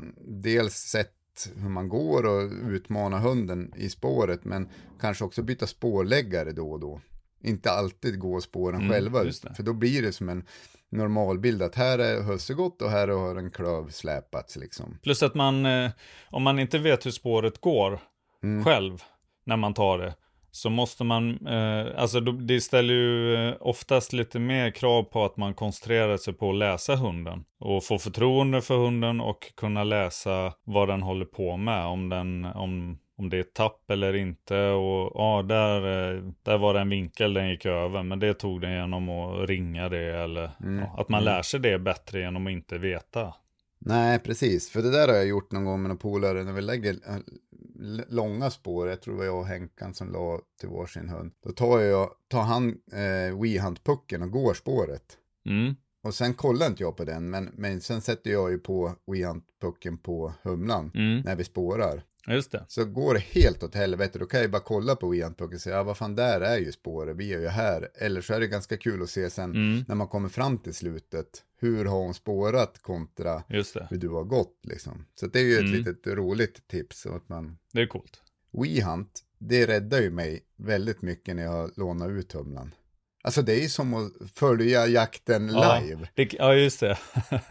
dels 0.44 0.74
sätt 0.74 1.10
hur 1.56 1.70
man 1.70 1.90
går 1.90 2.26
och 2.26 2.52
utmana 2.70 3.20
hunden 3.20 3.74
i 3.78 3.90
spåret 3.90 4.46
men 4.46 4.70
kanske 5.02 5.26
också 5.26 5.44
byta 5.44 5.68
spårläggare 5.68 6.52
då 6.52 6.72
och 6.72 6.80
då. 6.80 7.02
Inte 7.44 7.72
alltid 7.72 8.20
gå 8.20 8.42
spåren 8.42 8.82
Mm, 8.82 8.92
själva 8.92 9.20
för 9.56 9.64
då 9.64 9.74
blir 9.74 10.02
det 10.02 10.12
som 10.12 10.30
en 10.30 10.44
normalbild 10.92 11.62
att 11.62 11.76
här 11.76 12.00
är 12.00 12.22
husse 12.24 12.54
gått 12.54 12.82
och 12.82 12.90
här 12.90 13.08
har 13.08 13.36
en 13.36 13.52
klöv 13.52 13.90
släpats 13.90 14.56
liksom. 14.56 14.98
Plus 15.04 15.24
att 15.24 15.36
man, 15.36 15.66
eh, 15.66 15.92
om 16.30 16.44
man 16.44 16.60
inte 16.60 16.78
vet 16.78 17.06
hur 17.06 17.12
spåret 17.12 17.62
går 17.62 18.00
Mm. 18.44 18.64
själv 18.64 19.04
när 19.46 19.58
man 19.58 19.74
tar 19.74 19.98
det. 19.98 20.16
Så 20.52 20.70
måste 20.70 21.04
man, 21.04 21.48
eh, 21.48 21.86
alltså 21.98 22.20
det 22.20 22.62
ställer 22.62 22.94
ju 22.94 23.36
eh, 23.36 23.56
oftast 23.60 24.14
lite 24.14 24.40
mer 24.40 24.72
krav 24.72 25.04
på 25.04 25.26
att 25.26 25.38
man 25.38 25.54
koncentrerar 25.54 26.18
sig 26.18 26.34
på 26.34 26.50
att 26.50 26.56
läsa 26.56 26.96
hunden. 26.96 27.44
Och 27.60 27.84
få 27.84 28.00
förtroende 28.00 28.62
för 28.62 28.78
hunden 28.78 29.22
och 29.22 29.54
kunna 29.56 29.84
läsa 29.84 30.54
vad 30.64 30.88
den 30.88 31.02
håller 31.02 31.26
på 31.26 31.58
med. 31.58 31.86
Om, 31.86 32.10
den, 32.10 32.46
om, 32.46 32.98
om 33.18 33.30
det 33.30 33.38
är 33.40 33.44
tapp 33.44 33.90
eller 33.92 34.14
inte. 34.16 34.58
Och 34.70 35.12
ja, 35.16 35.44
där, 35.48 35.78
eh, 36.16 36.24
där 36.44 36.58
var 36.58 36.74
det 36.74 36.80
en 36.80 36.90
vinkel 36.90 37.34
den 37.34 37.50
gick 37.50 37.66
över. 37.66 38.04
Men 38.04 38.20
det 38.20 38.34
tog 38.34 38.62
den 38.62 38.72
genom 38.74 39.10
att 39.10 39.50
ringa 39.50 39.90
det. 39.90 40.16
Eller 40.24 40.52
ja, 40.60 40.96
att 41.02 41.10
man 41.10 41.24
lär 41.24 41.42
sig 41.42 41.60
det 41.60 41.80
bättre 41.80 42.20
genom 42.20 42.48
att 42.48 42.52
inte 42.54 42.78
veta. 42.78 43.34
Nej, 43.80 44.20
precis. 44.20 44.70
För 44.70 44.82
det 44.82 44.92
där 44.92 45.08
har 45.08 45.16
jag 45.16 45.28
gjort 45.28 45.52
någon 45.52 45.66
gång 45.66 45.82
med 45.82 45.90
några 45.90 46.00
polare 46.00 46.44
när 46.44 46.54
vi 46.54 46.62
lägger 46.62 46.96
l- 47.82 48.04
långa 48.10 48.50
spår. 48.50 48.90
Jag 48.90 49.02
tror 49.02 49.14
det 49.14 49.18
var 49.18 49.26
jag 49.26 49.40
och 49.40 49.46
Henkan 49.48 49.94
som 49.94 50.12
la 50.12 50.40
till 50.60 50.70
varsin 50.70 51.10
hund. 51.10 51.32
Då 51.44 51.52
tar 51.52 51.80
jag, 51.80 52.10
tar 52.28 52.42
han 52.42 52.70
eh, 52.94 53.38
WeHunt-pucken 53.42 54.22
och 54.24 54.32
går 54.32 54.54
spåret. 54.54 55.18
Mm. 55.46 55.76
Och 56.04 56.14
sen 56.14 56.34
kollar 56.34 56.68
inte 56.68 56.84
jag 56.84 56.98
på 56.98 57.04
den, 57.04 57.30
men, 57.30 57.50
men 57.54 57.82
sen 57.82 58.02
sätter 58.02 58.32
jag 58.32 58.52
ju 58.52 58.58
på 58.60 58.92
WeHunt-pucken 59.08 59.98
på 59.98 60.34
humlan 60.44 60.92
Mm. 60.96 61.22
när 61.26 61.36
vi 61.36 61.44
spårar. 61.44 62.02
Just 62.28 62.52
det. 62.52 62.66
Så 62.68 62.86
går 62.86 63.14
det 63.14 63.20
helt 63.20 63.64
åt 63.64 63.76
helvete, 63.76 64.20
då 64.20 64.26
kan 64.26 64.42
jag 64.42 64.52
bara 64.52 64.62
kolla 64.62 64.96
på 64.96 65.08
och 65.56 65.62
säga, 65.62 65.76
ja 65.76 65.84
vad 65.84 65.98
fan 65.98 66.16
där 66.16 66.42
är 66.42 66.58
ju 66.58 66.72
spåret, 66.72 67.18
vi 67.18 67.34
är 67.34 67.40
ju 67.40 67.48
här. 67.48 67.90
Eller 67.96 68.22
så 68.22 68.34
är 68.34 68.40
det 68.40 68.48
ganska 68.48 68.78
kul 68.78 69.02
att 69.04 69.10
se 69.10 69.30
sen 69.30 69.52
Mm. 69.52 69.86
när 69.88 69.96
man 69.96 70.08
kommer 70.08 70.30
fram 70.30 70.58
till 70.58 70.74
slutet, 70.74 71.44
hur 71.60 71.86
har 71.86 71.98
hon 72.00 72.14
spårat 72.14 72.82
kontra 72.82 73.44
hur 73.90 73.98
du 73.98 74.10
har 74.10 74.24
gått 74.24 74.60
liksom. 74.64 75.06
Så 75.16 75.28
det 75.28 75.40
är 75.40 75.44
ju 75.44 75.54
ett 75.54 75.60
Mm. 75.60 75.74
litet 75.74 76.08
roligt 76.08 76.68
tips. 76.68 77.02
så 77.02 77.16
Att 77.16 77.30
man... 77.30 77.58
Det 77.74 77.82
är 77.82 77.88
coolt. 77.88 78.22
WeHunt, 78.52 79.20
det 79.38 79.68
räddar 79.68 80.02
ju 80.02 80.10
mig 80.12 80.44
väldigt 80.56 81.02
mycket 81.02 81.36
när 81.36 81.44
jag 81.44 81.72
lånar 81.76 82.10
ut 82.10 82.34
humlan. 82.34 82.76
Alltså 83.26 83.42
det 83.42 83.54
är 83.54 83.62
ju 83.62 83.70
som 83.70 83.94
att 83.94 84.12
följa 84.34 84.88
jakten 84.88 85.50
Ja. 85.54 85.80
live. 85.80 86.08
Det, 86.16 86.34
ja, 86.34 86.54
just 86.56 86.80
det. 86.80 86.98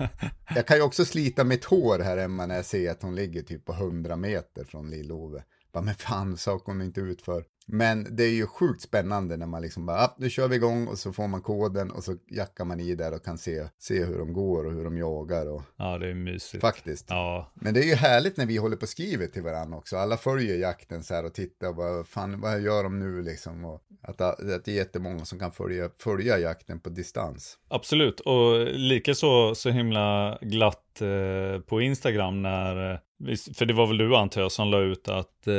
Jag 0.55 0.67
kan 0.67 0.77
ju 0.77 0.83
också 0.83 1.05
slita 1.05 1.45
mitt 1.45 1.65
hår 1.65 1.99
här 1.99 2.17
hemma 2.17 2.47
när 2.47 2.57
jag 2.57 2.65
ser 2.65 2.91
att 2.91 3.03
hon 3.03 3.15
ligger 3.15 3.43
typ 3.43 3.65
på 3.65 3.73
100 3.73 4.17
meter 4.17 4.65
från 4.65 4.91
Lill-Ove. 4.91 5.43
Men 5.75 5.95
fan, 5.95 6.37
sak 6.37 6.63
hon 6.67 6.83
inte 6.83 7.01
ut 7.01 7.23
för. 7.23 7.45
Men 7.75 8.17
det 8.17 8.25
är 8.25 8.31
ju 8.31 8.47
sjukt 8.47 8.83
spännande 8.83 9.37
när 9.37 9.47
man 9.47 9.63
liksom 9.63 9.87
bara, 9.87 9.97
ah, 9.99 10.15
nu 10.19 10.31
kör 10.31 10.49
vi 10.49 10.57
igång 10.57 10.87
och 10.89 10.99
så 10.99 11.13
får 11.13 11.29
man 11.29 11.43
koden 11.43 11.91
och 11.91 12.05
så 12.05 12.17
jackar 12.31 12.65
man 12.65 12.81
i 12.81 12.95
där 12.95 13.15
och 13.15 13.25
kan 13.25 13.39
se, 13.39 13.67
se 13.79 14.05
hur 14.05 14.19
de 14.19 14.33
går 14.33 14.67
och 14.67 14.73
hur 14.73 14.85
de 14.85 14.99
jagar 14.99 15.47
och 15.51 15.63
Ja, 15.77 15.99
det 15.99 16.11
är 16.11 16.15
mysigt. 16.15 16.61
faktiskt. 16.61 17.07
Ja, 17.09 17.51
Men 17.55 17.75
det 17.75 17.81
är 17.81 17.85
ju 17.87 17.95
härligt 17.95 18.37
när 18.37 18.47
vi 18.47 18.57
håller 18.57 18.77
på 18.77 18.83
och 18.83 18.89
skriver 18.89 19.27
till 19.27 19.43
varandra 19.43 19.79
också. 19.79 19.97
Alla 19.97 20.17
följer 20.17 20.57
jakten 20.57 21.03
så 21.03 21.15
här 21.15 21.25
och 21.25 21.35
tittar 21.35 21.69
och 21.69 21.75
bara, 21.77 22.05
fan 22.05 22.41
vad 22.41 22.61
gör 22.61 22.83
de 22.83 22.99
nu 22.99 23.23
liksom? 23.23 23.65
Och 23.65 23.83
att, 24.03 24.21
att 24.21 24.39
det 24.65 24.69
är 24.69 24.75
jättemånga 24.75 25.25
som 25.25 25.39
kan 25.39 25.53
följa, 25.53 25.91
följa 25.99 26.39
jakten 26.39 26.81
på 26.81 26.89
distans. 26.89 27.59
absolut. 27.69 28.21
Och 28.21 28.67
likaså 28.67 29.55
så 29.55 29.71
himla 29.71 30.39
glatt 30.41 31.01
eh, 31.01 31.61
på 31.61 31.81
Instagram 31.81 32.43
när, 32.43 32.93
eh, 32.93 32.99
för 33.55 33.65
det 33.65 33.75
var 33.75 33.87
väl 33.87 33.99
du 33.99 34.17
antar 34.17 34.41
jag 34.41 34.53
som 34.53 34.69
la 34.69 34.81
ut 34.81 35.09
att 35.09 35.47
eh, 35.47 35.55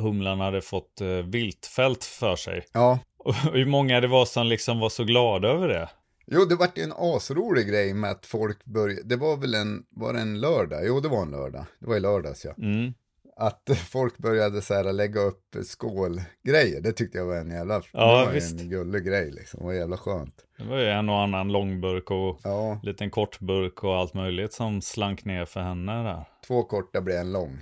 humlan 0.00 0.40
hade 0.40 0.60
fått 0.60 1.00
eh, 1.00 1.08
viltfält 1.08 2.04
för 2.04 2.36
sig. 2.36 2.64
Ja, 2.72 2.98
Och 3.18 3.34
hur 3.52 3.66
många 3.66 4.00
det 4.00 4.08
var 4.08 4.24
som 4.24 4.46
liksom 4.46 4.80
var 4.80 4.88
så 4.88 5.04
glada 5.04 5.48
över 5.48 5.68
det. 5.68 5.88
jo 6.26 6.44
det 6.44 6.54
vart 6.56 6.78
ju 6.78 6.82
en 6.82 6.92
asrolig 6.96 7.68
grej 7.68 7.94
med 7.94 8.10
att 8.10 8.26
folk 8.26 8.64
började, 8.64 9.02
det 9.04 9.16
var 9.16 9.36
väl 9.36 9.54
en, 9.54 9.82
var 9.90 10.12
det 10.12 10.20
en 10.20 10.40
lördag? 10.40 10.80
Jo 10.86 11.00
det 11.00 11.08
var 11.08 11.22
en 11.22 11.30
lördag, 11.30 11.64
det 11.80 11.86
var 11.86 11.96
i 11.96 12.00
lördags 12.00 12.44
ja. 12.44 12.54
Mm. 12.58 12.94
Att 13.40 13.70
folk 13.90 14.18
började 14.18 14.62
så 14.62 14.74
här 14.74 14.92
lägga 14.92 15.20
upp 15.20 15.56
skålgrejer, 15.64 16.80
det 16.80 16.92
tyckte 16.92 17.18
jag 17.18 17.26
var 17.26 17.36
en 17.36 17.50
jävla, 17.50 17.82
Ja, 17.92 18.18
det 18.20 18.24
var 18.26 18.32
visst. 18.32 18.60
en 18.60 18.70
gullig 18.70 19.04
grej 19.04 19.30
liksom, 19.30 19.60
det 19.60 19.66
var 19.66 19.72
jävla 19.72 19.96
skönt. 19.96 20.34
Det 20.58 20.64
var 20.64 20.78
ju 20.78 20.86
en 20.88 21.08
och 21.08 21.20
annan 21.20 21.52
långburk 21.52 22.10
och 22.10 22.40
Ja, 22.44 22.80
liten 22.82 23.10
kortburk 23.10 23.84
och 23.84 23.96
allt 23.96 24.14
möjligt 24.14 24.52
som 24.52 24.82
slank 24.82 25.24
ner 25.24 25.44
för 25.44 25.60
henne 25.60 25.92
där. 26.02 26.24
två 26.46 26.62
korta 26.62 27.00
blir 27.00 27.16
en 27.18 27.32
lång. 27.32 27.58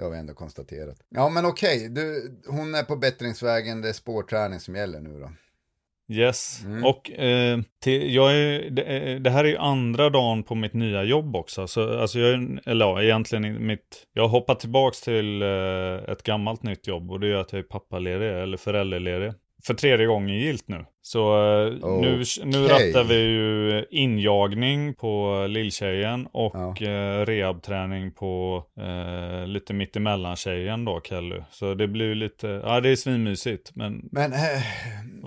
Det 0.00 0.04
har 0.06 0.10
vi 0.12 0.18
ändå 0.18 0.34
konstaterat. 0.34 0.96
Ja, 1.08 1.28
men 1.28 1.46
okej. 1.46 1.88
Du, 1.88 2.32
hon 2.46 2.74
är 2.74 2.82
på 2.82 2.96
bättringsvägen. 2.96 3.80
Det 3.82 3.88
är 3.88 3.92
spårträning 3.92 4.60
som 4.60 4.74
gäller 4.76 5.00
nu 5.00 5.20
då. 5.20 5.30
Yes, 6.14 6.62
Mm. 6.64 6.84
och 6.84 7.10
eh, 7.10 7.58
till, 7.82 8.14
jag 8.14 8.32
är, 8.36 8.70
det, 8.70 8.82
eh, 8.82 9.20
det 9.20 9.30
här 9.30 9.44
är 9.44 9.48
ju 9.48 9.56
andra 9.56 10.10
dagen 10.10 10.42
på 10.42 10.54
mitt 10.54 10.72
nya 10.74 11.02
jobb 11.02 11.36
också. 11.36 11.66
Så, 11.66 12.00
alltså 12.00 12.18
jag, 12.18 12.30
är- 12.32 12.68
eller 12.68 12.84
ja, 12.86 13.02
egentligen 13.02 13.66
mitt, 13.66 14.06
jag 14.12 14.22
har 14.22 14.28
hoppat 14.28 14.60
tillbaks 14.60 15.00
till 15.00 15.42
eh, 15.42 15.94
ett 16.08 16.22
gammalt 16.22 16.62
nytt 16.62 16.86
jobb 16.86 17.10
och 17.10 17.20
det 17.20 17.26
gör 17.28 17.40
att 17.40 17.52
jag 17.52 17.58
är 17.58 17.62
pappaledig 17.62 18.28
eller 18.42 18.56
föräldraledig. 18.56 19.32
För 19.64 19.74
tredje 19.74 20.06
gången 20.06 20.36
gilt 20.38 20.68
nu. 20.68 20.84
Så 21.02 21.20
eh, 21.66 21.72
nu, 22.00 22.22
nu 22.44 22.62
rattar 22.68 23.04
vi 23.04 23.14
ju 23.14 23.84
injagning 23.90 24.94
på 24.94 25.46
lilltjejen 25.48 26.26
och 26.32 26.52
Ja. 26.54 26.86
eh, 26.88 27.26
rehabträning 27.26 28.12
på 28.12 28.64
eh, 28.80 29.46
lite 29.46 29.72
mittemellan 29.74 30.36
tjejen 30.36 30.84
då, 30.84 31.00
Kelly. 31.04 31.40
Så 31.50 31.74
det 31.74 31.88
blir 31.88 32.14
lite, 32.14 32.46
ja 32.64 32.80
det 32.80 32.88
är 32.88 32.96
svinmysigt. 32.96 33.70
Men 33.74 34.08
Men 34.12 34.32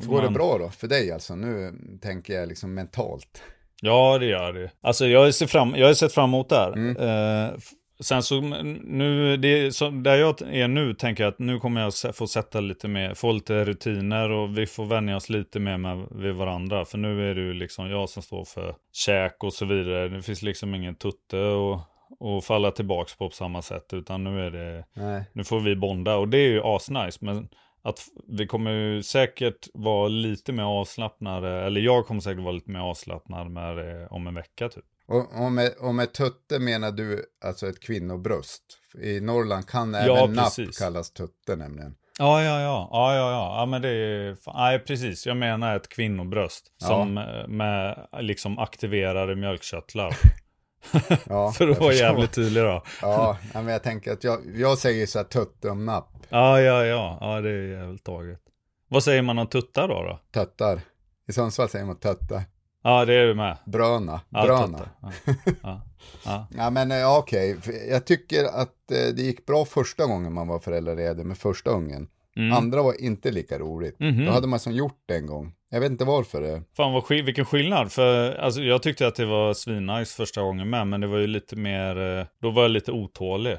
får 0.02 0.10
går 0.10 0.18
det 0.18 0.24
man- 0.24 0.34
bra 0.34 0.58
då 0.58 0.70
för 0.70 0.88
dig 0.88 1.12
alltså? 1.12 1.36
Nu 1.36 1.72
tänker 2.02 2.34
jag 2.34 2.48
liksom 2.50 2.74
mentalt. 2.74 3.44
Ja, 3.82 4.18
det 4.20 4.26
gör 4.26 4.54
det. 4.54 4.70
Alltså 4.82 5.06
jag 5.08 5.34
ser 5.34 5.48
fram, 5.48 5.76
jag 5.76 5.88
har 5.88 5.94
sett 5.94 6.14
fram 6.14 6.30
emot 6.30 6.50
det 6.50 6.56
här. 6.56 6.72
Mm. 6.74 6.98
Eh, 6.98 7.52
sen 8.00 8.24
så 8.24 8.42
nu, 8.42 9.38
det, 9.38 9.76
så, 9.76 9.90
där 9.90 10.16
jag 10.16 10.42
är 10.42 10.68
nu 10.68 10.94
tänker 10.94 11.24
jag 11.24 11.32
att 11.32 11.40
nu 11.40 11.60
kommer 11.60 11.82
jag 11.82 12.16
få 12.16 12.28
sätta 12.28 12.60
lite 12.60 12.88
mer, 12.88 13.14
få 13.14 13.32
lite 13.32 13.66
rutiner 13.66 14.30
och 14.30 14.58
vi 14.58 14.66
får 14.66 14.86
vänja 14.86 15.16
oss 15.16 15.30
lite 15.30 15.60
mer 15.60 15.78
med 15.78 16.08
vid 16.12 16.34
varandra. 16.34 16.86
För 16.86 16.98
nu 16.98 17.30
är 17.30 17.36
det 17.36 17.42
ju 17.42 17.54
liksom 17.54 17.90
jag 17.90 18.10
som 18.10 18.24
står 18.24 18.46
för 18.46 18.76
käk 18.92 19.44
och 19.44 19.54
så 19.54 19.66
vidare. 19.66 20.10
Det 20.10 20.22
finns 20.22 20.42
liksom 20.42 20.76
ingen 20.76 20.96
tutte 20.96 21.40
och, 21.40 21.80
och 22.20 22.44
falla 22.44 22.72
tillbaks 22.72 23.18
på 23.18 23.30
på 23.30 23.36
samma 23.36 23.62
sätt. 23.62 23.94
Utan 23.94 24.24
nu 24.24 24.46
är 24.46 24.52
det, 24.52 24.86
Nej. 24.94 25.24
nu 25.34 25.44
får 25.44 25.60
vi 25.60 25.76
bonda 25.76 26.16
och 26.16 26.30
det 26.30 26.38
är 26.38 26.50
ju 26.50 26.62
asnice. 26.64 27.18
Men 27.22 27.50
att 27.82 28.00
vi 28.28 28.48
kommer 28.48 28.72
ju 28.72 29.04
säkert 29.04 29.68
vara 29.74 30.08
lite 30.08 30.52
mer 30.54 30.64
avslappnade, 30.64 31.50
eller 31.50 31.82
jag 31.82 32.06
kommer 32.06 32.22
säkert 32.22 32.44
vara 32.44 32.52
lite 32.52 32.72
mer 32.72 32.80
avslappnad 32.80 33.52
med 33.52 33.78
det 33.78 34.08
om 34.08 34.28
en 34.28 34.36
vecka 34.36 34.70
typ. 34.70 34.86
Och, 35.14 35.44
och, 35.46 35.52
med, 35.52 35.74
och 35.80 35.96
med 35.96 36.14
tutte 36.14 36.60
menar 36.60 36.92
du 36.92 37.26
alltså 37.46 37.68
ett 37.70 37.80
kvinnobröst? 37.80 38.64
I 39.02 39.20
Norrland 39.22 39.68
kan 39.68 39.96
även 39.96 40.16
Ja, 40.16 40.26
napp 40.26 40.54
kallas 40.80 41.12
tutte 41.12 41.56
nämligen. 41.56 41.96
Ja, 42.20 42.44
ja, 42.44 42.62
ja, 42.62 42.90
ja, 42.92 43.16
ja, 43.16 43.32
ja, 43.32 43.56
ja 43.60 43.66
men 43.66 43.82
det 43.82 43.90
är, 43.90 44.38
nej 44.54 44.80
precis, 44.80 45.26
jag 45.26 45.38
menar 45.38 45.76
ett 45.76 45.90
kvinnobröst 45.90 46.66
Ja. 46.82 46.88
som 46.88 47.18
eh, 47.18 47.48
med 47.48 48.08
liksom 48.20 48.60
aktiverade 48.60 49.36
mjölkkörtlar. 49.36 50.16
Ja, 51.30 51.52
För 51.52 51.68
att 51.70 51.80
vara 51.80 51.94
jävligt 51.94 52.34
tydlig 52.34 52.64
då. 52.64 52.84
Ja, 53.02 53.38
men 53.54 53.68
jag 53.68 53.84
tänker 53.84 54.14
att 54.14 54.24
jag, 54.24 54.40
jag 54.56 54.78
säger 54.78 55.06
så 55.06 55.20
här 55.20 55.26
tutte 55.26 55.70
om 55.70 55.86
napp. 55.86 56.10
Ja, 56.30 56.62
ja, 56.62 56.86
ja, 56.86 57.18
ja, 57.22 57.42
det 57.42 57.50
är 57.50 57.80
jävligt 57.80 58.04
taget. 58.04 58.40
Vad 58.88 59.04
säger 59.04 59.22
man 59.22 59.40
om 59.40 59.48
tuttar 59.48 59.88
då? 59.88 60.04
då? 60.04 60.20
Tuttar. 60.42 60.82
I 61.28 61.34
Sundsvall 61.34 61.70
säger 61.70 61.86
man 61.86 62.00
tötta. 62.00 62.42
Ja, 62.84 63.06
det 63.06 63.14
är 63.14 63.28
du 63.28 63.34
med. 63.34 63.58
Bröna. 63.66 64.22
Ja, 64.30 64.44
Bröna. 64.44 64.80
Ja. 65.02 65.12
Ja. 65.64 65.82
Ja. 66.26 66.48
Ja 66.58 66.70
men 66.70 66.92
eh, 66.92 67.18
okej, 67.18 67.58
jag 67.90 68.06
tycker 68.06 68.44
att 68.44 68.92
eh, 68.92 69.16
det 69.16 69.22
gick 69.22 69.46
bra 69.46 69.66
första 69.66 70.06
gången 70.06 70.34
man 70.34 70.48
var 70.48 70.60
föräldraledig 70.60 71.26
med 71.26 71.38
första 71.38 71.70
ungen. 71.70 72.08
Mm. 72.36 72.54
Andra 72.58 72.84
var 72.84 73.02
inte 73.02 73.32
lika 73.32 73.60
roligt. 73.60 74.00
Mhm. 74.00 74.26
Då 74.26 74.32
hade 74.32 74.48
man 74.48 74.60
som 74.60 74.74
gjort 74.74 75.00
det 75.06 75.16
en 75.16 75.26
gång. 75.26 75.54
Jag 75.70 75.80
vet 75.80 75.92
inte 75.92 76.06
varför 76.06 76.42
det. 76.42 76.62
Fan 76.78 76.94
vad 76.94 77.04
skill- 77.04 77.24
vilken 77.26 77.46
skillnad. 77.46 77.92
För 77.92 78.36
alltså, 78.36 78.62
jag 78.62 78.84
tyckte 78.84 79.08
att 79.08 79.16
det 79.16 79.26
var 79.26 79.54
svinnice 79.54 80.16
första 80.16 80.42
gången 80.42 80.70
med. 80.70 80.88
Men 80.88 81.02
det 81.02 81.08
var 81.08 81.18
ju 81.18 81.28
lite 81.28 81.56
mer, 81.56 82.20
eh, 82.20 82.26
då 82.42 82.50
var 82.52 82.62
jag 82.62 82.72
lite 82.72 82.92
otålig. 82.92 83.58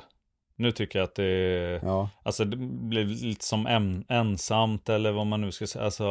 Nu 0.57 0.73
tycker 0.73 0.99
jag 0.99 1.05
att 1.05 1.15
det 1.15 1.81
Ja, 1.83 2.11
alltså 2.23 2.45
det 2.45 2.57
blev 2.57 3.09
lite 3.09 3.45
som 3.45 3.67
en, 3.67 4.05
ensamt 4.09 4.89
eller 4.89 5.13
vad 5.13 5.27
man 5.27 5.41
nu 5.41 5.53
ska 5.53 5.67
säga. 5.67 5.85
Alltså 5.85 6.05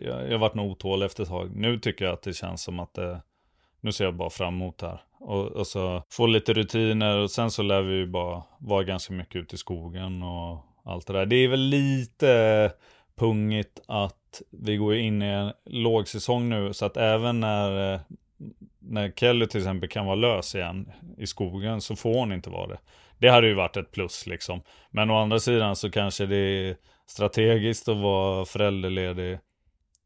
jag, 0.00 0.26
jag 0.26 0.32
har 0.32 0.38
varit 0.38 0.54
nog 0.54 0.70
otålig 0.70 1.06
efter 1.06 1.22
ett 1.22 1.28
tag. 1.28 1.50
Nu 1.56 1.78
tycker 1.78 2.04
jag 2.04 2.14
att 2.14 2.22
det 2.22 2.32
känns 2.32 2.62
som 2.62 2.80
att 2.80 2.94
det, 2.94 3.22
nu 3.80 3.92
ser 3.92 4.04
jag 4.04 4.14
bara 4.14 4.30
fram 4.30 4.54
emot 4.54 4.78
det 4.78 4.86
här. 4.86 5.00
Och, 5.20 5.46
och 5.46 5.66
så 5.66 6.02
få 6.10 6.26
lite 6.26 6.52
rutiner 6.52 7.18
och 7.18 7.30
sen 7.30 7.50
så 7.50 7.62
lär 7.62 7.82
vi 7.82 7.94
ju 7.94 8.06
bara 8.06 8.42
vara 8.58 8.84
ganska 8.84 9.12
mycket 9.12 9.36
ute 9.36 9.54
i 9.54 9.58
skogen 9.58 10.22
och 10.22 10.58
allt 10.84 11.06
det 11.06 11.12
där. 11.12 11.26
Det 11.26 11.36
är 11.36 11.48
väl 11.48 11.60
lite 11.60 12.72
pungigt 13.16 13.80
att 13.86 14.42
vi 14.50 14.76
går 14.76 14.94
in 14.94 15.22
i 15.22 15.26
en 15.26 15.52
lågsäsong 15.64 16.48
nu 16.48 16.72
så 16.72 16.86
att 16.86 16.96
även 16.96 17.40
när, 17.40 17.94
eh, 17.94 18.00
när 18.78 19.10
Kelly 19.10 19.46
till 19.46 19.60
exempel 19.60 19.88
kan 19.88 20.06
vara 20.06 20.16
lös 20.16 20.54
igen 20.54 20.92
i 21.18 21.26
skogen 21.26 21.80
så 21.80 21.96
får 21.96 22.14
hon 22.14 22.32
inte 22.32 22.50
vara 22.50 22.66
det. 22.66 22.78
Det 23.18 23.28
hade 23.28 23.46
ju 23.46 23.54
varit 23.54 23.76
ett 23.76 23.92
plus 23.92 24.26
liksom. 24.26 24.62
Men 24.90 25.10
å 25.10 25.16
andra 25.16 25.38
sidan 25.38 25.76
så 25.76 25.90
kanske 25.90 26.26
det 26.26 26.36
är 26.36 26.76
strategiskt 27.06 27.88
att 27.88 27.96
vara 27.96 28.44
föräldraledig 28.44 29.38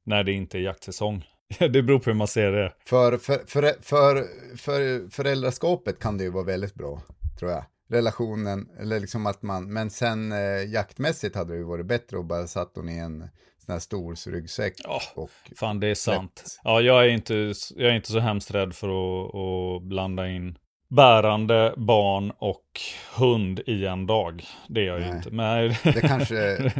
när 0.05 0.25
det 0.25 0.33
inte 0.33 0.59
är 0.59 0.63
jaktsäsong. 0.63 1.25
Det 1.59 1.83
beror 1.83 1.99
på 1.99 2.11
hur 2.11 2.15
man 2.15 2.29
ser 2.29 2.53
det. 2.53 2.73
för, 2.85 3.19
för, 3.19 3.39
för, 3.47 3.83
för, 3.83 4.27
för 4.57 5.09
föräldraskapet 5.11 5.99
kan 5.99 6.19
det 6.19 6.25
ju 6.25 6.31
vara 6.31 6.45
väldigt 6.45 6.75
bra, 6.75 7.03
tror 7.39 7.51
jag. 7.51 7.65
Relationen, 7.89 8.69
eller 8.81 9.01
liksom 9.01 9.27
att 9.27 9.43
man, 9.43 9.73
men 9.73 9.91
sen 9.91 10.33
eh, 10.33 10.73
jaktmässigt 10.73 11.37
hade 11.37 11.53
det 11.53 11.59
ju 11.59 11.65
varit 11.65 11.87
bättre 11.87 12.19
att 12.19 12.27
bara 12.27 12.47
satt 12.47 12.73
hon 12.75 12.89
i 12.89 12.99
en 12.99 13.29
sån 13.67 13.73
här 13.73 13.79
stor 13.79 14.31
ryggsäck. 14.31 14.75
Ja, 14.85 15.01
och, 15.15 15.31
Fan, 15.57 15.81
det 15.81 15.87
är 15.87 15.95
sant. 15.95 16.43
Lätt. 16.45 16.61
Ja, 16.65 16.81
jag 16.81 17.05
är 17.05 17.09
inte, 17.09 17.35
jag 17.77 17.91
är 17.91 17.95
inte 17.95 18.13
så 18.13 18.19
hemskt 18.19 18.51
rädd 18.51 18.75
för 18.75 18.89
att, 18.89 19.35
att 19.35 19.83
blanda 19.83 20.29
in 20.29 20.59
bärande 20.97 21.75
barn 21.77 22.33
och 22.39 22.81
hund 23.17 23.61
i 23.67 23.87
en 23.87 24.07
dag. 24.07 24.45
Det 24.69 24.81
är 24.81 24.85
jag 24.85 24.99
ju 25.01 25.07
Nej. 25.07 25.17
inte. 25.17 25.31
Men... 25.31 25.69
det 25.95 26.01
kanske, 26.01 26.71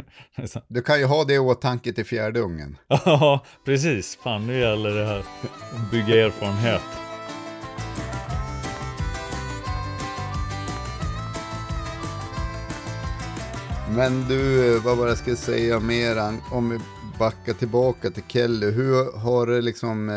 du 0.67 0.81
kan 0.81 0.99
ju 0.99 1.05
ha 1.05 1.23
det 1.23 1.33
i 1.33 1.39
åtanke 1.39 1.93
till 1.93 2.05
fjärde 2.05 2.39
ungen. 2.39 2.77
Ja, 2.87 3.45
precis. 3.65 4.19
Fan, 4.23 4.47
nu 4.47 4.59
gäller 4.59 4.89
det 4.89 5.05
här 5.05 5.23
bygga 5.91 6.25
erfarenhet. 6.25 6.81
Men 13.95 14.27
du, 14.27 14.79
vad 14.79 14.97
var 14.97 15.05
det 15.05 15.11
jag 15.11 15.17
skulle 15.17 15.35
säga 15.35 15.79
mer 15.79 16.17
om 16.51 16.69
vi 16.69 16.79
backar 17.19 17.53
tillbaka 17.53 18.09
till 18.09 18.23
Kelly. 18.27 18.71
Hur 18.71 19.19
har 19.19 19.47
det 19.47 19.61
liksom 19.61 20.09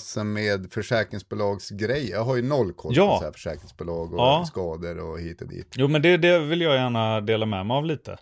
sig 0.00 0.24
med 0.24 0.72
försäkringsbolagsgrejer? 0.72 2.10
Jag 2.10 2.24
har 2.24 2.36
ju 2.36 2.42
noll 2.42 2.72
koll 2.72 2.92
Ja. 2.96 3.12
på 3.12 3.18
så 3.18 3.24
här 3.24 3.32
försäkringsbolag 3.32 4.12
och 4.12 4.18
Ja. 4.20 4.44
skador 4.46 4.98
och 5.10 5.20
hit 5.20 5.42
och 5.42 5.48
dit. 5.48 5.74
Jo, 5.76 5.88
men 5.88 6.02
det, 6.02 6.16
det 6.16 6.38
vill 6.38 6.60
jag 6.60 6.74
gärna 6.74 7.20
dela 7.20 7.46
med 7.46 7.66
mig 7.66 7.74
av 7.76 7.84
lite. 7.84 8.12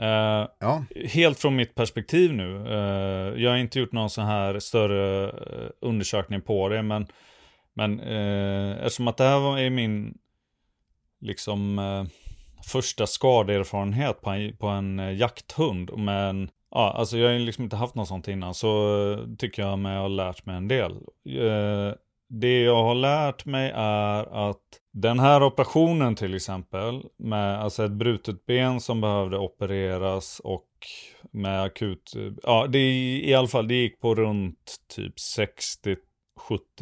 Eh, 0.00 0.48
Ja, 0.60 0.84
helt 1.08 1.38
från 1.38 1.56
mitt 1.56 1.74
perspektiv 1.74 2.32
nu. 2.32 2.66
Eh, 2.68 3.42
jag 3.42 3.50
har 3.50 3.56
inte 3.56 3.78
gjort 3.80 3.92
någon 3.92 4.10
sån 4.10 4.24
här 4.24 4.58
större 4.58 5.24
eh, 5.28 5.70
undersökning 5.80 6.40
på 6.40 6.68
det, 6.68 6.82
men, 6.82 7.06
men 7.74 8.00
eh, 8.00 8.70
eftersom 8.78 9.08
att 9.08 9.16
det 9.16 9.24
här 9.24 9.58
är 9.58 9.70
min 9.70 10.18
liksom 11.20 11.80
första 12.66 13.06
skadeerfarenhet 13.06 14.20
på 14.20 14.30
en, 14.30 14.56
på 14.56 14.66
en 14.66 15.16
jakthund. 15.18 15.90
Men 15.98 16.50
ja, 16.78 16.90
alltså 16.92 17.18
jag 17.18 17.26
har 17.26 17.32
ju 17.32 17.38
liksom 17.38 17.64
inte 17.64 17.76
haft 17.76 17.94
något 17.94 18.08
sånt 18.08 18.28
innan, 18.28 18.54
så 18.54 19.26
tycker 19.38 19.62
jag 19.62 19.78
mig 19.78 19.98
ha 19.98 20.08
lärt 20.08 20.46
mig 20.46 20.56
en 20.56 20.68
del. 20.68 20.92
Eh, 21.26 21.94
det 22.28 22.60
jag 22.62 22.82
har 22.82 22.94
lärt 22.94 23.44
mig 23.44 23.72
är 23.74 24.48
att 24.48 24.62
den 24.92 25.18
här 25.18 25.42
operationen 25.42 26.14
till 26.14 26.34
exempel, 26.34 27.02
med 27.18 27.60
alltså 27.60 27.84
ett 27.84 27.90
brutet 27.92 28.46
ben 28.46 28.80
som 28.80 29.00
behövde 29.00 29.38
opereras 29.38 30.40
och 30.44 30.68
med 31.32 31.62
akut, 31.62 32.12
ja 32.42 32.66
det 32.66 32.78
i, 32.78 33.34
alla 33.34 33.48
fall 33.48 33.68
det 33.68 33.74
gick 33.74 34.00
på 34.00 34.14
runt 34.14 34.76
typ 34.96 35.14
60-70 35.16 35.96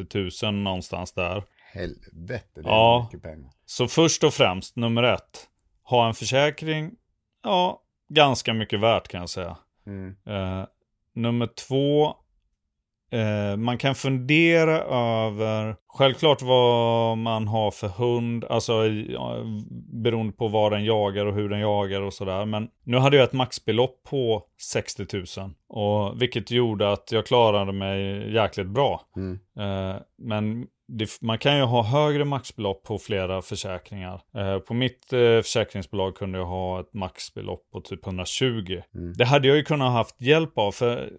tusen 0.09 0.63
någonstans 0.63 1.13
där. 1.13 1.43
helvete, 1.73 2.45
det 2.55 2.59
är 2.61 2.63
Ja. 2.73 3.09
mycket 3.11 3.23
pengar. 3.31 3.51
Så 3.65 3.87
först 3.87 4.23
och 4.23 4.33
främst, 4.33 4.75
nummer 4.75 5.03
ett, 5.03 5.47
ha 5.83 6.07
en 6.07 6.13
försäkring, 6.13 6.91
ja, 7.43 7.81
ganska 8.09 8.53
mycket 8.53 8.79
värt 8.79 9.07
kan 9.07 9.19
jag 9.19 9.29
säga. 9.29 9.57
Mm. 9.87 10.15
Eh, 10.25 10.65
nummer 11.13 11.47
två, 11.47 12.07
eh, 13.11 13.57
man 13.57 13.77
kan 13.77 13.95
fundera 13.95 14.77
över, 15.25 15.75
självklart 15.87 16.41
vad 16.41 17.17
man 17.17 17.47
har 17.47 17.71
för 17.71 17.87
hund, 17.87 18.45
alltså 18.45 18.85
ja, 18.87 19.35
beroende 20.03 20.33
på 20.33 20.47
vad 20.47 20.71
den 20.71 20.85
jagar 20.85 21.25
och 21.25 21.33
hur 21.33 21.49
den 21.49 21.59
jagar 21.59 22.01
och 22.01 22.13
sådär. 22.13 22.45
Men 22.45 22.69
nu 22.83 22.97
hade 22.97 23.17
jag 23.17 23.23
ett 23.23 23.33
maxbelopp 23.33 24.03
på 24.09 24.43
60 24.61 25.05
000, 25.39 25.53
och, 25.67 26.21
vilket 26.21 26.51
gjorde 26.51 26.91
att 26.91 27.11
jag 27.11 27.25
klarade 27.25 27.71
mig 27.71 28.33
jäkligt 28.33 28.67
bra. 28.67 29.01
Mm. 29.15 29.39
Men 30.17 30.67
det, 30.87 31.21
man 31.21 31.37
kan 31.37 31.57
ju 31.57 31.63
ha 31.63 31.83
högre 31.83 32.25
maxbelopp 32.25 32.83
på 32.83 32.99
flera 32.99 33.41
försäkringar. 33.41 34.21
Eh, 34.35 34.59
på 34.59 34.73
mitt 34.73 35.13
eh, 35.13 35.19
försäkringsbolag 35.19 36.15
kunde 36.15 36.37
jag 36.37 36.45
ha 36.45 36.79
ett 36.79 36.93
maxbelopp 36.93 37.71
på 37.71 37.81
typ 37.81 38.05
120. 38.05 38.81
Mm. 38.95 39.13
Det 39.13 39.25
hade 39.25 39.47
jag 39.47 39.57
ju 39.57 39.63
kunnat 39.63 39.87
ha 39.87 39.97
haft 39.97 40.21
hjälp 40.21 40.57
av, 40.57 40.71
för 40.71 41.11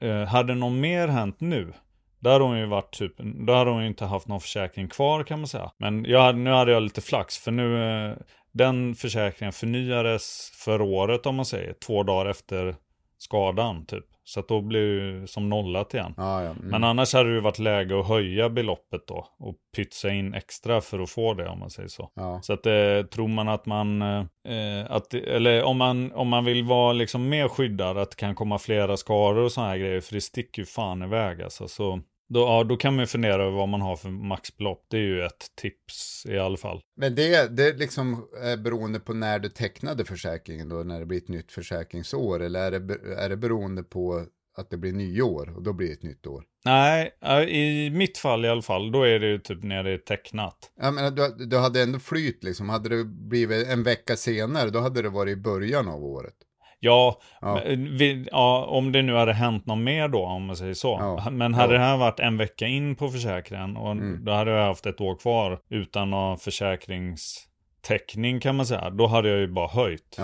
eh, 0.00 0.24
hade 0.24 0.54
någon 0.54 0.80
mer 0.80 1.08
hänt 1.08 1.40
nu, 1.40 1.72
då 2.20 2.30
hade 2.30 2.44
hon 2.44 2.58
ju 2.58 2.66
varit 2.66 2.94
typ, 2.94 3.12
då 3.46 3.52
hade 3.52 3.70
hon 3.70 3.82
ju 3.82 3.88
inte 3.88 4.04
haft 4.04 4.28
någon 4.28 4.40
försäkring 4.40 4.88
kvar 4.88 5.24
kan 5.24 5.38
man 5.38 5.48
säga. 5.48 5.70
Men 5.78 6.04
jag, 6.04 6.36
nu 6.36 6.50
hade 6.50 6.72
jag 6.72 6.82
lite 6.82 7.00
flax, 7.00 7.38
för 7.38 7.50
nu, 7.50 7.84
eh, 7.84 8.16
den 8.52 8.94
försäkringen 8.94 9.52
förnyades 9.52 10.50
för 10.64 10.80
året 10.80 11.26
om 11.26 11.36
man 11.36 11.44
säger, 11.44 11.72
två 11.72 12.02
dagar 12.02 12.30
efter 12.30 12.76
skadan 13.18 13.86
typ. 13.86 14.04
Så 14.24 14.40
att 14.40 14.48
då 14.48 14.60
blir 14.60 14.80
det 14.80 15.04
ju 15.04 15.26
som 15.26 15.48
nollat 15.48 15.94
igen. 15.94 16.14
Ja, 16.16 16.42
ja. 16.42 16.50
Mm. 16.50 16.62
Men 16.62 16.84
annars 16.84 17.14
hade 17.14 17.34
det 17.34 17.40
varit 17.40 17.58
läge 17.58 18.00
att 18.00 18.08
höja 18.08 18.48
beloppet 18.48 19.06
då 19.06 19.26
och 19.38 19.54
pytsa 19.76 20.10
in 20.10 20.34
extra 20.34 20.80
för 20.80 20.98
att 20.98 21.10
få 21.10 21.34
det 21.34 21.48
om 21.48 21.58
man 21.58 21.70
säger 21.70 21.88
så. 21.88 22.10
ja. 22.14 22.40
Så 22.42 22.52
att 22.52 22.66
eh, 22.66 23.02
tror 23.10 23.28
man 23.28 23.48
att 23.48 23.66
man, 23.66 24.02
eh, 24.02 24.86
att, 24.88 25.14
eller 25.14 25.62
om 25.62 25.76
man, 25.76 26.12
om 26.12 26.28
man 26.28 26.44
vill 26.44 26.64
vara 26.64 26.92
liksom 26.92 27.28
mer 27.28 27.48
skyddad, 27.48 27.98
att 27.98 28.10
det 28.10 28.16
kan 28.16 28.34
komma 28.34 28.58
flera 28.58 28.96
skador 28.96 29.42
och 29.44 29.52
sådana 29.52 29.70
här 29.70 29.78
grejer, 29.78 30.00
för 30.00 30.14
det 30.14 30.20
sticker 30.20 30.62
ju 30.62 30.66
fan 30.66 31.02
iväg 31.02 31.42
alltså. 31.42 31.68
Så 31.68 32.00
då, 32.28 32.40
ja, 32.40 32.64
då 32.64 32.76
kan 32.76 32.94
man 32.94 33.02
ju 33.02 33.06
fundera 33.06 33.42
över 33.42 33.56
vad 33.56 33.68
man 33.68 33.80
har 33.80 33.96
för 33.96 34.08
maxbelopp. 34.08 34.86
Det 34.90 34.96
är 34.96 35.00
ju 35.00 35.22
ett 35.22 35.46
tips 35.60 36.26
i 36.28 36.38
alla 36.38 36.56
fall. 36.56 36.80
Men 36.96 37.14
det, 37.14 37.56
det 37.56 37.68
är 37.68 37.74
liksom 37.74 38.28
är 38.42 38.56
beroende 38.56 39.00
på 39.00 39.14
när 39.14 39.38
du 39.38 39.48
tecknade 39.48 40.04
försäkringen 40.04 40.68
då, 40.68 40.76
när 40.76 41.00
det 41.00 41.06
blir 41.06 41.18
ett 41.18 41.28
nytt 41.28 41.52
försäkringsår, 41.52 42.42
eller 42.42 42.72
är 42.72 42.80
det, 42.80 42.94
är 43.16 43.28
det 43.28 43.36
beroende 43.36 43.82
på 43.82 44.26
att 44.58 44.70
det 44.70 44.76
blir 44.76 44.92
nyår 44.92 45.52
och 45.56 45.62
då 45.62 45.72
blir 45.72 45.86
det 45.86 45.92
ett 45.92 46.02
nytt 46.02 46.26
år? 46.26 46.44
Nej, 46.64 47.10
eh, 47.22 47.40
i 47.40 47.90
mitt 47.90 48.18
fall 48.18 48.44
i 48.44 48.48
alla 48.48 48.62
fall, 48.62 48.92
då 48.92 49.02
är 49.02 49.18
det 49.18 49.26
ju 49.26 49.38
typ 49.38 49.62
när 49.62 49.84
det 49.84 49.90
är 49.90 49.98
tecknat. 49.98 50.72
Jag 50.80 50.94
menar, 50.94 51.10
du, 51.10 51.46
du 51.46 51.58
hade 51.58 51.82
ändå 51.82 51.98
flyt 51.98 52.44
liksom, 52.44 52.68
hade 52.68 52.88
det 52.88 53.04
blivit 53.04 53.66
en 53.66 53.82
vecka 53.82 54.16
senare, 54.16 54.70
då 54.70 54.80
hade 54.80 55.02
det 55.02 55.08
varit 55.08 55.32
i 55.32 55.40
början 55.40 55.88
av 55.88 56.04
året. 56.04 56.34
Ja, 56.80 57.18
Ja. 57.40 57.60
men 57.64 57.96
vi, 57.96 58.28
ja, 58.32 58.64
om 58.64 58.92
det 58.92 59.02
nu 59.02 59.14
hade 59.14 59.32
hänt 59.32 59.66
något 59.66 59.78
mer 59.78 60.08
då, 60.08 60.24
om 60.24 60.46
man 60.46 60.56
säger 60.56 60.74
så. 60.74 60.96
Ja. 61.00 61.30
Men 61.30 61.54
hade 61.54 61.72
det 61.72 61.78
här 61.78 61.96
varit 61.96 62.20
en 62.20 62.36
vecka 62.36 62.66
in 62.66 62.96
på 62.96 63.08
försäkringen, 63.08 63.76
och 63.76 63.90
Mm. 63.92 64.24
då 64.24 64.32
hade 64.32 64.50
jag 64.50 64.66
haft 64.66 64.86
ett 64.86 65.00
år 65.00 65.16
kvar 65.16 65.58
utan 65.70 66.10
någon 66.10 66.38
försäkringstäckning 66.38 68.40
kan 68.40 68.56
man 68.56 68.66
säga, 68.66 68.90
då 68.90 69.06
hade 69.06 69.28
jag 69.28 69.38
ju 69.38 69.48
bara 69.48 69.68
höjt. 69.68 70.16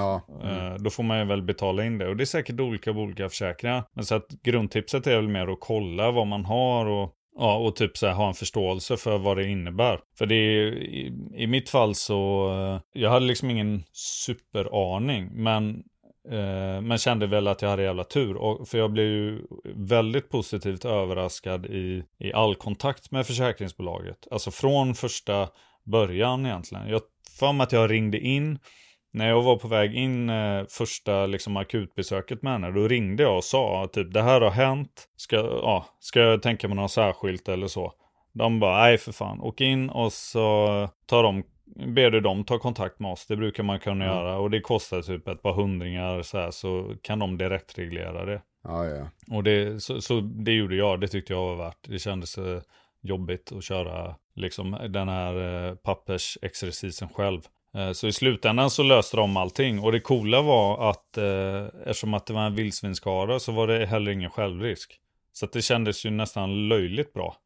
Eh, 0.44 0.74
Då 0.78 0.90
får 0.90 1.02
man 1.02 1.18
ju 1.18 1.24
väl 1.24 1.42
betala 1.42 1.84
in 1.84 1.98
det. 1.98 2.08
Och 2.08 2.16
det 2.16 2.22
är 2.22 2.26
säkert 2.26 2.60
olika 2.60 2.92
på 2.92 2.98
olika 3.00 3.28
försäkringar. 3.28 3.84
Men 3.94 4.04
så 4.04 4.14
att 4.14 4.26
grundtipset 4.44 5.06
är 5.06 5.16
väl 5.16 5.28
mer 5.28 5.48
att 5.52 5.60
kolla 5.60 6.10
vad 6.10 6.26
man 6.26 6.44
har 6.44 6.86
och 6.86 7.14
Ja, 7.38 7.56
och 7.56 7.76
typ 7.76 7.96
så 7.96 8.06
här, 8.06 8.14
ha 8.14 8.28
en 8.28 8.34
förståelse 8.34 8.96
för 8.96 9.18
vad 9.18 9.36
det 9.36 9.48
innebär. 9.48 9.98
För 10.18 10.26
det 10.26 10.34
är, 10.34 10.72
i, 10.72 11.12
i 11.36 11.46
mitt 11.46 11.70
fall 11.70 11.94
så, 11.94 12.50
eh, 12.52 12.80
jag 13.02 13.10
hade 13.10 13.26
liksom 13.26 13.50
ingen 13.50 13.82
superaning, 13.92 15.30
men, 15.42 15.70
eh, 15.70 15.76
Eh, 16.30 16.80
men 16.80 16.98
kände 16.98 17.26
väl 17.26 17.48
att 17.48 17.62
jag 17.62 17.68
hade 17.68 17.82
jävla 17.82 18.04
tur. 18.04 18.36
Och, 18.36 18.68
för 18.68 18.78
jag 18.78 18.92
blev 18.92 19.06
ju 19.06 19.42
väldigt 19.74 20.28
positivt 20.28 20.84
överraskad 20.84 21.66
i, 21.66 22.04
i 22.18 22.32
all 22.32 22.54
kontakt 22.54 23.10
med 23.10 23.26
försäkringsbolaget. 23.26 24.28
Alltså 24.30 24.50
från 24.50 24.94
första 24.94 25.48
början 25.84 26.46
egentligen. 26.46 26.88
Jag 26.88 27.02
för 27.38 27.52
mig 27.52 27.64
att 27.64 27.72
jag 27.72 27.90
ringde 27.90 28.18
in 28.18 28.58
när 29.12 29.28
jag 29.28 29.42
var 29.42 29.56
på 29.56 29.68
väg 29.68 29.94
in 29.94 30.30
eh, 30.30 30.64
första 30.68 31.26
liksom, 31.26 31.56
akutbesöket 31.56 32.42
med 32.42 32.52
henne, 32.52 32.70
då 32.70 32.88
ringde 32.88 33.22
jag 33.22 33.36
och 33.36 33.44
sa 33.44 33.88
typ 33.92 34.12
det 34.12 34.22
här 34.22 34.40
har 34.40 34.50
hänt, 34.50 35.08
ska, 35.16 35.36
ja, 35.36 35.86
ska 36.00 36.20
jag 36.20 36.42
tänka 36.42 36.68
mig 36.68 36.76
något 36.76 36.90
särskilt 36.90 37.48
eller 37.48 37.66
så. 37.66 37.92
De 38.32 38.60
bara, 38.60 38.82
nej 38.82 38.98
för 38.98 39.12
fan, 39.12 39.40
åk 39.40 39.60
in 39.60 39.90
och 39.90 40.12
så 40.12 40.88
tar 41.06 41.22
de, 41.22 41.42
ber 41.76 42.10
du 42.10 42.20
dem 42.20 42.44
ta 42.44 42.58
kontakt 42.58 42.98
med 43.00 43.10
oss, 43.12 43.26
det 43.26 43.36
brukar 43.36 43.62
man 43.62 43.80
kunna 43.80 44.04
Mm. 44.04 44.16
göra 44.16 44.38
och 44.38 44.50
det 44.50 44.60
kostar 44.60 45.02
typ 45.02 45.28
ett 45.28 45.42
par 45.42 45.52
hundringar 45.52 46.22
så 46.22 46.38
här, 46.38 46.50
så 46.50 46.94
kan 47.02 47.18
de 47.18 47.38
direktreglera 47.38 48.24
det. 48.24 48.42
Ja, 48.64 48.86
ja. 48.86 49.06
Och 49.36 49.44
det, 49.44 49.82
så, 49.82 50.00
så 50.00 50.20
det 50.20 50.52
gjorde 50.52 50.76
jag, 50.76 51.00
det 51.00 51.08
tyckte 51.08 51.32
jag 51.32 51.40
var 51.42 51.56
värt. 51.56 51.78
Det 51.88 51.98
kändes 51.98 52.38
eh, 52.38 52.60
jobbigt 53.02 53.52
att 53.52 53.64
köra 53.64 54.14
liksom 54.34 54.76
den 54.88 55.08
här 55.08 55.68
eh, 55.68 55.74
pappersexercisen 55.74 57.08
själv. 57.08 57.40
Eh, 57.74 57.92
så 57.92 58.06
i 58.06 58.12
slutändan 58.12 58.70
så 58.70 58.82
löste 58.82 59.16
de 59.16 59.36
allting. 59.36 59.80
Och 59.80 59.92
det 59.92 60.00
coola 60.00 60.42
var 60.42 60.90
att 60.90 61.18
eh, 61.18 61.66
eftersom 61.86 62.14
att 62.14 62.26
det 62.26 62.32
var 62.32 62.46
en 62.46 62.54
vildsvinsskada 62.54 63.38
så 63.38 63.52
var 63.52 63.66
det 63.66 63.86
heller 63.86 64.12
ingen 64.12 64.30
självrisk. 64.30 64.98
Så 65.32 65.46
det 65.46 65.62
kändes 65.62 66.06
ju 66.06 66.10
nästan 66.10 66.68
löjligt 66.68 67.12
bra. 67.12 67.36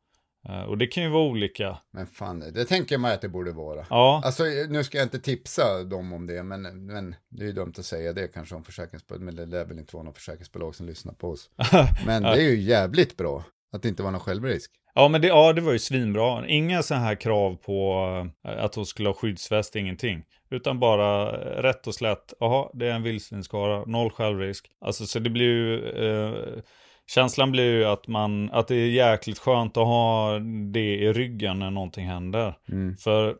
Eh, 0.48 0.62
och 0.62 0.78
det 0.78 0.86
kan 0.86 1.02
ju 1.02 1.08
vara 1.08 1.22
olika. 1.22 1.78
Men 1.90 2.06
fan, 2.06 2.44
det 2.54 2.64
tänker 2.64 2.98
man 2.98 3.12
att 3.12 3.20
det 3.20 3.28
borde 3.28 3.52
vara. 3.52 3.86
Ja, 3.90 4.22
Alltså, 4.24 4.44
nu 4.68 4.84
ska 4.84 4.98
jag 4.98 5.06
inte 5.06 5.18
tipsa 5.18 5.84
dem 5.84 6.12
om 6.12 6.26
det, 6.26 6.42
men, 6.42 6.86
men 6.86 7.14
det 7.28 7.42
är 7.42 7.46
ju 7.46 7.52
dumt 7.52 7.72
att 7.78 7.84
säga 7.86 8.12
det 8.12 8.28
kanske 8.28 8.54
om 8.54 8.64
försäkringsbolag, 8.64 9.22
men 9.22 9.36
det 9.36 9.46
lär 9.46 9.64
väl 9.64 9.78
inte 9.78 9.96
vara 9.96 10.04
någon 10.04 10.14
försäkringsbolag 10.14 10.74
som 10.74 10.86
lyssnar 10.86 11.12
på 11.12 11.30
oss. 11.30 11.50
Men 12.06 12.22
det 12.22 12.28
är 12.28 12.50
ju 12.50 12.60
jävligt 12.60 13.16
bra 13.16 13.44
att 13.72 13.82
det 13.82 13.88
inte 13.88 14.02
var 14.02 14.10
någon 14.10 14.20
självrisk. 14.20 14.70
Ja, 14.94 15.08
men 15.08 15.20
det, 15.20 15.28
ja, 15.28 15.52
det 15.52 15.60
var 15.60 15.72
ju 15.72 15.78
svinbra. 15.78 16.46
Inga 16.48 16.82
så 16.82 16.94
här 16.94 17.14
krav 17.14 17.56
på 17.56 18.02
eh, 18.48 18.64
att 18.64 18.74
hon 18.74 18.86
skulle 18.86 19.08
ha 19.08 19.14
skyddsväst, 19.14 19.76
ingenting. 19.76 20.24
Utan 20.50 20.80
bara 20.80 21.30
eh, 21.30 21.62
rätt 21.62 21.86
och 21.86 21.94
slätt, 21.94 22.34
jaha, 22.40 22.70
det 22.74 22.86
är 22.86 22.90
en 22.90 23.02
vildsvinsskara, 23.02 23.84
noll 23.84 24.10
självrisk. 24.10 24.70
Alltså, 24.80 25.06
så 25.06 25.18
det 25.18 25.30
blir 25.30 25.44
ju, 25.44 25.88
eh, 25.88 26.62
känslan 27.06 27.52
blir 27.52 27.72
ju 27.72 27.84
att 27.84 28.08
man, 28.08 28.50
att 28.50 28.68
det 28.68 28.74
är 28.74 28.88
jäkligt 28.88 29.38
skönt 29.38 29.76
att 29.76 29.86
ha 29.86 30.38
det 30.72 30.94
i 30.96 31.12
ryggen 31.12 31.58
när 31.58 31.70
någonting 31.70 32.06
händer. 32.06 32.54
Mm. 32.68 32.96
För, 32.96 33.36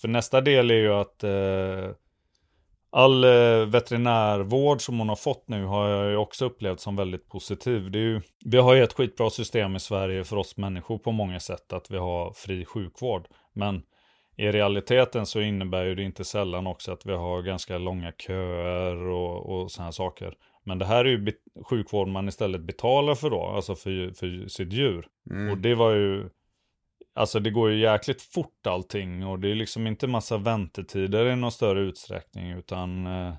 för 0.00 0.08
nästa 0.08 0.40
del 0.40 0.70
är 0.70 0.74
ju 0.74 0.94
att 0.94 1.24
eh, 1.24 1.90
all 2.90 3.24
eh, 3.24 3.66
veterinärvård 3.66 4.80
som 4.82 4.98
hon 4.98 5.08
har 5.08 5.16
fått 5.16 5.48
nu 5.48 5.64
har 5.64 5.88
jag 5.88 6.10
ju 6.10 6.16
också 6.16 6.44
upplevt 6.44 6.80
som 6.80 6.96
väldigt 6.96 7.28
positiv. 7.28 7.90
Det 7.90 7.98
är 7.98 8.02
ju, 8.02 8.20
vi 8.44 8.58
har 8.58 8.74
ju 8.74 8.82
ett 8.82 8.92
skitbra 8.92 9.30
system 9.30 9.76
i 9.76 9.80
Sverige 9.80 10.24
för 10.24 10.36
oss 10.36 10.56
människor 10.56 10.98
på 10.98 11.12
många 11.12 11.40
sätt 11.40 11.72
att 11.72 11.90
vi 11.90 11.98
har 11.98 12.32
fri 12.32 12.64
sjukvård. 12.64 13.28
Men 13.52 13.82
i 14.36 14.52
realiteten 14.52 15.26
så 15.26 15.40
innebär 15.40 15.84
ju 15.84 15.94
det 15.94 16.02
inte 16.02 16.24
sällan 16.24 16.66
också 16.66 16.92
att 16.92 17.06
vi 17.06 17.12
har 17.12 17.42
ganska 17.42 17.78
långa 17.78 18.12
köer 18.12 18.96
och, 18.96 19.62
och 19.62 19.70
sådana 19.70 19.92
saker. 19.92 20.34
Men 20.68 20.78
det 20.78 20.84
här 20.84 21.04
är 21.04 21.08
ju 21.08 21.32
sjukvård 21.64 22.08
man 22.08 22.28
istället 22.28 22.60
betalar 22.60 23.14
för 23.14 23.30
då, 23.30 23.42
alltså 23.42 23.74
för, 23.74 24.12
för 24.14 24.48
sitt 24.48 24.72
djur. 24.72 25.06
Mm. 25.30 25.50
Och 25.52 25.58
det 25.58 25.74
var 25.74 25.94
ju, 25.94 26.28
alltså 27.14 27.40
det 27.40 27.50
går 27.50 27.70
ju 27.70 27.78
jäkligt 27.78 28.22
fort 28.22 28.66
allting 28.66 29.26
och 29.26 29.38
det 29.38 29.50
är 29.50 29.54
liksom 29.54 29.86
inte 29.86 30.06
massa 30.06 30.38
väntetider 30.38 31.26
i 31.26 31.36
någon 31.36 31.52
större 31.52 31.80
utsträckning 31.80 32.50
utan 32.50 33.06
eh, 33.06 33.34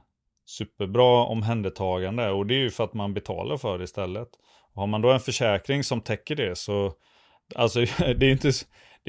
superbra 0.45 1.25
omhändertagande 1.25 2.29
och 2.29 2.45
det 2.45 2.53
är 2.53 2.59
ju 2.59 2.69
för 2.69 2.83
att 2.83 2.93
man 2.93 3.13
betalar 3.13 3.57
för 3.57 3.77
det 3.77 3.83
istället. 3.83 4.29
Och 4.73 4.81
har 4.81 4.87
man 4.87 5.01
då 5.01 5.11
en 5.11 5.19
försäkring 5.19 5.83
som 5.83 6.01
täcker 6.01 6.35
det 6.35 6.57
så, 6.57 6.93
alltså 7.55 7.79
det 7.99 8.25
är 8.25 8.31
inte, 8.31 8.51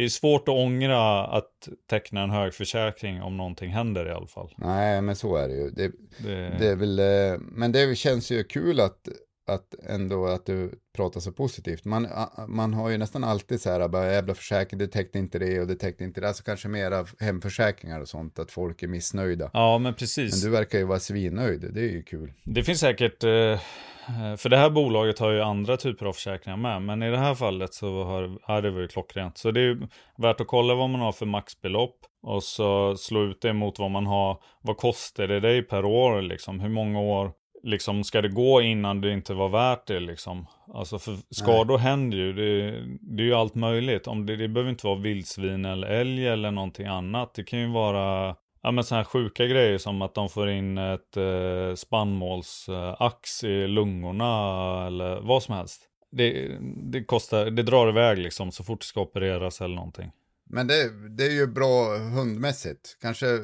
det 0.00 0.04
är 0.04 0.08
svårt 0.08 0.48
att 0.48 0.54
ångra 0.54 1.26
att 1.26 1.68
teckna 1.90 2.22
en 2.22 2.30
hög 2.30 2.54
försäkring 2.54 3.22
om 3.22 3.36
någonting 3.36 3.70
händer 3.70 4.06
i 4.06 4.10
alla 4.10 4.26
fall. 4.26 4.54
Nej, 4.56 5.02
men 5.02 5.16
så 5.16 5.36
är 5.36 5.48
det 5.48 5.54
ju. 5.54 5.70
Det, 5.70 5.92
Det, 6.18 6.56
det 6.58 6.66
är 6.66 6.76
väl, 6.76 6.98
eh, 6.98 7.38
men 7.40 7.72
det 7.72 7.98
känns 7.98 8.30
ju 8.30 8.44
kul 8.44 8.80
att, 8.80 9.08
att 9.54 9.74
ändå 9.88 10.26
att 10.26 10.46
du 10.46 10.70
pratar 10.96 11.20
så 11.20 11.32
positivt. 11.32 11.84
Man, 11.84 12.08
man 12.48 12.74
har 12.74 12.90
ju 12.90 12.98
nästan 12.98 13.24
alltid 13.24 13.60
så 13.60 13.70
här, 13.70 13.88
bara 13.88 14.12
jävla 14.12 14.34
försäkring, 14.34 14.78
det 14.78 14.86
täckte 14.86 15.18
inte 15.18 15.38
det 15.38 15.60
och 15.60 15.66
det 15.66 15.74
täckte 15.74 16.04
inte 16.04 16.20
det. 16.20 16.28
Alltså 16.28 16.42
kanske 16.42 16.68
mera 16.68 17.06
hemförsäkringar 17.20 18.00
och 18.00 18.08
sånt, 18.08 18.38
att 18.38 18.50
folk 18.50 18.82
är 18.82 18.88
missnöjda. 18.88 19.50
ja 19.52 19.78
men 19.78 19.94
precis. 19.94 20.44
Men 20.44 20.50
du 20.52 20.56
verkar 20.56 20.78
ju 20.78 20.84
vara 20.84 21.00
svinnöjd, 21.00 21.74
det 21.74 21.80
är 21.80 21.92
ju 21.92 22.02
kul. 22.02 22.32
Det 22.44 22.64
finns 22.64 22.80
säkert, 22.80 23.24
eh, 23.24 23.58
för 24.36 24.48
det 24.48 24.56
här 24.56 24.70
bolaget 24.70 25.18
har 25.18 25.30
ju 25.30 25.40
andra 25.40 25.76
typer 25.76 26.06
av 26.06 26.12
försäkringar 26.12 26.56
med, 26.56 26.82
men 26.82 27.02
i 27.02 27.10
det 27.10 27.18
här 27.18 27.34
fallet 27.34 27.74
så 27.74 28.04
har 28.04 28.38
ja, 28.48 28.60
det 28.60 28.68
ju 28.68 28.88
klockrent. 28.88 29.38
Så 29.38 29.50
det 29.50 29.60
är 29.60 29.64
ju 29.64 29.86
värt 30.16 30.40
att 30.40 30.46
kolla 30.46 30.74
vad 30.74 30.90
man 30.90 31.00
har 31.00 31.12
för 31.12 31.26
maxbelopp 31.26 31.96
och 32.22 32.42
så 32.42 32.96
slå 32.96 33.24
ut 33.24 33.40
det 33.42 33.52
mot 33.52 33.78
vad 33.78 33.90
man 33.90 34.06
har, 34.06 34.42
vad 34.62 34.76
kostar 34.76 35.26
det 35.26 35.40
dig 35.40 35.62
per 35.62 35.84
år 35.84 36.22
liksom, 36.22 36.60
hur 36.60 36.68
många 36.68 37.00
år 37.00 37.32
liksom 37.62 38.04
ska 38.04 38.22
det 38.22 38.28
gå 38.28 38.62
innan 38.62 39.00
det 39.00 39.12
inte 39.12 39.34
var 39.34 39.48
värt 39.48 39.86
det 39.86 40.00
liksom. 40.00 40.46
Alltså 40.74 40.98
för 40.98 41.16
skador 41.30 41.78
händer 41.78 42.16
ju, 42.16 42.32
det, 42.32 42.70
det 43.00 43.22
är 43.22 43.26
ju 43.26 43.34
allt 43.34 43.54
möjligt. 43.54 44.06
Om 44.06 44.26
det, 44.26 44.36
det 44.36 44.48
behöver 44.48 44.70
inte 44.70 44.86
vara 44.86 44.98
vildsvin 44.98 45.64
eller 45.64 45.88
älg 45.88 46.28
eller 46.28 46.50
någonting 46.50 46.86
annat. 46.86 47.34
Det 47.34 47.44
kan 47.44 47.60
ju 47.60 47.72
vara 47.72 48.36
Ja 48.62 48.70
men 48.70 48.84
sådana 48.84 49.02
här 49.02 49.10
sjuka 49.10 49.46
grejer 49.46 49.78
som 49.78 50.02
att 50.02 50.14
de 50.14 50.28
får 50.28 50.50
in 50.50 50.78
ett 50.78 51.16
eh, 51.16 51.74
spannmålsax 51.74 53.44
i 53.44 53.66
lungorna 53.66 54.86
eller 54.86 55.20
vad 55.20 55.42
som 55.42 55.54
helst. 55.54 55.82
Det, 56.12 56.58
det 56.92 57.04
kostar, 57.04 57.50
det 57.50 57.62
drar 57.62 57.88
iväg 57.88 58.18
liksom 58.18 58.52
så 58.52 58.64
fort 58.64 58.80
det 58.80 58.86
ska 58.86 59.00
opereras 59.00 59.60
eller 59.60 59.74
någonting. 59.74 60.12
Men 60.50 60.66
det, 60.66 61.08
det 61.08 61.24
är 61.24 61.32
ju 61.32 61.46
bra 61.46 61.98
hundmässigt. 61.98 62.98
Kanske 63.00 63.26
eh, 63.26 63.40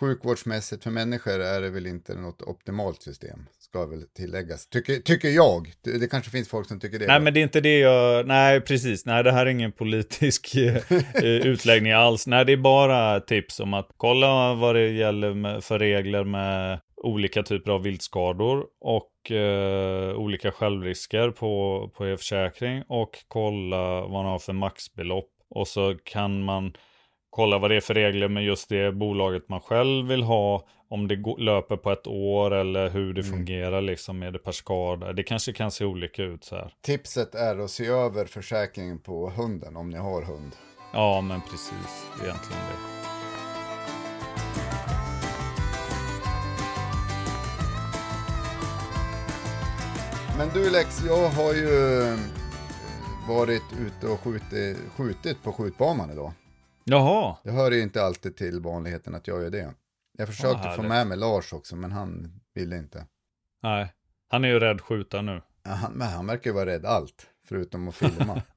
sjukvårdsmässigt 0.00 0.82
för 0.82 0.90
människor 0.90 1.40
är 1.40 1.60
det 1.60 1.70
väl 1.70 1.86
inte 1.86 2.14
något 2.14 2.42
optimalt 2.42 3.02
system. 3.02 3.46
Ska 3.58 3.86
väl 3.86 4.02
tilläggas. 4.16 4.66
Tycker, 4.66 4.96
tycker 4.96 5.28
jag. 5.28 5.72
Det, 5.82 6.10
kanske 6.10 6.30
finns 6.30 6.48
folk 6.48 6.68
som 6.68 6.80
tycker 6.80 6.98
det. 6.98 7.06
Nej 7.06 7.20
men 7.20 7.34
det 7.34 7.40
är 7.40 7.42
inte 7.42 7.60
det 7.60 7.78
jag, 7.78 8.26
nej 8.26 8.60
precis, 8.60 9.06
nej 9.06 9.24
det 9.24 9.32
här 9.32 9.46
är 9.46 9.50
ingen 9.50 9.72
politisk 9.72 10.56
eh, 10.56 11.24
utläggning 11.24 11.92
alls. 11.92 12.26
Nej 12.26 12.44
det 12.44 12.52
är 12.52 12.56
bara 12.56 13.20
tips 13.20 13.60
om 13.60 13.74
att 13.74 13.90
kolla 13.96 14.54
vad 14.54 14.74
det 14.74 14.88
gäller 14.88 15.60
för 15.60 15.78
regler 15.78 16.24
med 16.24 16.80
olika 16.96 17.42
typer 17.42 17.70
av 17.70 17.82
viltskador 17.82 18.66
och 18.80 19.30
eh, 19.30 20.14
olika 20.14 20.52
självrisker 20.52 21.30
på, 21.30 21.90
på 21.96 22.08
er 22.08 22.16
försäkring 22.16 22.82
och 22.88 23.18
kolla 23.28 24.00
vad 24.00 24.10
man 24.10 24.24
har 24.24 24.38
för 24.38 24.52
maxbelopp. 24.52 25.30
Och 25.50 25.68
så 25.68 25.94
kan 26.04 26.42
man 26.42 26.72
kolla 27.30 27.58
vad 27.58 27.70
det 27.70 27.76
är 27.76 27.80
för 27.80 27.94
regler 27.94 28.28
med 28.28 28.44
just 28.44 28.68
det 28.68 28.92
bolaget 28.92 29.48
man 29.48 29.60
själv 29.60 30.06
vill 30.06 30.22
ha. 30.22 30.66
Om 30.88 31.08
det 31.08 31.16
löper 31.38 31.76
på 31.76 31.90
ett 31.90 32.06
år 32.06 32.54
eller 32.54 32.90
hur 32.90 33.14
det 33.14 33.22
fungerar 33.22 33.80
liksom 33.80 34.18
med 34.18 34.32
det 34.32 34.38
per 34.38 34.52
skada. 34.52 35.12
Det 35.12 35.22
kanske 35.22 35.52
kan 35.52 35.70
se 35.70 35.84
olika 35.84 36.22
ut 36.22 36.44
så 36.44 36.56
här. 36.56 36.74
Tipset 36.82 37.34
är 37.34 37.58
att 37.58 37.70
se 37.70 37.86
över 37.86 38.24
försäkringen 38.24 38.98
på 38.98 39.30
hunden 39.30 39.76
om 39.76 39.90
ni 39.90 39.98
har 39.98 40.22
hund. 40.22 40.52
Ja, 40.92 41.20
men 41.20 41.40
precis. 41.40 42.06
Är 42.20 42.24
egentligen 42.24 42.62
det. 42.70 43.00
Men 50.38 50.48
du 50.54 50.70
Lex, 50.70 51.04
jag 51.06 51.28
har 51.28 51.54
ju 51.54 52.02
eh, 52.02 52.18
varit 53.28 53.62
ute 53.80 54.06
och 54.06 54.20
skjutit, 54.20 54.76
skjutit 54.96 55.42
på 55.42 55.52
skjutbanan 55.52 56.10
idag. 56.10 56.32
Jaha. 56.84 57.36
Det 57.44 57.50
hör 57.50 57.70
ju 57.70 57.82
inte 57.82 58.02
alltid 58.02 58.36
till 58.36 58.60
vanligheten 58.60 59.14
att 59.14 59.26
jag 59.26 59.42
gör 59.42 59.50
det. 59.50 59.74
Jag 60.18 60.28
försökte 60.28 60.62
få 60.62 60.68
härligt. 60.68 60.88
med 60.88 61.06
mig 61.06 61.18
Lars 61.18 61.52
också, 61.52 61.76
men 61.76 61.92
han 61.92 62.40
ville 62.54 62.76
inte. 62.78 63.06
Nej. 63.62 63.92
Han 64.28 64.44
är 64.44 64.48
ju 64.48 64.60
rädd 64.60 64.80
skjuta 64.80 65.22
nu. 65.22 65.42
Ja, 65.62 65.70
Han, 65.70 65.92
men 65.92 66.08
han 66.08 66.26
verkar 66.26 66.50
ju 66.50 66.54
vara 66.54 66.66
rädd 66.66 66.84
allt, 66.84 67.26
förutom 67.48 67.88
att 67.88 67.94
filma. 67.94 68.42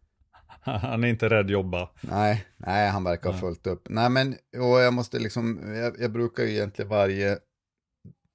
Han 0.66 1.04
är 1.04 1.08
inte 1.08 1.30
rädd 1.30 1.50
jobba. 1.50 1.90
nej, 2.02 2.46
nej, 2.58 2.90
han 2.90 3.04
verkar 3.04 3.32
ha 3.32 3.40
fullt 3.40 3.68
upp. 3.68 3.88
Nej, 3.90 4.10
men 4.10 4.36
och 4.58 4.80
jag 4.80 4.94
måste 4.94 5.20
liksom, 5.20 5.74
jag, 5.76 5.96
jag 6.00 6.12
brukar 6.12 6.44
ju 6.44 6.50
egentligen 6.52 6.90
varje 6.90 7.40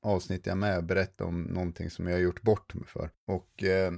avsnitt 0.02 0.46
jag 0.46 0.52
är 0.52 0.56
med 0.56 0.84
berätta 0.86 1.24
om 1.24 1.42
någonting 1.42 1.90
som 1.90 2.06
jag 2.06 2.14
har 2.14 2.20
gjort 2.20 2.42
bort 2.42 2.74
mig 2.74 2.86
för. 2.86 3.10
Och 3.26 3.62
eh, 3.62 3.92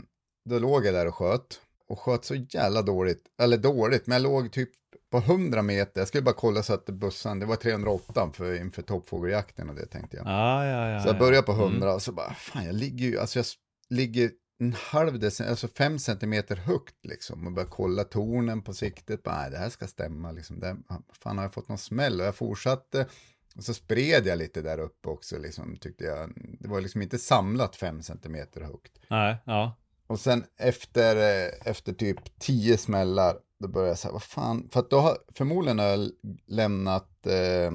då 0.44 0.58
låg 0.58 0.86
jag 0.86 0.94
där 0.94 1.06
och 1.08 1.14
sköt. 1.14 1.60
Och 1.88 1.98
sköt 1.98 2.24
så 2.24 2.34
jävla 2.34 2.82
dåligt, 2.82 3.24
eller 3.42 3.56
dåligt, 3.58 4.06
men 4.06 4.14
jag 4.14 4.22
låg 4.22 4.52
typ 4.52 4.70
på 5.10 5.18
100 5.18 5.62
meter. 5.62 6.00
Jag 6.00 6.08
skulle 6.08 6.22
bara 6.22 6.34
kolla 6.34 6.62
så 6.62 6.74
att 6.74 6.86
bussen, 6.86 7.38
det 7.38 7.46
var 7.46 7.56
308 7.56 8.30
för, 8.34 8.54
inför 8.54 8.82
toppfågeljakten 8.82 9.68
och 9.68 9.74
det 9.74 9.86
tänkte 9.86 10.16
jag. 10.16 10.26
Ja, 10.26 10.66
ja, 10.66 10.90
ja. 10.90 11.00
Så 11.00 11.08
jag 11.08 11.14
ja. 11.14 11.18
började 11.18 11.46
på 11.46 11.52
100 11.52 11.94
och 11.94 12.02
så 12.02 12.12
bara, 12.12 12.34
fan 12.34 12.64
jag 12.64 12.74
ligger 12.74 13.06
ju, 13.06 13.18
alltså 13.18 13.38
jag 13.38 13.46
ligger 13.88 14.30
en 14.60 14.72
halv 14.72 15.18
decent, 15.18 15.50
alltså 15.50 15.68
fem 15.68 15.98
centimeter 15.98 16.56
högt 16.56 17.06
liksom. 17.06 17.46
Och 17.46 17.52
började 17.52 17.72
kolla 17.72 18.04
tornen 18.04 18.62
på 18.62 18.72
siktet, 18.72 19.22
bara, 19.22 19.36
nej 19.36 19.50
det 19.50 19.58
här 19.58 19.68
ska 19.68 19.86
stämma 19.86 20.32
liksom. 20.32 20.60
Det, 20.60 20.76
fan 21.12 21.38
har 21.38 21.44
jag 21.44 21.54
fått 21.54 21.68
någon 21.68 21.78
smäll? 21.78 22.20
Och 22.20 22.26
jag 22.26 22.34
fortsatte. 22.34 23.06
Och 23.56 23.64
så 23.64 23.74
spred 23.74 24.26
jag 24.26 24.38
lite 24.38 24.62
där 24.62 24.78
uppe 24.78 25.08
också 25.08 25.38
liksom, 25.38 25.76
tyckte 25.76 26.04
jag. 26.04 26.32
Det 26.60 26.68
var 26.68 26.80
liksom 26.80 27.02
inte 27.02 27.18
samlat 27.18 27.76
fem 27.76 28.02
centimeter 28.02 28.60
högt. 28.60 28.98
Nej, 29.08 29.36
ja. 29.44 29.76
Och 30.06 30.20
sen 30.20 30.44
efter, 30.56 31.16
eh, 31.16 31.52
efter 31.64 31.92
typ 31.92 32.38
tio 32.38 32.78
smällar, 32.78 33.36
då 33.60 33.68
började 33.68 33.90
jag 33.90 33.98
säga, 33.98 34.12
vad 34.12 34.22
fan, 34.22 34.68
för 34.72 34.80
att 34.80 34.90
då 34.90 34.98
har, 34.98 35.16
förmodligen 35.32 35.78
har 35.78 35.86
jag 35.86 36.10
lämnat 36.46 37.26
eh, 37.26 37.72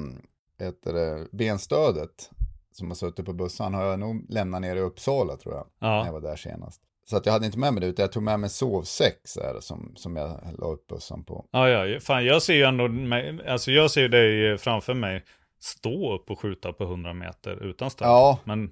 det, 0.58 1.32
benstödet 1.32 2.30
som 2.72 2.88
har 2.88 2.96
suttit 2.96 3.26
på 3.26 3.34
bussen 3.34 3.74
har 3.74 3.84
jag 3.86 4.00
nog 4.00 4.26
lämnat 4.30 4.62
ner 4.62 4.76
i 4.76 4.80
Uppsala 4.80 5.38
tror 5.38 5.56
jag. 5.56 5.68
Ja. 5.80 5.98
När 6.00 6.06
jag 6.06 6.14
var 6.14 6.22
där 6.22 6.36
senast. 6.36 6.82
Så 7.10 7.18
att 7.18 7.26
jag 7.26 7.34
hade 7.34 7.46
inte 7.46 7.60
med 7.60 7.74
mig 7.74 7.82
det, 7.82 7.88
utan 7.88 8.04
jag 8.04 8.12
tog 8.12 8.24
med 8.24 8.40
mig 8.40 8.46
en 8.46 8.50
sovsäck 8.50 9.22
så 9.24 9.42
här, 9.42 9.60
som, 9.60 9.94
som 9.96 10.16
jag 10.16 10.40
la 10.60 10.68
upp 10.68 10.88
bussen 10.88 11.24
på. 11.24 11.46
Ja, 11.52 11.70
ja, 11.70 12.00
fan 12.00 12.26
jag 12.26 12.42
ser 12.42 12.54
ju 12.54 12.64
ändå, 12.64 12.90
alltså 13.48 13.72
jag 13.72 13.92
ser 13.92 14.02
ju 14.02 14.08
dig 14.08 14.58
framför 14.58 14.94
mig 14.94 15.24
stå 15.60 16.16
upp 16.16 16.32
och 16.32 16.40
skjuta 16.40 16.74
på 16.74 16.84
100 16.84 17.14
meter 17.14 17.64
utan 17.64 17.90
stöd. 17.90 18.08
Ja. 18.08 18.40
Men, 18.44 18.72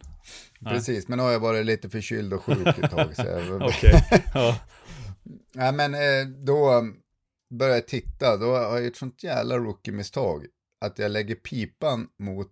Nej. 0.59 0.74
Precis, 0.74 1.07
men 1.07 1.18
nu 1.18 1.24
har 1.24 1.32
jag 1.32 1.39
varit 1.39 1.66
lite 1.66 1.89
förkyld 1.89 2.34
och 2.34 2.43
sjuk 2.43 2.68
ett 2.68 2.91
tag. 2.91 3.16
så 3.16 3.26
jag... 3.26 3.61
okej. 3.61 3.93
Ja. 4.34 4.55
Nej, 5.53 5.74
men 5.74 5.93
eh, 5.93 6.28
då 6.45 6.84
började 7.58 7.78
jag 7.78 7.88
titta, 7.88 8.38
då 8.38 8.45
har 8.45 8.76
jag 8.78 8.86
ett 8.86 8.95
sånt 8.95 9.24
jävla 9.24 9.58
rookie-misstag. 9.58 10.45
Att 10.86 10.99
jag 10.99 11.12
lägger 11.12 11.36
pipan 11.36 12.08
mot 12.20 12.51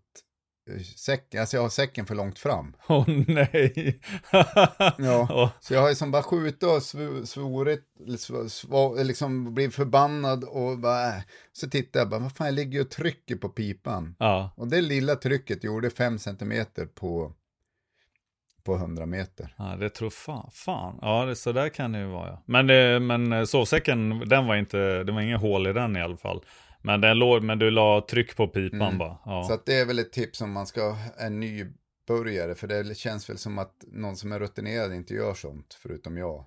eh, 0.72 0.82
säcken, 0.84 1.42
alltså 1.42 1.58
jag 1.58 1.62
har 1.62 1.70
säcken 1.70 2.06
för 2.06 2.16
långt 2.16 2.40
fram. 2.40 2.76
Åh 2.90 3.06
nej. 3.28 4.00
Ja. 4.32 4.96
Ja. 4.98 5.52
Så 5.60 5.74
jag 5.74 5.82
har 5.82 5.90
ju 5.90 5.96
som 5.96 6.12
bara 6.12 6.24
skjutit 6.24 6.64
och 6.64 6.70
sv- 6.80 7.26
svorit, 7.26 7.84
sv- 8.00 8.44
sv- 8.48 9.04
liksom 9.04 9.54
blivit 9.54 9.76
förbannad 9.76 10.44
och 10.44 10.80
bara, 10.80 11.08
äh. 11.08 11.22
så 11.52 11.70
tittar 11.70 12.00
jag 12.00 12.10
bara, 12.10 12.20
vad 12.20 12.36
fan 12.36 12.48
jag 12.48 12.54
ligger 12.54 12.74
ju 12.74 12.82
och 12.82 12.92
trycker 12.92 13.36
på 13.36 13.50
pipan. 13.50 14.16
Ja. 14.20 14.54
Och 14.58 14.68
det 14.68 14.82
lilla 14.82 15.16
trycket 15.16 15.64
gjorde 15.64 15.90
5 15.90 16.20
centimeter 16.20 16.86
på, 16.86 17.34
på 18.64 18.76
100 18.76 19.06
meter. 19.06 19.54
ja, 19.58 19.76
det 19.80 19.90
tror 19.90 20.10
fan. 20.10 20.50
Fan, 20.54 21.00
ja 21.02 21.26
det, 21.26 21.36
så 21.36 21.52
där 21.52 21.70
kan 21.70 21.92
det 21.92 22.00
ju 22.00 22.06
vara 22.06 22.28
ja. 22.28 22.44
Men, 22.46 22.68
det, 22.68 23.00
men 23.00 23.34
eh, 23.34 23.44
sovsäcken, 23.44 24.20
den 24.30 24.48
var 24.48 24.56
inte, 24.56 25.04
det 25.04 25.12
var 25.12 25.22
inga 25.22 25.38
hål 25.38 25.68
i 25.68 25.74
den 25.74 25.98
i 25.98 26.02
alla 26.02 26.18
fall. 26.18 26.42
Men, 26.84 27.02
den 27.02 27.18
låg, 27.20 27.44
men 27.44 27.60
du 27.60 27.72
la 27.72 28.06
tryck 28.10 28.36
på 28.36 28.48
pipan 28.48 28.82
Mm. 28.82 28.98
bara. 28.98 29.18
Ja. 29.26 29.44
Så 29.44 29.58
det 29.66 29.80
är 29.80 29.86
väl 29.86 30.00
ett 30.00 30.12
tips 30.12 30.42
om 30.42 30.52
man 30.52 30.66
ska 30.68 30.96
en 31.20 31.40
nybörjare, 31.40 32.56
för 32.56 32.68
det 32.68 32.98
känns 32.98 33.30
väl 33.30 33.38
som 33.38 33.60
att 33.60 33.84
någon 33.92 34.16
som 34.16 34.32
är 34.32 34.40
rutinerad 34.40 34.94
inte 34.94 35.14
gör 35.14 35.34
sånt, 35.34 35.80
förutom 35.82 36.18
jag. 36.18 36.46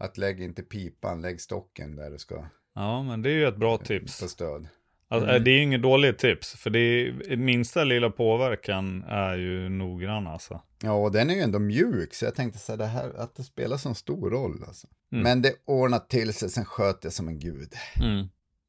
Att 0.00 0.18
lägg 0.18 0.40
inte 0.42 0.62
pipan, 0.62 1.20
lägg 1.22 1.40
stocken 1.40 1.96
där 1.96 2.10
du 2.10 2.18
ska 2.18 2.44
ja, 2.74 3.02
men 3.02 3.22
det 3.22 3.30
är 3.30 3.34
ju 3.34 3.48
ett 3.48 3.56
bra 3.56 3.76
tips. 3.78 4.20
få 4.20 4.28
stöd. 4.28 4.68
Alltså, 5.10 5.28
Mm. 5.30 5.44
Det 5.44 5.50
är 5.50 5.54
ju 5.54 5.62
inget 5.62 5.82
dåligt 5.82 6.18
tips, 6.18 6.56
för 6.56 6.70
det 6.70 6.78
är, 6.78 7.36
minsta 7.36 7.84
lilla 7.84 8.10
påverkan 8.10 9.04
är 9.08 9.36
ju 9.36 9.68
noggrann 9.68 10.26
alltså. 10.26 10.60
Ja, 10.82 10.92
och 10.92 11.12
den 11.12 11.30
är 11.30 11.34
ju 11.34 11.40
ändå 11.40 11.58
mjuk, 11.58 12.14
så 12.14 12.24
jag 12.24 12.34
tänkte 12.34 12.58
så 12.58 12.72
här, 12.72 12.76
det 12.76 12.86
här, 12.86 13.12
att 13.18 13.34
det 13.36 13.42
spelar 13.42 13.76
så 13.76 13.94
stor 13.94 14.30
roll 14.30 14.64
alltså. 14.66 14.86
Mm. 15.12 15.22
Men 15.24 15.42
det 15.42 15.52
ordnat 15.64 16.08
till 16.10 16.34
sig, 16.34 16.50
sen 16.50 16.64
sköt 16.64 17.04
jag 17.04 17.12
som 17.12 17.28
en 17.28 17.38
gud. 17.38 17.72
Mm. 18.02 18.26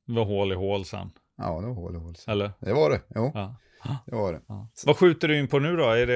Det 0.07 0.14
var 0.14 0.26
hål 0.26 0.51
i 0.51 0.55
hål 0.55 0.86
sen, 0.86 1.12
Ja, 1.38 1.62
det 1.62 1.68
var 1.68 1.74
hål 1.76 1.95
i 1.95 1.97
hål. 1.99 2.16
eller? 2.28 2.51
Det 2.60 2.74
var 2.74 2.89
det, 2.89 3.01
jo, 3.16 3.32
Ja. 3.34 3.55
det 4.05 4.16
var 4.16 4.34
det. 4.34 4.41
Ja. 4.47 4.70
Vad 4.86 4.97
skjuter 4.97 5.28
du 5.28 5.39
in 5.39 5.47
på 5.47 5.60
nu 5.60 5.76
då? 5.76 5.89
Är 5.89 6.07
det, 6.07 6.16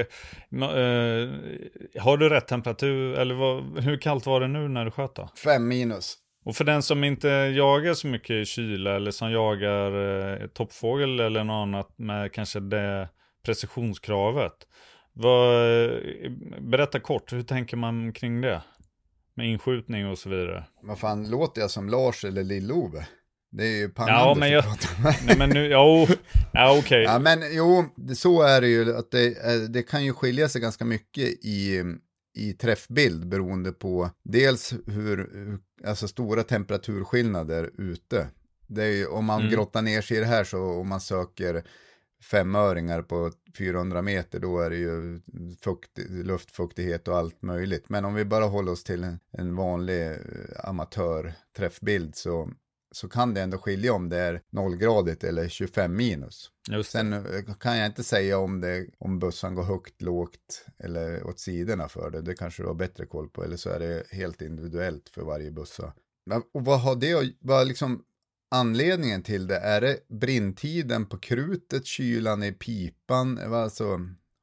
eh, 0.52 2.02
har 2.02 2.16
du 2.16 2.28
rätt 2.28 2.48
temperatur? 2.48 3.14
Eller 3.14 3.34
vad, 3.34 3.78
hur 3.84 3.96
kallt 3.96 4.26
var 4.26 4.40
det 4.40 4.48
nu 4.48 4.68
när 4.68 4.84
du 4.84 4.90
sköt 4.90 5.14
då? 5.14 5.28
Fem 5.44 5.68
minus. 5.68 6.16
Och 6.44 6.56
för 6.56 6.64
den 6.64 6.82
som 6.82 7.04
inte 7.04 7.28
jagar 7.28 7.94
så 7.94 8.06
mycket 8.06 8.30
i 8.30 8.44
kyla 8.44 8.96
eller 8.96 9.10
som 9.10 9.30
jagar 9.32 9.92
eh, 10.42 10.46
toppfågel 10.46 11.20
eller 11.20 11.44
något 11.44 11.62
annat 11.62 11.98
med 11.98 12.32
kanske 12.32 12.60
det 12.60 13.08
precisionskravet. 13.44 14.52
Vad, 15.16 15.54
eh, 15.84 16.30
berätta 16.60 17.00
kort, 17.00 17.32
hur 17.32 17.42
tänker 17.42 17.76
man 17.76 18.12
kring 18.12 18.40
det? 18.40 18.62
Med 19.36 19.46
inskjutning 19.50 20.06
och 20.08 20.18
så 20.18 20.28
vidare. 20.28 20.64
Vad 20.82 20.98
fan, 20.98 21.30
låter 21.30 21.60
jag 21.60 21.70
som 21.70 21.88
Lars 21.88 22.24
eller 22.24 22.42
Lill-Ove? 22.44 23.04
Det 23.52 23.64
är 23.64 23.76
ju 23.76 23.88
pannan 23.88 24.14
Ja, 24.14 24.34
men 24.38 24.50
jag-. 24.50 24.64
Nej 25.26 25.38
men 25.38 25.50
nu, 25.50 25.66
ja, 25.66 26.02
oh, 26.02 26.10
ja 26.52 26.78
okej. 26.78 27.02
Ja, 27.02 27.18
men 27.18 27.38
jo, 27.52 27.84
så 28.14 28.42
är 28.42 28.60
det 28.60 28.68
ju 28.68 28.96
att 28.96 29.10
det, 29.10 29.26
eh, 29.26 29.60
det 29.70 29.82
kan 29.82 30.04
ju 30.04 30.12
skilja 30.12 30.48
sig 30.48 30.60
ganska 30.60 30.84
mycket 30.84 31.24
i, 31.44 31.82
i 32.36 32.52
träffbild 32.52 33.28
beroende 33.28 33.72
på 33.72 34.10
dels 34.24 34.72
hur, 34.86 35.16
hur- 35.16 35.58
alltså 35.88 36.08
stora 36.08 36.42
temperaturskillnader 36.42 37.70
ute. 37.78 38.26
Det 38.66 38.82
är 38.84 38.90
ju, 38.90 39.06
om 39.06 39.24
man 39.24 39.40
Mm. 39.40 39.52
grottar 39.52 39.82
ner 39.82 40.02
sig 40.02 40.16
i 40.16 40.20
det 40.20 40.26
här 40.26 40.44
så 40.44 40.58
om 40.58 40.88
man 40.88 41.00
söker 41.00 41.62
femöringar 42.30 43.02
på 43.02 43.32
400 43.58 44.02
meter 44.02 44.40
då 44.40 44.58
är 44.58 44.70
det 44.70 44.76
ju 44.76 45.20
fukt, 45.60 45.98
luftfuktighet 46.08 47.08
och 47.08 47.16
allt 47.16 47.42
möjligt. 47.42 47.88
Men 47.88 48.04
om 48.04 48.14
vi 48.14 48.24
bara 48.24 48.44
håller 48.44 48.72
oss 48.72 48.84
till 48.84 49.04
en, 49.04 49.18
en 49.32 49.56
vanlig 49.56 50.06
eh, 50.06 50.18
amatörträffbild 50.64 52.14
så, 52.14 52.50
så 52.92 53.08
kan 53.08 53.34
det 53.34 53.40
ändå 53.40 53.58
skilja 53.58 53.92
om 53.92 54.08
det 54.08 54.18
är 54.18 54.40
nollgradigt 54.52 55.24
eller 55.24 55.48
25 55.48 55.96
minus. 55.96 56.50
Sen 56.84 57.12
eh, 57.12 57.54
kan 57.60 57.76
jag 57.76 57.86
inte 57.86 58.04
säga 58.04 58.38
om, 58.38 58.60
det, 58.60 58.86
om 58.98 59.18
bussen 59.18 59.54
går 59.54 59.62
högt, 59.62 60.02
lågt 60.02 60.66
eller 60.78 61.26
åt 61.26 61.38
sidorna 61.38 61.88
för 61.88 62.10
det. 62.10 62.22
Det 62.22 62.34
kanske 62.34 62.62
du 62.62 62.66
har 62.66 62.74
bättre 62.74 63.06
koll 63.06 63.28
på. 63.28 63.44
Eller 63.44 63.56
så 63.56 63.70
är 63.70 63.80
det 63.80 64.04
helt 64.10 64.42
individuellt 64.42 65.08
för 65.08 65.22
varje 65.22 65.50
bussa. 65.50 65.92
Och 66.54 66.64
vad 66.64 66.80
har 66.80 66.96
det 66.96 67.34
vad 67.40 67.68
liksom 67.68 68.04
anledningen 68.54 69.22
till 69.22 69.46
det? 69.46 69.58
Är 69.58 69.80
det 69.80 70.08
brintiden 70.08 71.06
på 71.06 71.18
krutet, 71.18 71.86
kylan 71.86 72.42
i 72.42 72.52
pipan? 72.52 73.54
Alltså, 73.54 73.84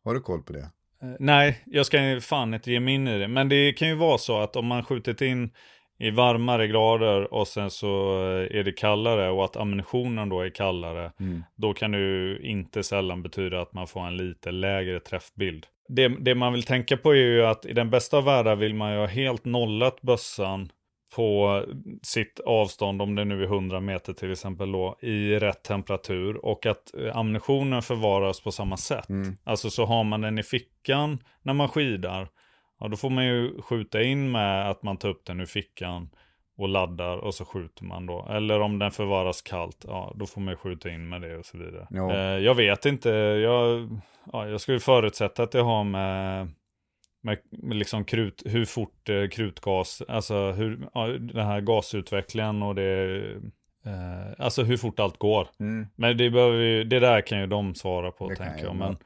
har 0.04 0.14
du 0.14 0.20
koll 0.20 0.42
på 0.42 0.54
det? 0.54 0.60
Eh, 1.02 1.10
Nej, 1.20 1.64
jag 1.66 1.86
ska 1.86 2.20
fan 2.22 2.54
inte 2.54 2.72
ge 2.72 2.80
mig 2.80 2.94
in 2.94 3.08
i 3.08 3.20
det. 3.20 3.28
Men 3.28 3.50
det 3.50 3.74
kan 3.74 3.88
ju 3.88 3.96
vara 3.96 4.18
så 4.18 4.40
att 4.40 4.56
om 4.56 4.66
man 4.66 4.84
skjutit 4.84 5.22
in 5.22 5.52
i 6.00 6.12
varmare 6.12 6.68
grader 6.68 7.34
och 7.34 7.48
sen 7.48 7.70
så 7.70 7.88
eh, 8.20 8.60
är 8.60 8.64
det 8.64 8.72
kallare 8.72 9.30
och 9.30 9.46
att 9.46 9.58
ammunitionen 9.58 10.30
då 10.30 10.42
är 10.42 10.50
kallare. 10.50 11.12
Då 11.56 11.74
kan 11.74 11.92
det 11.92 11.98
ju 11.98 12.40
inte 12.44 12.84
sällan 12.84 13.24
betyda 13.24 13.62
att 13.62 13.74
man 13.74 13.88
får 13.88 14.08
en 14.08 14.18
lite 14.18 14.52
lägre 14.52 15.00
träffbild. 15.00 15.66
Det, 15.88 16.08
det 16.08 16.36
man 16.36 16.54
vill 16.54 16.64
tänka 16.64 16.98
på 16.98 17.12
är 17.12 17.16
ju 17.16 17.46
att 17.46 17.66
i 17.66 17.74
den 17.74 17.90
bästa 17.90 18.18
av 18.18 18.24
världar 18.24 18.56
vill 18.56 18.74
man 18.74 18.92
ju 18.94 18.98
ha 18.98 19.06
helt 19.06 19.46
nollat 19.46 20.02
bössan 20.02 20.70
på 21.16 21.64
sitt 22.04 22.40
avstånd, 22.40 23.02
om 23.02 23.16
det 23.16 23.26
nu 23.26 23.44
är 23.44 23.48
100 23.48 23.80
meter 23.80 24.14
till 24.14 24.32
exempel 24.32 24.72
då, 24.72 24.98
i 25.00 25.40
rätt 25.40 25.64
temperatur 25.64 26.46
och 26.46 26.66
att 26.66 26.94
eh, 26.98 27.18
ammunitionen 27.18 27.82
förvaras 27.82 28.42
på 28.42 28.52
samma 28.52 28.78
sätt. 28.78 29.08
Alltså 29.44 29.70
så 29.70 29.86
har 29.86 30.04
man 30.04 30.22
den 30.22 30.38
i 30.38 30.44
fickan 30.44 31.20
när 31.42 31.54
man 31.54 31.68
skidar, 31.68 32.28
ja 32.80 32.88
då 32.88 32.98
får 32.98 33.10
man 33.10 33.26
ju 33.26 33.62
skjuta 33.62 34.02
in 34.02 34.32
med 34.32 34.70
att 34.70 34.84
man 34.84 34.98
tar 34.98 35.10
upp 35.10 35.26
den 35.26 35.40
ur 35.40 35.46
fickan 35.46 36.10
och 36.58 36.70
laddar 36.70 37.18
och 37.18 37.34
så 37.34 37.46
skjuter 37.46 37.84
man 37.84 38.06
då. 38.06 38.28
Eller 38.30 38.60
om 38.60 38.80
den 38.80 38.92
förvaras 38.92 39.42
kallt, 39.42 39.86
ja 39.88 40.14
då 40.16 40.26
får 40.26 40.42
man 40.42 40.52
ju 40.52 40.58
skjuta 40.58 40.90
in 40.90 41.10
med 41.10 41.22
det 41.22 41.38
och 41.38 41.46
så 41.46 41.58
vidare. 41.58 41.88
Eh, 42.12 42.44
jag 42.44 42.56
vet 42.56 42.86
inte, 42.86 43.10
jag, 43.10 43.90
ja, 44.32 44.48
jag 44.48 44.62
skulle 44.62 44.80
förutsätta 44.80 45.44
att 45.44 45.52
det 45.52 45.62
har 45.62 45.84
med 45.84 46.50
med, 47.22 47.38
med 47.50 47.78
liksom 47.78 48.06
krut, 48.06 48.44
hur 48.46 48.66
fort 48.66 49.10
eh, 49.10 49.28
krutgas, 49.28 50.02
alltså 50.08 50.52
hur, 50.52 50.88
ja, 50.94 51.08
den 51.08 51.46
här 51.46 51.62
gasutvecklingen 51.62 52.64
och 52.64 52.76
det, 52.76 53.22
eh, 53.86 54.46
alltså 54.46 54.64
hur 54.64 54.78
fort 54.78 55.00
allt 55.00 55.18
går. 55.18 55.48
Mm. 55.60 55.88
Men 55.96 56.18
det, 56.18 56.30
behöver 56.30 56.58
ju, 56.58 56.84
det 56.84 57.00
där 57.00 57.22
kan 57.22 57.40
ju 57.40 57.48
de 57.48 57.76
svara 57.76 58.12
på 58.12 58.30
Det 58.30 58.36
tänker 58.36 58.64
jag. 58.64 58.76
Men, 58.76 58.98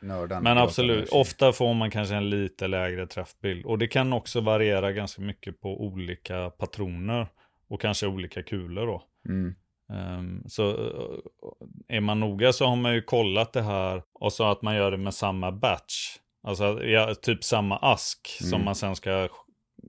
men 0.43 0.57
absolut, 0.57 1.09
ofta 1.09 1.53
får 1.53 1.73
man 1.73 1.91
kanske 1.91 2.15
en 2.15 2.29
lite 2.29 2.67
lägre 2.67 3.07
träffbild. 3.07 3.65
Och 3.65 3.77
det 3.77 3.87
kan 3.87 4.13
också 4.13 4.41
variera 4.41 4.91
ganska 4.91 5.21
mycket 5.21 5.61
på 5.61 5.83
olika 5.83 6.49
patroner 6.49 7.27
och 7.67 7.81
kanske 7.81 8.07
olika 8.07 8.43
kulor 8.43 8.87
då. 8.87 9.03
Mm. 9.29 9.55
Ehm, 9.89 10.43
så 10.47 10.69
eh, 10.69 11.97
är 11.97 11.99
man 11.99 12.19
noga 12.19 12.53
så 12.53 12.65
har 12.65 12.75
man 12.75 12.93
ju 12.93 13.01
kollat 13.01 13.53
det 13.53 13.61
här 13.61 14.03
och 14.13 14.33
så 14.33 14.43
att 14.43 14.61
man 14.61 14.75
gör 14.75 14.91
det 14.91 14.97
med 14.97 15.13
samma 15.13 15.51
batch. 15.51 16.17
Alltså 16.47 16.83
ja, 16.83 17.15
typ 17.21 17.43
samma 17.43 17.77
ask 17.77 18.27
som 18.41 18.53
Mm. 18.53 18.65
man 18.65 18.75
sen 18.75 18.95
ska 18.95 19.29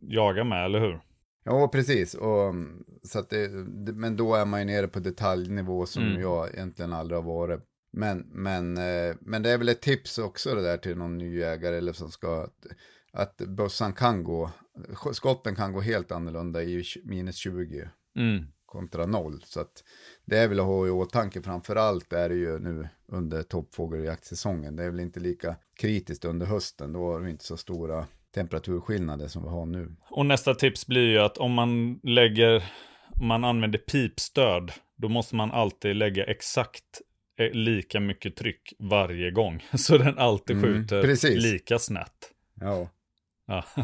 jaga 0.01 0.45
med, 0.45 0.65
eller 0.65 0.81
hur? 0.81 1.01
Ja, 1.45 1.69
precis. 1.69 2.15
Och, 2.15 2.49
mm, 2.49 2.85
så 3.03 3.23
det, 3.23 3.49
men 3.95 4.17
då 4.17 4.35
är 4.35 4.45
man 4.45 4.61
ju 4.61 4.67
nere 4.67 4.89
på 4.89 4.99
detaljnivå 4.99 5.87
som 5.87 6.03
Mm. 6.03 6.21
jag 6.21 6.55
egentligen 6.55 6.93
aldrig 6.93 7.19
har 7.19 7.25
varit. 7.25 7.61
Men, 7.93 8.19
men, 8.19 8.77
eh, 8.77 9.15
men 9.21 9.43
det 9.43 9.51
är 9.51 9.59
väl 9.59 9.69
ett 9.69 9.83
tips 9.83 10.19
också 10.19 10.55
det 10.55 10.63
där 10.63 10.77
till 10.77 10.97
någon 10.97 11.19
ny 11.19 11.39
jägare 11.39 11.77
eller 11.77 11.93
som 11.93 12.11
ska, 12.11 12.49
att, 13.13 13.37
bössan 13.37 13.93
kan 13.93 14.25
gå, 14.25 14.51
skotten 15.13 15.57
kan 15.57 15.73
gå 15.73 15.81
helt 15.81 16.13
annorlunda 16.13 16.63
i 16.63 16.85
minus 17.05 17.37
20 17.37 17.89
Mm. 18.19 18.45
Kontra 18.67 19.07
noll. 19.07 19.43
Så 19.45 19.61
att 19.61 19.85
det 20.25 20.39
är 20.39 20.49
väl 20.49 20.61
att 20.61 20.67
ha 20.67 20.87
i 20.87 20.91
åtanke 20.91 21.43
framför 21.43 21.77
allt 21.77 22.13
är 22.13 22.29
det 22.29 22.35
ju 22.35 22.59
nu 22.59 22.89
under 23.09 23.43
toppfågeljaktsäsongen. 23.43 24.77
Det 24.77 24.85
är 24.85 24.91
väl 24.91 25.01
inte 25.01 25.21
lika 25.21 25.57
kritiskt 25.81 26.25
under 26.25 26.47
hösten, 26.47 26.93
då 26.93 27.13
har 27.13 27.21
vi 27.21 27.31
inte 27.31 27.45
så 27.45 27.57
stora 27.57 28.07
temperaturskillnader 28.35 29.29
som 29.29 29.43
vi 29.43 29.49
har 29.49 29.67
nu. 29.67 29.97
Och 30.11 30.27
nästa 30.27 30.55
tips 30.55 30.87
blir 30.87 31.07
ju 31.11 31.19
att 31.19 31.39
om 31.39 31.53
man 31.53 32.01
lägger, 32.03 32.65
om 33.21 33.27
man 33.27 33.45
använder 33.45 33.79
pipstöd, 33.79 34.73
då 34.97 35.09
måste 35.09 35.35
man 35.37 35.51
alltid 35.53 35.97
lägga 35.97 36.25
exakt 36.25 37.01
eh, 37.39 37.51
lika 37.51 38.01
mycket 38.01 38.37
tryck 38.37 38.73
varje 38.79 39.31
gång. 39.31 39.65
Så 39.79 39.99
den 39.99 40.19
alltid 40.19 40.57
Mm, 40.57 40.73
skjuter 40.75 41.03
precis. 41.03 41.43
lika 41.43 41.79
snett. 41.79 42.33
Ja. 42.61 42.89
Ja. 43.47 43.65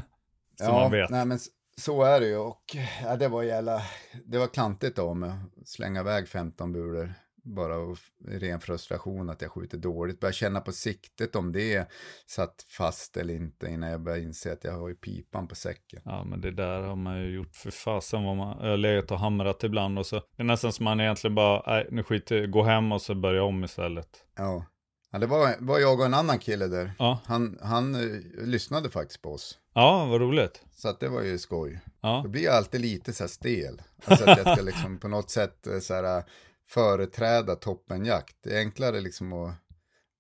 Så 0.59 0.65
ja, 0.65 0.73
man 0.73 0.91
vet. 0.91 1.11
Nej, 1.11 1.27
men 1.27 1.39
så 1.83 2.03
är 2.03 2.21
det 2.21 2.27
ju 2.27 2.37
och 2.37 2.77
ja, 3.03 3.17
det 3.17 3.29
var 3.29 3.43
jävla, 3.43 3.83
det 4.25 4.39
var 4.39 4.47
klantigt 4.47 4.99
av 4.99 5.17
mig 5.17 5.31
att 5.31 5.69
slänga 5.69 6.01
iväg 6.01 6.29
15 6.29 6.73
bulor 6.73 7.15
bara 7.45 7.77
av 7.77 7.99
ren 8.29 8.61
frustration 8.61 9.31
att 9.31 9.43
jag 9.43 9.51
skjuter 9.51 9.79
dåligt. 9.79 10.21
Börjar 10.21 10.33
känna 10.33 10.61
på 10.61 10.73
siktet 10.73 11.37
om 11.37 11.53
det 11.53 11.91
satt 12.27 12.67
fast 12.69 13.17
eller 13.17 13.35
inte 13.35 13.67
innan 13.67 13.91
jag 13.91 14.01
börjar 14.01 14.19
inse 14.19 14.53
att 14.53 14.65
jag 14.65 14.73
har 14.73 14.89
ju 14.89 14.95
pipan 14.95 15.49
på 15.49 15.55
säcken. 15.55 16.03
Ja 16.05 16.25
men 16.25 16.41
det 16.41 16.51
där 16.51 16.81
har 16.81 16.97
man 16.97 17.21
ju 17.21 17.35
gjort 17.35 17.55
för 17.55 17.71
fasen 17.71 18.25
vad 18.25 18.37
man, 18.37 18.59
har 18.59 18.77
legat 18.77 19.11
och 19.11 19.19
hamrat 19.19 19.65
ibland 19.65 19.99
och 19.99 20.07
så. 20.07 20.17
Det 20.17 20.43
är 20.43 20.45
nästan 20.45 20.73
som 20.73 20.85
man 20.85 21.01
egentligen 21.01 21.35
bara, 21.35 21.63
nej 21.67 21.89
nu 21.91 22.03
skiter 22.03 22.47
gå 22.47 22.63
hem 22.63 22.93
och 22.93 23.03
så 23.03 23.15
börja 23.15 23.45
om 23.45 23.65
istället. 23.65 24.25
Ja. 24.37 24.65
Ja, 25.11 25.19
det 25.19 25.27
var, 25.27 25.55
var 25.59 25.79
jag 25.79 26.01
och 26.01 26.07
en 26.07 26.15
annan 26.15 26.39
kille 26.39 26.67
där. 26.67 26.93
Ja. 26.99 27.21
Han, 27.25 27.59
han 27.63 27.95
uh, 27.95 28.21
lyssnade 28.47 28.91
faktiskt 28.91 29.23
på 29.23 29.33
oss. 29.33 29.59
Ja, 29.75 30.07
vad 30.07 30.21
roligt. 30.21 30.63
Så 30.73 30.89
att 30.89 31.01
det 31.01 31.09
var 31.09 31.23
ju 31.23 31.39
skoj. 31.39 31.81
Ja. 32.01 32.21
Då 32.25 32.29
blir 32.29 32.45
jag 32.45 32.55
alltid 32.55 32.81
lite 32.81 33.13
så 33.13 33.23
här 33.23 33.29
stel. 33.29 33.83
Alltså 34.05 34.31
att 34.31 34.39
jag 34.39 34.57
ska 34.57 34.63
liksom 34.63 34.99
på 34.99 35.09
något 35.09 35.31
sätt 35.31 35.67
uh, 35.67 35.81
så 35.81 35.95
här, 35.95 36.25
företräda 36.67 37.55
toppenjakt. 37.55 38.37
Det 38.43 38.55
är 38.55 38.59
enklare 38.59 39.01
liksom 39.01 39.33
att 39.33 39.55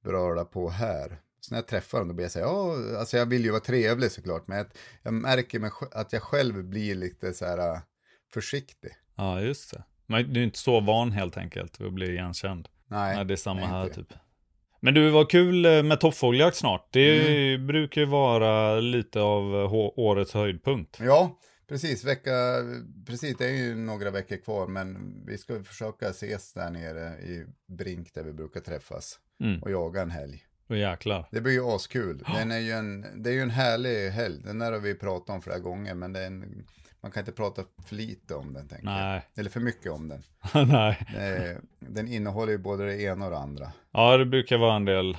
bröla 0.04 0.44
på 0.44 0.70
här. 0.70 1.20
Så 1.40 1.54
när 1.54 1.58
jag 1.58 1.66
träffar 1.66 1.98
dem 1.98 2.08
då 2.08 2.14
blir 2.14 2.24
jag 2.24 2.32
så 2.32 2.38
här, 2.38 2.46
ja, 2.46 2.98
alltså 2.98 3.16
jag 3.16 3.26
vill 3.26 3.44
ju 3.44 3.50
vara 3.50 3.60
trevlig 3.60 4.10
såklart. 4.10 4.46
Men 4.46 4.58
jag, 4.58 4.66
jag 5.02 5.14
märker 5.14 5.58
mig, 5.58 5.70
att 5.92 6.12
jag 6.12 6.22
själv 6.22 6.64
blir 6.64 6.94
lite 6.94 7.34
så 7.34 7.44
här 7.44 7.80
försiktig. 8.32 8.90
Ja, 9.16 9.40
just 9.40 9.70
det. 9.70 9.82
Men 10.06 10.32
du 10.32 10.40
är 10.40 10.44
inte 10.44 10.58
så 10.58 10.80
van 10.80 11.12
helt 11.12 11.36
enkelt 11.36 11.80
att 11.80 11.92
bli 11.92 12.10
igenkänd. 12.10 12.68
Nej, 12.86 13.16
Nej 13.16 13.24
det 13.24 13.34
är 13.34 13.36
samma 13.36 13.66
här 13.66 13.88
typ. 13.88 14.12
Men 14.84 14.94
du, 14.94 15.10
var 15.10 15.24
kul 15.24 15.64
eh, 15.64 15.82
med 15.82 16.00
toppfågeljakt 16.00 16.56
snart. 16.56 16.88
Det 16.92 17.52
Mm. 17.54 17.66
brukar 17.66 18.00
ju 18.00 18.06
vara 18.06 18.80
lite 18.80 19.20
av 19.20 19.54
eh, 19.54 19.72
årets 19.98 20.34
höjdpunkt. 20.34 20.98
Ja, 21.00 21.38
precis. 21.68 22.04
Vecka, 22.04 22.30
precis, 23.06 23.36
det 23.36 23.44
är 23.46 23.54
ju 23.56 23.74
några 23.74 24.10
veckor 24.10 24.36
kvar, 24.36 24.66
men 24.66 25.14
vi 25.26 25.38
ska 25.38 25.62
försöka 25.64 26.08
ses 26.08 26.52
där 26.52 26.70
nere 26.70 27.08
i 27.08 27.46
Brink 27.78 28.14
där 28.14 28.22
vi 28.22 28.32
brukar 28.32 28.60
träffas 28.60 29.18
Mm. 29.40 29.62
och 29.62 29.70
jaga 29.70 30.02
en 30.02 30.10
helg. 30.10 30.42
Och 30.68 30.76
jäklar. 30.76 31.28
Det 31.30 31.40
blir 31.40 31.52
ju 31.52 31.64
askul. 31.64 32.24
Den 32.36 32.50
är 32.50 32.58
ju 32.58 32.70
en, 32.72 33.22
det 33.22 33.30
är 33.30 33.34
ju 33.34 33.40
en 33.40 33.50
härlig 33.50 34.10
helg. 34.10 34.42
Den 34.44 34.58
där 34.58 34.72
har 34.72 34.78
vi 34.80 34.94
pratat 34.94 35.30
om 35.34 35.42
flera 35.42 35.58
gånger, 35.58 35.94
men 35.94 36.12
det 36.12 36.20
är 36.20 36.26
en, 36.26 36.66
man 37.02 37.12
kan 37.12 37.20
inte 37.20 37.32
prata 37.32 37.62
för 37.86 37.94
lite 37.96 38.34
om 38.34 38.52
den, 38.52 38.68
tänker 38.68 38.84
Nej. 38.86 39.14
jag. 39.14 39.40
Eller 39.40 39.50
för 39.50 39.60
mycket 39.60 39.92
om 39.92 40.08
den. 40.08 40.22
Nej. 40.68 40.98
Eh, 41.16 41.56
Den 41.78 42.08
innehåller 42.08 42.52
ju 42.52 42.58
både 42.58 42.86
det 42.86 43.02
ena 43.02 43.24
och 43.24 43.30
det 43.30 43.38
andra. 43.38 43.72
Ja, 43.92 44.16
det 44.16 44.26
brukar 44.26 44.58
vara 44.58 44.74
en 44.76 44.84
del 44.84 45.16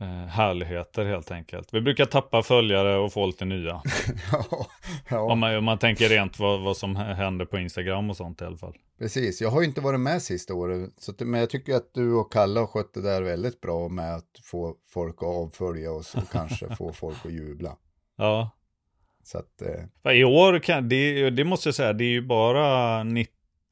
eh, 0.00 0.06
härligheter 0.26 1.04
helt 1.04 1.30
enkelt. 1.30 1.74
Vi 1.74 1.80
brukar 1.80 2.04
tappa 2.04 2.42
följare 2.42 2.96
och 2.96 3.12
få 3.12 3.26
lite 3.26 3.44
nya. 3.44 3.82
ja, 4.32 4.66
ja, 5.08 5.20
Om 5.20 5.38
man, 5.38 5.56
om 5.56 5.64
man 5.64 5.78
tänker 5.78 6.08
rent 6.08 6.38
vad, 6.38 6.60
vad 6.62 6.76
som 6.76 6.96
händer 6.96 7.44
på 7.44 7.58
Instagram 7.58 8.10
och 8.10 8.16
sånt 8.16 8.40
i 8.42 8.44
alla 8.44 8.56
fall. 8.56 8.74
precis. 8.98 9.40
Jag 9.40 9.50
har 9.50 9.60
ju 9.60 9.66
inte 9.66 9.80
varit 9.80 10.00
med 10.00 10.22
sista 10.22 10.54
året, 10.54 10.90
så 10.98 11.10
att, 11.12 11.20
men 11.20 11.40
jag 11.40 11.50
tycker 11.50 11.74
att 11.76 11.94
du 11.94 12.12
och 12.14 12.32
Kalle 12.32 12.60
har 12.60 12.66
skött 12.66 12.94
det 12.94 13.02
där 13.02 13.22
väldigt 13.22 13.60
bra 13.60 13.88
med 13.88 14.14
att 14.14 14.40
få 14.42 14.74
folk 14.88 15.16
att 15.16 15.28
avfölja 15.28 15.92
oss 15.92 16.14
och 16.14 16.30
kanske 16.32 16.68
få 16.76 16.92
folk 16.92 17.26
att 17.26 17.32
jubla. 17.32 17.76
Ja. 18.16 18.50
Så 19.22 19.38
att, 19.38 19.62
eh, 20.06 20.12
I 20.12 20.24
år 20.24 20.58
kan, 20.58 20.88
det, 20.88 21.30
det 21.30 21.44
måste 21.44 21.68
jag 21.68 21.74
säga, 21.74 21.92
det 21.92 22.04
är 22.04 22.08
ju 22.08 22.22
bara 22.22 23.02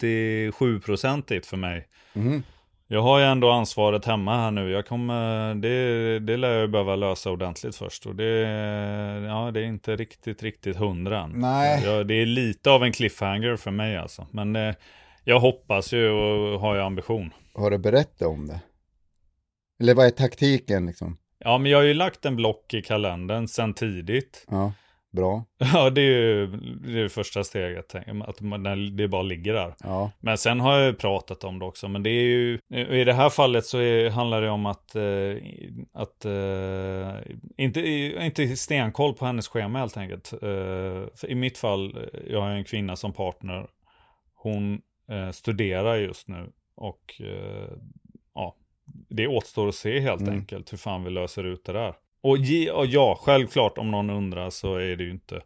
97-procentigt 0.03 1.47
för 1.47 1.57
mig. 1.57 1.89
mhm. 2.13 2.43
Jag 2.91 3.03
har 3.03 3.19
ju 3.19 3.25
ändå 3.25 3.51
ansvaret 3.51 4.05
hemma 4.05 4.37
här 4.37 4.51
nu. 4.51 4.71
Jag 4.71 4.87
kommer, 4.87 5.55
det, 5.55 6.19
det 6.19 6.37
lär 6.37 6.53
jag 6.59 6.71
behöva 6.71 6.97
lösa 6.97 7.31
ordentligt 7.31 7.77
först. 7.77 8.07
Och 8.07 8.17
det, 8.17 8.25
ja, 9.29 9.51
det 9.55 9.61
är 9.61 9.65
inte 9.65 9.97
riktigt, 9.97 10.43
riktigt 10.43 10.77
hundra 10.77 11.21
än. 11.23 11.31
Nej. 11.31 11.83
Ja, 11.85 12.05
det 12.05 12.15
är 12.15 12.27
lite 12.27 12.71
av 12.71 12.85
en 12.85 12.93
cliffhanger 12.93 13.57
för 13.57 13.71
mig 13.71 13.97
alltså. 13.97 14.27
Men 14.31 14.57
eh, 14.57 14.75
jag 15.25 15.41
hoppas 15.41 15.93
ju 15.93 16.11
och 16.11 16.61
har 16.61 16.75
ju 16.75 16.81
ambition. 16.81 17.31
har 17.55 17.71
du 17.71 17.79
berättat 17.79 18.29
om 18.29 18.47
det? 18.47 18.61
Eller 19.81 19.95
vad 19.95 20.07
är 20.07 20.11
taktiken 20.11 20.87
liksom? 20.87 21.19
Ja, 21.39 21.59
men 21.59 21.71
jag 21.71 21.79
har 21.79 21.85
ju 21.85 21.95
lagt 21.95 22.25
en 22.27 22.37
block 22.37 22.75
i 22.75 22.83
kalendern 22.83 23.49
sedan 23.49 23.75
tidigt. 23.75 24.47
Ja, 24.51 24.73
bra. 25.11 25.45
Ja, 25.75 25.91
det 25.91 26.01
är 26.01 26.05
ju 26.05 26.47
det, 26.47 26.99
är 26.99 27.03
det 27.03 27.09
första 27.09 27.45
steget. 27.45 27.95
Att 28.21 28.41
man, 28.41 28.97
det 28.97 29.09
bara 29.09 29.23
ligger 29.23 29.55
där. 29.55 29.75
Ja, 29.85 30.11
Men 30.21 30.39
sen 30.39 30.61
har 30.61 30.77
jag 30.79 30.87
ju 30.87 30.95
pratat 30.95 31.45
om 31.45 31.59
det 31.59 31.65
också. 31.65 31.89
Men 31.89 32.03
det 32.03 32.11
är 32.11 32.23
ju, 32.23 32.59
i 32.71 33.05
det 33.05 33.13
här 33.13 33.31
fallet 33.31 33.65
så 33.67 33.79
är, 33.79 34.11
handlar 34.11 34.43
det 34.43 34.51
om 34.51 34.67
att, 34.67 34.95
eh, 34.95 35.03
att 35.93 36.25
eh, 36.25 37.33
inte, 37.57 37.81
inte 38.25 38.57
stenkoll 38.57 39.15
på 39.15 39.27
hennes 39.27 39.49
schema 39.49 39.79
helt 39.79 39.97
enkelt. 39.97 40.33
Eh, 40.43 41.31
I 41.31 41.35
mitt 41.35 41.59
fall, 41.59 42.09
jag 42.27 42.41
har 42.41 42.51
ju 42.51 42.57
en 42.57 42.65
kvinna 42.65 42.97
som 42.97 43.13
partner. 43.13 43.67
Hon 44.35 44.81
studerar 45.33 45.97
just 45.97 46.29
nu 46.29 46.53
och 46.75 47.21
ja, 48.35 48.55
det 49.09 49.27
återstår 49.27 49.69
att 49.69 49.75
se 49.75 50.01
helt 50.01 50.21
Mm. 50.21 50.35
enkelt 50.35 50.73
hur 50.73 50.79
fan 50.79 51.05
vi 51.05 51.11
löser 51.11 51.45
ut 51.45 51.65
det 51.65 51.73
där. 51.73 51.95
Och, 52.23 52.37
ja, 52.87 53.19
självklart 53.21 53.79
om 53.79 53.91
någon 53.91 54.11
undrar 54.11 54.51
så 54.51 54.75
är 54.75 54.97
det 54.97 55.05
ju 55.05 55.11
inte 55.11 55.37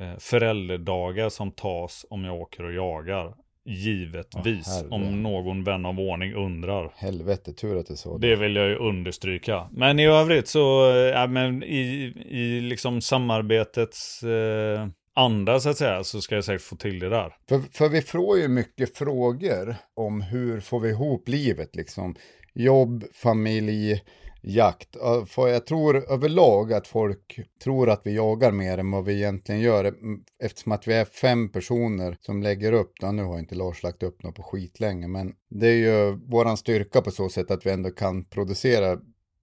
eh, 0.00 0.18
föräldradagar 0.18 1.28
som 1.28 1.50
tas 1.50 2.06
om 2.10 2.24
jag 2.24 2.40
åker 2.40 2.64
och 2.64 2.72
jagar. 2.72 3.34
Givetvis, 3.68 4.66
herre. 4.66 4.88
om 4.90 5.22
någon 5.22 5.64
vän 5.64 5.86
av 5.86 6.00
ordning 6.00 6.34
undrar. 6.34 6.92
helvete, 6.96 7.52
tur 7.52 7.76
att 7.78 7.86
du 7.86 7.96
sa 7.96 8.18
det. 8.18 8.28
Det 8.28 8.36
vill 8.36 8.56
jag 8.56 8.68
ju 8.68 8.76
understryka. 8.76 9.68
Men 9.72 9.98
i 9.98 10.06
övrigt 10.06 10.48
så, 10.48 10.90
eh, 10.90 10.96
ja, 10.96 11.26
men 11.26 11.62
i, 11.62 12.12
i 12.28 12.60
liksom 12.60 13.00
samarbetets 13.00 14.22
eh, 14.22 14.88
anda 15.14 15.60
så 15.60 15.68
att 15.70 15.76
säga, 15.76 16.04
så 16.04 16.20
ska 16.20 16.34
jag 16.34 16.44
säkert 16.44 16.62
få 16.62 16.76
till 16.76 16.98
det 16.98 17.08
där. 17.08 17.34
För, 17.48 17.60
för 17.72 17.88
vi 17.88 18.02
får 18.02 18.38
ju 18.38 18.48
mycket 18.48 18.96
frågor 18.96 19.76
om 19.94 20.20
hur 20.20 20.60
får 20.60 20.80
vi 20.80 20.88
ihop 20.88 21.28
livet 21.28 21.76
liksom. 21.76 22.14
Jobb, 22.54 23.04
familj, 23.12 24.00
jakt. 24.46 24.88
Ja, 25.00 25.26
För 25.26 25.48
jag 25.48 25.66
tror 25.66 26.12
överlag 26.12 26.72
att 26.72 26.86
folk 26.86 27.40
tror 27.64 27.90
att 27.90 28.00
vi 28.04 28.14
jagar 28.14 28.52
mer 28.52 28.78
än 28.78 28.90
vad 28.90 29.04
vi 29.04 29.14
egentligen 29.14 29.60
gör. 29.60 29.94
Eftersom 30.42 30.72
att 30.72 30.88
vi 30.88 30.94
är 30.94 31.04
fem 31.04 31.48
personer 31.48 32.16
som 32.20 32.42
lägger 32.42 32.72
upp, 32.72 32.92
ja, 33.00 33.12
nu 33.12 33.22
har 33.22 33.38
inte 33.38 33.54
Lars 33.54 33.82
lagt 33.82 34.02
upp 34.02 34.22
något 34.22 34.34
på 34.34 34.42
skitlänge, 34.42 35.08
men 35.08 35.34
det 35.50 35.66
är 35.66 35.74
ju 35.76 36.12
våran 36.12 36.56
styrka 36.56 37.00
på 37.00 37.10
så 37.10 37.28
sätt 37.28 37.50
att 37.50 37.66
vi 37.66 37.70
ändå 37.70 37.90
kan 37.90 38.24
producera 38.24 38.98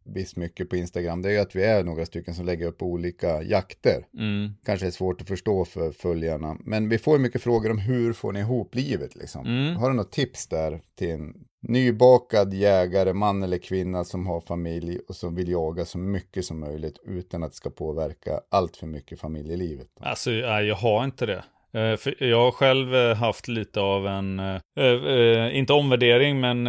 visst 0.06 0.36
mycket 0.38 0.70
på 0.70 0.76
Instagram. 0.76 1.22
Det 1.22 1.30
är 1.30 1.34
ju 1.34 1.39
att 1.39 1.56
vi 1.56 1.64
är 1.64 1.84
några 1.84 2.06
stycken 2.06 2.36
som 2.36 2.45
lägger 2.45 2.68
upp 2.68 2.82
olika 2.82 3.43
jakter 3.43 4.06
Mm. 4.20 4.51
kanske 4.66 4.88
är 4.88 4.91
svårt 4.91 5.22
att 5.22 5.28
förstå 5.28 5.66
för 5.66 5.91
följarna. 5.91 6.58
Men 6.60 6.89
vi 6.89 6.97
får 6.97 7.18
mycket 7.20 7.41
frågor 7.41 7.72
om 7.72 7.78
hur 7.78 8.14
får 8.14 8.32
ni 8.32 8.39
ihop 8.39 8.76
livet 8.76 9.16
liksom. 9.16 9.45
Mm. 9.45 9.76
Har 9.76 9.89
du 9.89 9.95
något 9.95 10.12
tips 10.12 10.47
där 10.47 10.82
till 10.95 11.34
nybakad 11.64 12.53
jägare, 12.53 13.14
man 13.14 13.43
eller 13.43 13.57
kvinna 13.57 14.03
som 14.03 14.28
har 14.28 14.41
familj 14.41 14.99
och 15.07 15.16
som 15.16 15.36
vill 15.36 15.49
jaga 15.49 15.86
så 15.86 15.97
mycket 15.97 16.45
som 16.45 16.59
möjligt 16.59 16.99
utan 17.03 17.43
att 17.43 17.51
det 17.51 17.57
ska 17.57 17.70
påverka 17.70 18.41
allt 18.49 18.78
för 18.78 18.88
mycket 18.88 19.20
familjelivet? 19.20 19.88
Alltså, 19.99 20.32
jag 20.32 20.76
har 20.76 21.03
inte 21.03 21.26
det. 21.26 21.43
Eh, 21.78 21.97
för 21.97 22.24
jag 22.24 22.39
har 22.39 22.51
själv 22.51 22.95
eh, 22.95 23.15
haft 23.15 23.47
lite 23.47 23.80
av 23.80 24.07
en, 24.07 24.39
eh, 24.39 25.57
inte 25.57 25.74
omvärdering, 25.74 26.39
men 26.39 26.65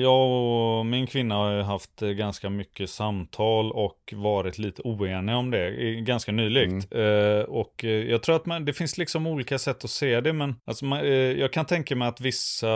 jag 0.00 0.30
och 0.30 0.86
min 0.86 1.06
kvinna 1.06 1.34
har 1.34 1.62
haft 1.62 2.00
ganska 2.00 2.50
mycket 2.50 2.90
samtal 2.90 3.72
och 3.72 4.14
varit 4.16 4.58
lite 4.58 4.82
oeniga 4.82 5.36
om 5.36 5.50
det, 5.50 5.94
ganska 6.00 6.32
nyligt. 6.32 6.94
Eh, 6.94 7.40
och 7.48 7.84
jag 7.84 8.22
tror 8.22 8.36
att 8.36 8.46
man, 8.46 8.64
det 8.64 8.72
finns 8.72 8.98
liksom 8.98 9.26
olika 9.26 9.58
sätt 9.58 9.84
att 9.84 9.90
se 9.90 10.20
det, 10.20 10.32
men 10.32 10.54
alltså, 10.64 10.84
man, 10.84 11.08
jag 11.38 11.52
kan 11.52 11.64
tänka 11.64 11.96
mig 11.96 12.08
att 12.08 12.20
vissa 12.20 12.68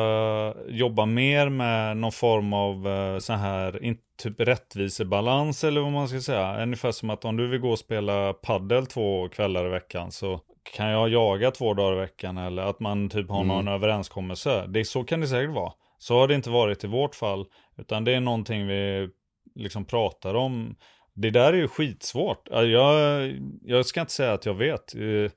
jobbar 0.68 1.06
mer 1.06 1.48
med 1.48 1.96
någon 1.96 2.12
form 2.12 2.52
av 2.52 2.86
så 3.20 3.32
här, 3.32 3.96
typ 4.22 4.40
rättvisebalans 4.40 5.64
eller 5.64 5.80
vad 5.80 5.92
man 5.92 6.08
ska 6.08 6.20
säga. 6.20 6.62
Ungefär 6.62 6.92
som 6.92 7.10
att 7.10 7.24
om 7.24 7.36
du 7.36 7.48
vill 7.48 7.60
gå 7.60 7.70
och 7.70 7.78
spela 7.78 8.32
paddel 8.32 8.86
två 8.86 9.28
kvällar 9.28 9.66
i 9.66 9.68
veckan 9.68 10.12
så 10.12 10.40
kan 10.62 10.88
jag 10.88 11.08
jaga 11.08 11.50
två 11.50 11.74
dagar 11.74 11.96
i 11.96 12.00
veckan 12.00 12.38
eller 12.38 12.62
att 12.62 12.80
man 12.80 13.08
typ 13.08 13.30
har 13.30 13.44
någon 13.44 13.68
överenskommelse. 13.68 14.66
Det, 14.66 14.84
så 14.84 15.04
kan 15.04 15.20
det 15.20 15.28
säkert 15.28 15.54
vara. 15.54 15.72
Så 15.98 16.18
har 16.18 16.28
det 16.28 16.34
inte 16.34 16.50
varit 16.50 16.84
i 16.84 16.86
vårt 16.86 17.14
fall. 17.14 17.46
Utan 17.78 18.04
det 18.04 18.12
är 18.12 18.20
någonting 18.20 18.66
vi 18.66 19.08
liksom 19.54 19.84
pratar 19.84 20.34
om. 20.34 20.76
Det 21.14 21.30
där 21.30 21.52
är 21.52 21.56
ju 21.56 21.68
skitsvårt. 21.68 22.48
Ja, 22.50 22.62
Jag, 22.62 23.32
jag 23.62 23.86
ska 23.86 24.00
inte 24.00 24.12
säga 24.12 24.32
att 24.32 24.46
jag 24.46 24.54
vet. 24.54 24.94
Eh, 24.94 25.30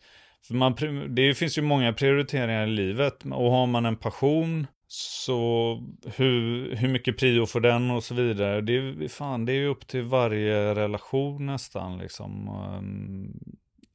man, 0.50 0.76
det 1.16 1.34
finns 1.34 1.58
ju 1.58 1.62
många 1.62 1.94
prioriteringar 1.94 2.68
i 2.68 2.70
livet. 2.70 3.24
Och 3.24 3.52
har 3.52 3.68
man 3.68 3.86
en 3.86 3.96
passion 3.96 4.68
så 4.88 5.80
hur, 6.16 6.76
hur 6.76 6.88
mycket 6.88 7.18
prio 7.18 7.46
får 7.46 7.60
den 7.60 7.92
och 7.92 8.04
så 8.04 8.14
vidare. 8.14 8.62
Det 8.62 8.78
är, 8.78 9.08
fan, 9.08 9.46
det 9.46 9.52
är 9.52 9.58
ju 9.58 9.68
upp 9.68 9.88
till 9.88 10.04
varje 10.04 10.76
relation 10.76 11.46
nästan 11.46 11.98
liksom. 11.98 12.50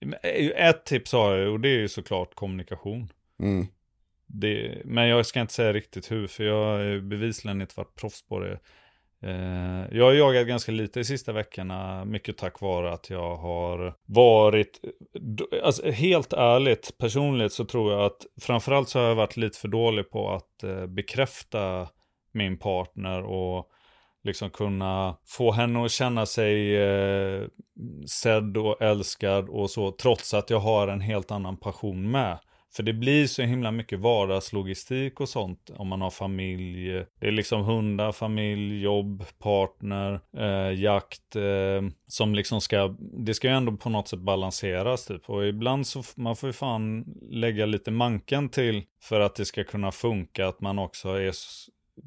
Um, 0.00 0.14
ett 0.56 0.84
tips 0.84 1.12
har 1.12 1.36
jag 1.36 1.52
och 1.52 1.60
det 1.60 1.68
är 1.68 1.78
ju 1.78 1.88
såklart 1.88 2.34
kommunikation. 2.34 3.12
Mm. 3.40 3.66
Det, 4.26 4.82
men 4.84 5.08
jag 5.08 5.26
ska 5.26 5.40
inte 5.40 5.52
säga 5.52 5.72
riktigt 5.72 6.10
hur, 6.10 6.26
för 6.26 6.44
jag 6.44 6.64
har 6.64 6.78
ju 6.78 7.00
bevisligen 7.00 7.60
inte 7.60 7.74
varit 7.76 7.94
proffs 7.94 8.22
på 8.22 8.40
det 8.40 8.58
Eh, 9.22 9.96
jag 9.96 10.04
har 10.04 10.12
jagat 10.12 10.46
ganska 10.46 10.72
lite 10.72 11.00
de 11.00 11.04
sista 11.04 11.32
veckorna, 11.32 12.04
mycket 12.04 12.38
tack 12.38 12.60
vare 12.60 12.92
att 12.92 13.10
jag 13.10 13.36
har 13.36 13.94
varit, 14.06 14.80
alltså 15.62 15.90
helt 15.90 16.32
ärligt, 16.32 16.98
personligt 16.98 17.52
så 17.52 17.64
tror 17.64 17.92
jag 17.92 18.04
att 18.04 18.26
framförallt 18.40 18.88
så 18.88 18.98
har 18.98 19.06
jag 19.06 19.14
varit 19.14 19.36
lite 19.36 19.58
för 19.58 19.68
dålig 19.68 20.10
på 20.10 20.30
att 20.30 20.62
eh, 20.62 20.86
bekräfta 20.86 21.88
min 22.32 22.58
partner 22.58 23.22
och 23.22 23.70
liksom 24.24 24.50
kunna 24.50 25.16
få 25.26 25.52
henne 25.52 25.84
att 25.84 25.90
känna 25.90 26.26
sig 26.26 26.76
eh, 26.76 27.46
sedd 28.06 28.56
och 28.56 28.82
älskad 28.82 29.48
och 29.48 29.70
så, 29.70 29.90
trots 29.90 30.34
att 30.34 30.50
jag 30.50 30.60
har 30.60 30.88
en 30.88 31.00
helt 31.00 31.30
annan 31.30 31.56
passion 31.56 32.10
med. 32.10 32.38
För 32.72 32.82
det 32.82 32.92
blir 32.92 33.26
så 33.26 33.42
himla 33.42 33.70
mycket 33.70 33.98
vardagslogistik 33.98 35.20
och 35.20 35.28
sånt 35.28 35.70
om 35.76 35.88
man 35.88 36.00
har 36.00 36.10
familj. 36.10 37.04
Det 37.20 37.26
är 37.26 37.32
liksom 37.32 37.62
hundar, 37.62 38.12
familj, 38.12 38.82
jobb, 38.82 39.24
partner, 39.38 40.20
eh, 40.36 40.80
jakt. 40.80 41.36
Eh, 41.36 41.82
som 42.06 42.34
liksom 42.34 42.60
ska, 42.60 42.96
det 42.98 43.34
ska 43.34 43.48
ju 43.48 43.54
ändå 43.54 43.76
på 43.76 43.90
något 43.90 44.08
sätt 44.08 44.20
balanseras 44.20 45.06
typ. 45.06 45.30
Och 45.30 45.46
ibland 45.46 45.86
så, 45.86 46.02
man 46.16 46.36
får 46.36 46.48
ju 46.48 46.52
fan 46.52 47.04
lägga 47.30 47.66
lite 47.66 47.90
manken 47.90 48.48
till 48.48 48.82
för 49.02 49.20
att 49.20 49.34
det 49.34 49.44
ska 49.44 49.64
kunna 49.64 49.92
funka. 49.92 50.48
Att 50.48 50.60
man 50.60 50.78
också 50.78 51.08
är 51.08 51.32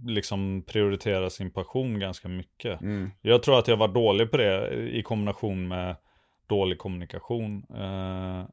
liksom 0.05 0.63
prioritera 0.67 1.29
sin 1.29 1.51
passion 1.51 1.99
ganska 1.99 2.27
mycket. 2.27 2.81
Mm. 2.81 3.11
Jag 3.21 3.43
tror 3.43 3.59
att 3.59 3.67
jag 3.67 3.77
var 3.77 3.87
dålig 3.87 4.31
på 4.31 4.37
det 4.37 4.73
i 4.73 5.03
kombination 5.03 5.67
med 5.67 5.95
dålig 6.47 6.77
kommunikation. 6.77 7.65
Eh, 7.69 8.45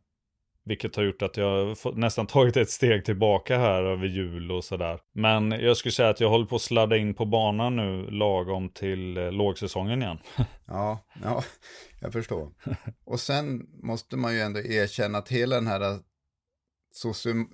vilket 0.64 0.96
har 0.96 1.02
gjort 1.02 1.22
att 1.22 1.36
jag 1.36 1.76
nästan 1.94 2.26
tagit 2.26 2.56
ett 2.56 2.70
steg 2.70 3.04
tillbaka 3.04 3.58
här 3.58 3.82
över 3.82 4.06
jul 4.06 4.52
och 4.52 4.64
sådär. 4.64 5.00
Men 5.12 5.50
jag 5.50 5.76
skulle 5.76 5.92
säga 5.92 6.08
att 6.08 6.20
jag 6.20 6.28
håller 6.28 6.46
på 6.46 6.56
att 6.56 6.62
sladda 6.62 6.96
in 6.96 7.14
på 7.14 7.24
banan 7.24 7.76
nu 7.76 8.10
lagom 8.10 8.68
till 8.68 9.16
eh, 9.16 9.32
lågsäsongen 9.32 10.02
igen. 10.02 10.18
ja, 10.66 11.04
ja, 11.22 11.42
jag 12.00 12.12
förstår. 12.12 12.48
Och 13.04 13.20
sen 13.20 13.66
måste 13.82 14.16
man 14.16 14.34
ju 14.34 14.40
ändå 14.40 14.60
erkänna 14.60 15.18
att 15.18 15.28
hela 15.28 15.54
den 15.54 15.66
här 15.66 15.98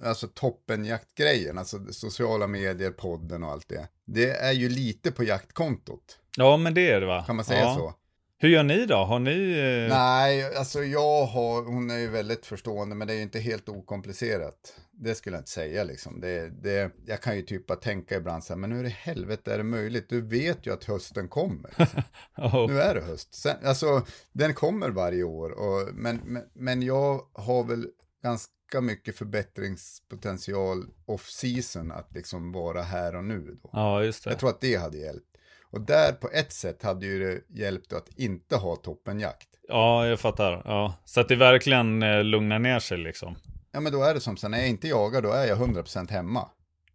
alltså 0.03 0.29
toppenjaktgrejen, 0.29 1.59
alltså 1.59 1.79
sociala 1.93 2.47
medier, 2.47 2.91
podden 2.91 3.43
och 3.43 3.51
allt 3.51 3.69
det. 3.69 3.89
Det 4.05 4.31
är 4.31 4.53
ju 4.53 4.69
lite 4.69 5.13
på 5.13 5.25
jaktkontot. 5.25 6.19
Ja, 6.37 6.57
men 6.57 6.75
det 6.75 6.91
är 6.91 7.01
det 7.01 7.07
va? 7.07 7.25
Kan 7.27 7.37
man 7.37 7.45
säga 7.45 7.61
ja. 7.61 7.75
så? 7.75 7.95
Hur 8.39 8.49
gör 8.49 8.63
ni 8.63 8.87
då? 8.87 8.97
Har 8.97 9.19
ni? 9.19 9.59
Eh... 9.59 9.97
Nej, 9.97 10.57
alltså 10.57 10.85
jag 10.85 11.27
har, 11.27 11.65
hon 11.65 11.91
är 11.91 11.99
ju 11.99 12.09
väldigt 12.09 12.47
förstående, 12.47 12.95
men 12.95 13.07
det 13.07 13.13
är 13.13 13.17
ju 13.17 13.23
inte 13.23 13.39
helt 13.39 13.69
okomplicerat. 13.69 14.75
Det 14.91 15.15
skulle 15.15 15.37
jag 15.37 15.41
inte 15.41 15.51
säga 15.51 15.85
liksom. 15.85 16.21
Det, 16.21 16.51
det, 16.63 16.91
jag 17.07 17.21
kan 17.21 17.37
ju 17.37 17.43
typ 17.43 17.67
bara 17.67 17.79
tänka 17.79 18.17
ibland 18.17 18.45
så 18.45 18.53
här, 18.53 18.59
men 18.59 18.73
hur 18.73 18.85
i 18.85 18.89
helvete 18.89 19.55
är 19.55 19.59
det 19.59 19.65
möjligt? 19.65 20.09
Du 20.09 20.21
vet 20.21 20.67
ju 20.67 20.73
att 20.73 20.85
hösten 20.85 21.29
kommer. 21.29 21.71
Liksom. 21.79 22.03
oh. 22.37 22.67
Nu 22.67 22.81
är 22.81 22.95
det 22.95 23.01
höst. 23.01 23.35
Sen, 23.35 23.57
alltså, 23.65 24.07
den 24.33 24.55
kommer 24.55 24.91
varje 24.91 25.23
år, 25.23 25.51
och, 25.51 25.95
men, 25.95 26.21
men, 26.25 26.43
men 26.55 26.83
jag 26.83 27.21
har 27.33 27.65
väl 27.65 27.87
ganska 28.23 28.53
mycket 28.75 29.17
förbättringspotential 29.17 30.85
off-season 31.07 31.93
att 31.93 32.15
liksom 32.15 32.53
vara 32.53 32.83
här 32.83 33.17
och 33.17 33.25
nu. 33.25 33.59
Då. 33.63 33.71
Ja, 33.73 34.05
just 34.05 34.25
det. 34.25 34.31
Jag 34.31 34.39
tror 34.39 34.51
att 34.51 34.61
det 34.61 34.77
hade 34.77 34.99
hjälpt. 34.99 35.27
Och 35.71 35.81
där 35.81 36.13
på 36.13 36.31
ett 36.33 36.53
sätt 36.53 36.83
hade 36.83 37.07
ju 37.07 37.19
det 37.19 37.61
hjälpt 37.61 37.93
att 37.93 38.09
inte 38.17 38.57
ha 38.57 38.77
toppenjakt. 38.77 39.49
Ja, 39.69 40.07
jag 40.07 40.21
fattar. 40.21 40.63
Ja. 40.65 40.95
Så 41.05 41.21
att 41.21 41.29
det 41.29 41.37
verkligen 41.37 42.03
eh, 42.03 42.25
lugnar 42.25 42.59
ner 42.59 42.79
sig 42.79 42.99
liksom. 42.99 43.37
Ja, 43.73 43.81
men 43.81 43.93
då 43.93 44.03
är 44.03 44.15
det 44.15 44.21
som 44.21 44.37
så 44.37 44.49
när 44.49 44.59
jag 44.59 44.69
inte 44.69 44.89
jagar, 44.89 45.23
då 45.23 45.31
är 45.33 45.47
jag 45.47 45.59
100% 45.59 46.11
hemma. 46.11 46.49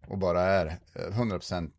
Och 0.08 0.18
bara 0.18 0.42
är 0.42 0.78
100% 0.94 1.64
eh, 1.64 1.70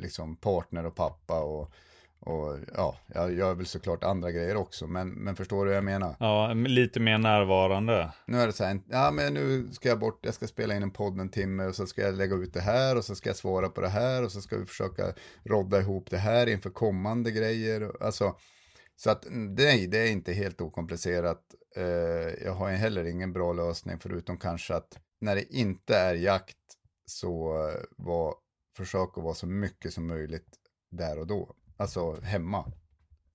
liksom 0.00 0.36
partner 0.36 0.86
och 0.86 0.94
pappa 0.94 1.40
och 1.40 1.72
och 2.20 2.58
ja, 2.74 2.96
jag 3.06 3.32
gör 3.32 3.54
väl 3.54 3.66
såklart 3.66 4.04
andra 4.04 4.30
grejer 4.30 4.56
också, 4.56 4.86
men, 4.86 5.08
men 5.08 5.36
förstår 5.36 5.64
du 5.64 5.70
vad 5.70 5.76
jag 5.76 5.84
menar? 5.84 6.16
Ja, 6.20 6.52
lite 6.52 7.00
mer 7.00 7.18
närvarande. 7.18 8.12
Nu 8.26 8.40
är 8.40 8.46
det 8.46 8.52
så 8.52 8.64
här, 8.64 8.80
ja 8.88 9.10
men 9.10 9.34
nu 9.34 9.68
ska 9.72 9.88
jag 9.88 9.98
bort, 9.98 10.18
jag 10.22 10.34
ska 10.34 10.46
spela 10.46 10.76
in 10.76 10.82
en 10.82 10.90
podd 10.90 11.20
en 11.20 11.28
timme 11.28 11.64
och 11.64 11.74
så 11.74 11.86
ska 11.86 12.02
jag 12.02 12.14
lägga 12.14 12.36
ut 12.36 12.54
det 12.54 12.60
här 12.60 12.96
och 12.96 13.04
så 13.04 13.14
ska 13.14 13.28
jag 13.28 13.36
svara 13.36 13.68
på 13.68 13.80
det 13.80 13.88
här 13.88 14.24
och 14.24 14.32
så 14.32 14.40
ska 14.40 14.56
vi 14.56 14.66
försöka 14.66 15.14
rodda 15.44 15.80
ihop 15.80 16.10
det 16.10 16.18
här 16.18 16.46
inför 16.46 16.70
kommande 16.70 17.30
grejer. 17.30 17.92
Alltså, 18.00 18.36
så 18.96 19.10
att 19.10 19.26
nej, 19.30 19.86
det 19.86 19.98
är 19.98 20.12
inte 20.12 20.32
helt 20.32 20.60
okomplicerat. 20.60 21.40
Uh, 21.78 22.44
jag 22.44 22.52
har 22.52 22.70
heller 22.70 23.04
ingen 23.04 23.32
bra 23.32 23.52
lösning 23.52 23.98
förutom 23.98 24.36
kanske 24.38 24.74
att 24.74 24.98
när 25.20 25.34
det 25.34 25.54
inte 25.54 25.96
är 25.96 26.14
jakt 26.14 26.56
så 27.06 27.58
uh, 27.68 27.74
var, 27.96 28.34
försök 28.76 29.18
att 29.18 29.24
vara 29.24 29.34
så 29.34 29.46
mycket 29.46 29.92
som 29.92 30.06
möjligt 30.06 30.48
där 30.90 31.18
och 31.18 31.26
då. 31.26 31.54
Alltså 31.80 32.20
hemma 32.20 32.64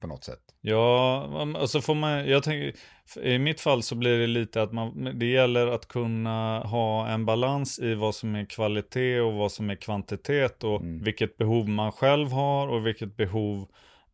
på 0.02 0.08
något 0.08 0.24
sätt. 0.24 0.40
Ja, 0.62 1.56
alltså 1.58 1.82
får 1.82 1.96
man, 1.96 2.30
jag 2.30 2.44
tänker, 2.44 2.80
i 3.22 3.40
mitt 3.40 3.62
fall 3.62 3.84
så 3.84 3.96
blir 3.96 4.20
det 4.20 4.28
lite 4.28 4.62
att 4.62 4.74
man, 4.74 5.20
det 5.20 5.26
gäller 5.26 5.68
att 5.68 5.88
kunna 5.88 6.60
ha 6.60 7.08
en 7.08 7.26
balans 7.26 7.80
i 7.80 7.96
vad 7.96 8.16
som 8.16 8.36
är 8.36 8.46
kvalitet 8.46 9.20
och 9.20 9.34
vad 9.34 9.52
som 9.52 9.70
är 9.70 9.76
kvantitet 9.76 10.64
och 10.64 10.82
mm. 10.82 11.04
vilket 11.04 11.38
behov 11.38 11.70
man 11.70 11.92
själv 11.92 12.32
har 12.32 12.68
och 12.68 12.88
vilket 12.88 13.18
behov 13.18 13.68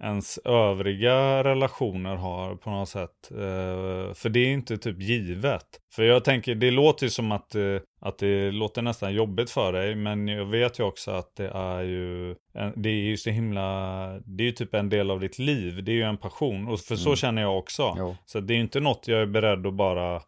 ens 0.03 0.37
övriga 0.37 1.43
relationer 1.43 2.15
har 2.15 2.55
på 2.55 2.69
något 2.69 2.89
sätt. 2.89 3.31
Uh, 3.31 4.13
för 4.13 4.29
det 4.29 4.39
är 4.39 4.53
inte 4.53 4.77
typ 4.77 5.01
givet. 5.01 5.65
För 5.95 6.03
jag 6.03 6.23
tänker, 6.23 6.55
det 6.55 6.71
låter 6.71 7.05
ju 7.05 7.09
som 7.09 7.31
att, 7.31 7.55
uh, 7.55 7.79
att 8.01 8.17
det 8.17 8.51
låter 8.51 8.81
nästan 8.81 9.13
jobbigt 9.13 9.49
för 9.49 9.73
dig, 9.73 9.95
men 9.95 10.27
jag 10.27 10.45
vet 10.45 10.79
ju 10.79 10.83
också 10.83 11.11
att 11.11 11.35
det 11.35 11.47
är 11.47 11.81
ju, 11.81 12.35
det 12.75 12.89
är 12.89 13.03
ju 13.03 13.17
så 13.17 13.29
himla, 13.29 14.07
det 14.25 14.43
är 14.43 14.45
ju 14.45 14.51
typ 14.51 14.73
en 14.73 14.89
del 14.89 15.11
av 15.11 15.19
ditt 15.19 15.39
liv, 15.39 15.83
det 15.83 15.91
är 15.91 15.95
ju 15.95 16.03
en 16.03 16.17
passion, 16.17 16.67
och 16.67 16.79
för 16.79 16.93
mm. 16.93 17.03
så 17.03 17.15
känner 17.15 17.41
jag 17.41 17.57
också. 17.57 17.95
Jo. 17.97 18.15
Så 18.25 18.39
det 18.39 18.53
är 18.53 18.55
ju 18.55 18.61
inte 18.61 18.79
något 18.79 19.07
jag 19.07 19.21
är 19.21 19.25
beredd 19.25 19.67
att 19.67 19.73
bara, 19.73 20.15
uh, 20.15 20.21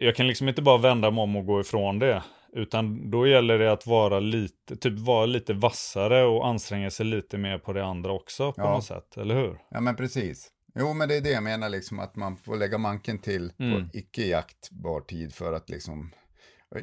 jag 0.00 0.16
kan 0.16 0.26
liksom 0.26 0.48
inte 0.48 0.62
bara 0.62 0.78
vända 0.78 1.10
mig 1.10 1.22
om 1.22 1.36
och 1.36 1.46
gå 1.46 1.60
ifrån 1.60 1.98
det. 1.98 2.22
Utan 2.52 3.10
då 3.10 3.26
gäller 3.26 3.58
det 3.58 3.72
att 3.72 3.86
vara 3.86 4.20
lite, 4.20 4.76
typ 4.76 4.98
vara 4.98 5.26
lite 5.26 5.52
vassare 5.52 6.24
och 6.24 6.46
anstränga 6.46 6.90
sig 6.90 7.06
lite 7.06 7.38
mer 7.38 7.58
på 7.58 7.72
det 7.72 7.84
andra 7.84 8.12
också 8.12 8.52
på 8.52 8.60
ja. 8.60 8.70
något 8.70 8.84
sätt, 8.84 9.16
eller 9.16 9.34
hur? 9.34 9.58
Ja 9.68 9.80
men 9.80 9.96
precis. 9.96 10.52
Jo 10.74 10.94
men 10.94 11.08
det 11.08 11.16
är 11.16 11.20
det 11.20 11.30
jag 11.30 11.42
menar 11.42 11.68
liksom 11.68 12.00
att 12.00 12.16
man 12.16 12.36
får 12.36 12.56
lägga 12.56 12.78
manken 12.78 13.18
till 13.18 13.52
mm. 13.58 13.88
på 13.88 13.98
icke 13.98 14.26
jaktbar 14.26 15.00
tid 15.00 15.34
för 15.34 15.52
att 15.52 15.70
liksom 15.70 16.10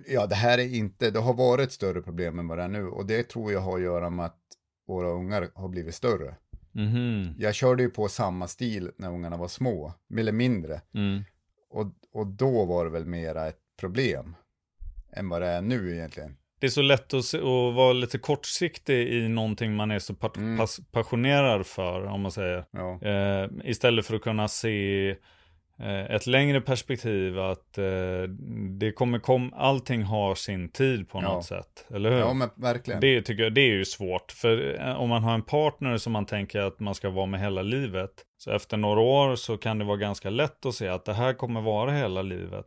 Ja 0.07 0.27
det 0.27 0.35
här 0.35 0.57
är 0.57 0.75
inte, 0.75 1.11
det 1.11 1.19
har 1.19 1.33
varit 1.33 1.67
ett 1.67 1.71
större 1.71 2.01
problem 2.01 2.39
än 2.39 2.47
vad 2.47 2.57
det 2.57 2.63
är 2.63 2.67
nu 2.67 2.87
och 2.87 3.05
det 3.05 3.29
tror 3.29 3.51
jag 3.51 3.59
har 3.59 3.75
att 3.75 3.83
göra 3.83 4.09
med 4.09 4.25
att 4.25 4.39
våra 4.87 5.09
ungar 5.09 5.49
har 5.53 5.69
blivit 5.69 5.95
större. 5.95 6.35
Mm. 6.75 7.33
Jag 7.37 7.55
körde 7.55 7.83
ju 7.83 7.89
på 7.89 8.07
samma 8.07 8.47
stil 8.47 8.91
när 8.97 9.11
ungarna 9.11 9.37
var 9.37 9.47
små, 9.47 9.93
eller 10.17 10.31
mindre. 10.31 10.81
Mm. 10.93 11.23
Och, 11.69 11.85
och 12.11 12.27
då 12.27 12.65
var 12.65 12.85
det 12.85 12.91
väl 12.91 13.05
mera 13.05 13.47
ett 13.47 13.59
problem 13.79 14.35
än 15.15 15.29
vad 15.29 15.41
det 15.41 15.47
är 15.47 15.61
nu 15.61 15.95
egentligen. 15.95 16.37
Det 16.59 16.67
är 16.67 16.71
så 16.71 16.81
lätt 16.81 17.13
att, 17.13 17.25
se, 17.25 17.37
att 17.37 17.75
vara 17.75 17.93
lite 17.93 18.17
kortsiktig 18.17 19.07
i 19.07 19.27
någonting 19.27 19.75
man 19.75 19.91
är 19.91 19.99
så 19.99 20.13
pa 20.13 20.31
mm. 20.37 20.57
pass, 20.57 20.79
passionerad 20.91 21.65
för, 21.65 22.05
om 22.05 22.21
man 22.21 22.31
säger. 22.31 22.65
Ja. 22.71 22.99
Eh, 23.01 23.49
istället 23.63 24.05
för 24.05 24.15
att 24.15 24.21
kunna 24.21 24.47
se 24.47 25.09
eh, 25.79 26.05
ett 26.05 26.27
längre 26.27 26.61
perspektiv, 26.61 27.39
att 27.39 27.77
eh, 27.77 27.83
det 28.79 28.91
kommer 28.91 29.19
kom, 29.19 29.53
allting 29.53 30.03
har 30.03 30.35
sin 30.35 30.69
tid 30.69 31.09
på 31.09 31.21
något 31.21 31.45
sätt. 31.45 31.85
Eller 31.93 32.11
hur? 32.11 32.19
Ja, 32.19 32.33
men 32.33 32.49
verkligen. 32.55 33.01
Det 33.01 33.21
tycker 33.21 33.43
jag, 33.43 33.53
det 33.53 33.61
är 33.61 33.73
ju 33.73 33.85
svårt. 33.85 34.31
För 34.31 34.79
eh, 34.79 34.95
om 34.95 35.09
man 35.09 35.23
har 35.23 35.33
en 35.33 35.43
partner 35.43 35.97
som 35.97 36.13
man 36.13 36.25
tänker 36.25 36.59
att 36.59 36.79
man 36.79 36.95
ska 36.95 37.09
vara 37.09 37.25
med 37.25 37.39
hela 37.39 37.61
livet, 37.61 38.11
så 38.37 38.51
efter 38.51 38.77
några 38.77 39.01
år 39.01 39.35
så 39.35 39.57
kan 39.57 39.79
det 39.79 39.85
vara 39.85 39.97
ganska 39.97 40.29
lätt 40.29 40.65
att 40.65 40.75
se 40.75 40.87
att 40.87 41.05
det 41.05 41.13
här 41.13 41.33
kommer 41.33 41.61
vara 41.61 41.91
hela 41.91 42.21
livet. 42.21 42.65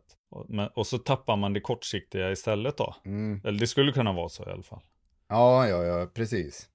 Och, 0.75 0.87
så 0.87 0.97
tappar 0.97 1.37
man 1.37 1.53
det 1.53 1.61
kortsiktiga 1.61 2.31
istället 2.31 2.77
då. 2.77 2.95
Mm. 3.05 3.41
Eller 3.43 3.59
det 3.59 3.67
skulle 3.67 3.91
kunna 3.91 4.13
vara 4.13 4.29
så 4.29 4.43
i 4.43 4.51
alla 4.51 4.63
fall. 4.63 4.81
Ja, 5.27 5.67
ja, 5.67 5.83
ja, 5.83 6.07
precis. 6.13 6.69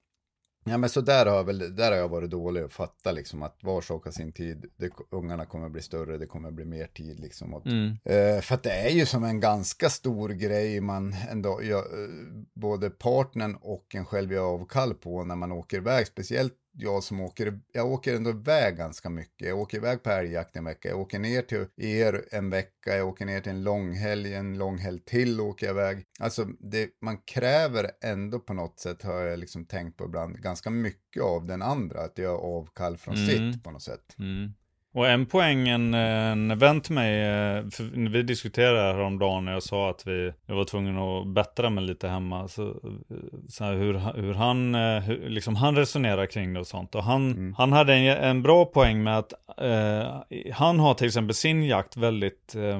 Ja, 0.69 0.77
men 0.77 0.89
så 0.89 1.01
där 1.01 1.25
har, 1.25 1.43
väl, 1.43 1.75
där 1.75 1.91
har 1.91 1.97
jag 1.97 2.09
varit 2.09 2.29
dålig 2.29 2.61
att 2.61 2.73
fatta 2.73 3.11
liksom 3.11 3.43
att 3.43 3.63
var 3.63 3.81
sak 3.81 4.05
har 4.05 4.11
sin 4.11 4.31
tid. 4.31 4.65
Det, 4.77 4.91
ungarna 5.11 5.45
kommer 5.45 5.69
bli 5.69 5.81
större, 5.81 6.17
det 6.17 6.25
kommer 6.25 6.51
bli 6.51 6.65
mer 6.65 6.87
tid 6.87 7.19
liksom. 7.19 7.53
Och, 7.53 7.67
mm. 7.67 7.97
eh, 8.03 8.41
för 8.41 8.55
att 8.55 8.63
det 8.63 8.71
är 8.71 8.89
ju 8.89 9.05
som 9.05 9.23
en 9.23 9.39
ganska 9.39 9.89
stor 9.89 10.29
grej 10.29 10.81
man 10.81 11.15
ändå, 11.29 11.59
ja, 11.63 11.77
eh, 11.77 11.83
både 12.53 12.89
partnern 12.89 13.57
och 13.61 13.95
en 13.95 14.05
själv 14.05 14.33
gör 14.33 14.43
avkall 14.43 14.93
på 14.93 15.23
när 15.23 15.35
man 15.35 15.51
åker 15.51 15.77
iväg. 15.77 16.07
Speciellt 16.07 16.53
jag 16.77 17.03
som 17.03 17.21
åker, 17.21 17.59
jag 17.71 17.91
åker 17.91 18.15
ändå 18.15 18.29
iväg 18.29 18.77
ganska 18.77 19.09
mycket. 19.09 19.47
Jag 19.47 19.59
åker 19.59 19.77
iväg 19.77 20.03
på 20.03 20.09
älgjakt 20.09 20.55
en 20.55 20.65
vecka, 20.65 20.89
jag 20.89 20.99
åker 20.99 21.19
ner 21.19 21.41
till 21.41 21.67
er 21.77 22.25
en 22.31 22.49
vecka, 22.49 22.97
jag 22.97 23.07
åker 23.07 23.25
ner 23.25 23.41
till 23.41 23.51
en 23.51 23.63
långhelg, 23.63 24.33
en 24.33 24.57
långhelg 24.57 24.99
till 24.99 25.41
åker 25.41 25.65
jag 25.65 25.73
iväg. 25.73 26.03
Alltså, 26.19 26.45
det, 26.59 26.89
man 27.01 27.17
kräver 27.17 27.91
ändå 28.03 28.39
på 28.39 28.53
något 28.53 28.79
sätt, 28.79 29.01
har 29.01 29.21
jag 29.21 29.39
liksom 29.39 29.65
tänkt 29.65 29.97
på 29.97 30.05
ibland, 30.05 30.37
ganska 30.37 30.69
mycket 30.69 31.23
av 31.23 31.45
den 31.45 31.61
andra, 31.61 32.01
att 32.01 32.17
jag 32.17 32.39
avkall 32.43 32.97
från 32.97 33.15
mm. 33.15 33.27
sitt 33.27 33.63
på 33.63 33.71
något 33.71 33.83
sätt. 33.83 34.15
Mm. 34.19 34.53
Och 34.95 35.07
en 35.07 35.25
poäng, 35.25 35.67
en, 35.67 35.93
en 35.93 36.57
vän 36.57 36.81
till 36.81 36.93
mig, 36.93 37.21
eh, 37.21 37.69
för 37.69 38.09
vi 38.09 38.23
diskuterade 38.23 38.81
här 38.81 38.99
om 38.99 39.19
dagen 39.19 39.45
när 39.45 39.51
jag 39.51 39.63
sa 39.63 39.89
att 39.89 40.07
vi, 40.07 40.31
jag 40.45 40.55
var 40.55 40.63
tvungen 40.63 40.97
att 40.97 41.27
bättra 41.27 41.69
mig 41.69 41.83
lite 41.83 42.07
hemma. 42.07 42.47
Så, 42.47 42.75
så 43.49 43.63
här, 43.63 43.73
hur, 43.73 43.93
hur, 43.93 44.33
han, 44.33 44.75
eh, 44.75 44.99
hur, 44.99 45.29
liksom 45.29 45.55
han 45.55 45.75
resonerar 45.75 46.25
kring 46.25 46.53
det 46.53 46.59
och 46.59 46.67
sånt. 46.67 46.95
Och 46.95 47.03
han, 47.03 47.31
mm. 47.31 47.53
han 47.57 47.71
hade 47.71 47.93
en, 47.93 48.23
en 48.23 48.41
bra 48.41 48.65
poäng 48.65 49.03
med 49.03 49.17
att 49.17 49.33
eh, 49.57 50.21
han 50.53 50.79
har 50.79 50.93
till 50.93 51.07
exempel 51.07 51.35
sin 51.35 51.63
jakt 51.63 51.97
väldigt 51.97 52.55
eh, 52.55 52.79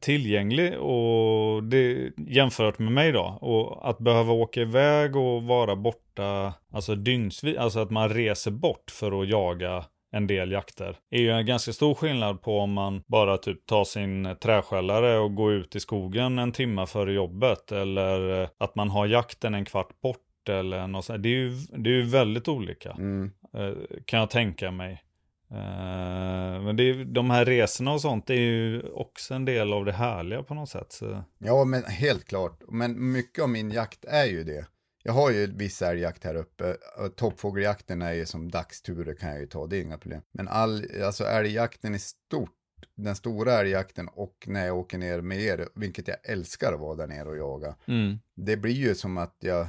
tillgänglig 0.00 0.78
och 0.78 1.64
det, 1.64 2.10
jämfört 2.16 2.78
med 2.78 2.92
mig 2.92 3.12
då. 3.12 3.38
Och 3.40 3.90
att 3.90 3.98
behöva 3.98 4.32
åka 4.32 4.60
iväg 4.60 5.16
och 5.16 5.42
vara 5.42 5.76
borta, 5.76 6.52
alltså 6.72 6.94
dygnsvis, 6.94 7.56
alltså 7.56 7.78
att 7.80 7.90
man 7.90 8.08
reser 8.08 8.50
bort 8.50 8.90
för 8.90 9.22
att 9.22 9.28
jaga 9.28 9.84
en 10.12 10.26
del 10.26 10.52
jakter. 10.52 10.96
är 11.10 11.20
ju 11.20 11.30
en 11.30 11.46
ganska 11.46 11.72
stor 11.72 11.94
skillnad 11.94 12.42
på 12.42 12.58
om 12.58 12.72
man 12.72 13.02
bara 13.06 13.38
typ 13.38 13.66
tar 13.66 13.84
sin 13.84 14.36
träskällare 14.40 15.18
och 15.18 15.34
går 15.34 15.52
ut 15.52 15.76
i 15.76 15.80
skogen 15.80 16.38
en 16.38 16.52
timme 16.52 16.86
före 16.86 17.12
jobbet 17.12 17.72
eller 17.72 18.42
eh, 18.42 18.48
att 18.58 18.74
man 18.74 18.90
har 18.90 19.06
jakten 19.06 19.54
en 19.54 19.64
kvart 19.64 20.00
bort 20.00 20.48
eller 20.48 20.86
något 20.86 21.04
sånt. 21.04 21.22
Det 21.22 21.28
är 21.28 21.40
ju, 21.40 21.50
det 21.76 21.90
är 21.90 21.94
ju 21.94 22.02
väldigt 22.04 22.48
olika. 22.48 22.90
Mm. 22.90 23.30
Eh, 23.54 23.72
kan 24.04 24.20
jag 24.20 24.30
tänka 24.30 24.70
mig. 24.70 25.02
Eh, 25.50 26.62
men 26.62 26.76
det 26.76 26.90
är, 26.90 27.04
de 27.04 27.30
här 27.30 27.44
resorna 27.44 27.92
och 27.92 28.00
sånt 28.00 28.30
är 28.30 28.34
ju 28.34 28.82
också 28.82 29.34
en 29.34 29.44
del 29.44 29.72
av 29.72 29.84
det 29.84 29.92
härliga 29.92 30.42
på 30.42 30.54
något 30.54 30.68
sätt. 30.68 30.92
Så. 30.92 31.24
Ja, 31.38 31.64
men 31.64 31.84
helt 31.84 32.24
klart. 32.24 32.62
Men 32.68 33.12
mycket 33.12 33.42
av 33.42 33.48
min 33.48 33.70
jakt 33.70 34.04
är 34.04 34.24
ju 34.24 34.44
det. 34.44 34.66
Jag 35.06 35.12
har 35.12 35.30
ju 35.30 35.46
viss 35.46 35.82
älgjakt 35.82 36.24
här 36.24 36.34
uppe. 36.34 36.76
Toppfågeljakten 37.16 38.02
är 38.02 38.12
ju 38.12 38.26
som 38.26 38.50
dagsturer 38.50 39.14
kan 39.14 39.30
jag 39.30 39.40
ju 39.40 39.46
ta, 39.46 39.66
det 39.66 39.76
är 39.76 39.82
inga 39.82 39.98
problem. 39.98 40.22
Men 40.32 40.48
all, 40.48 40.84
alltså 41.04 41.24
älgjakten 41.24 41.94
i 41.94 41.98
stort, 41.98 42.50
den 42.94 43.16
stora 43.16 43.52
älgjakten 43.52 44.08
och 44.08 44.44
när 44.46 44.66
jag 44.66 44.76
åker 44.76 44.98
ner 44.98 45.20
med 45.20 45.40
er, 45.40 45.68
vilket 45.74 46.08
jag 46.08 46.16
älskar 46.22 46.72
att 46.72 46.80
vara 46.80 46.96
där 46.96 47.06
nere 47.06 47.28
och 47.28 47.36
jaga. 47.36 47.74
Mm. 47.86 48.18
Det 48.34 48.56
blir 48.56 48.72
ju 48.72 48.94
som 48.94 49.18
att 49.18 49.36
jag 49.40 49.66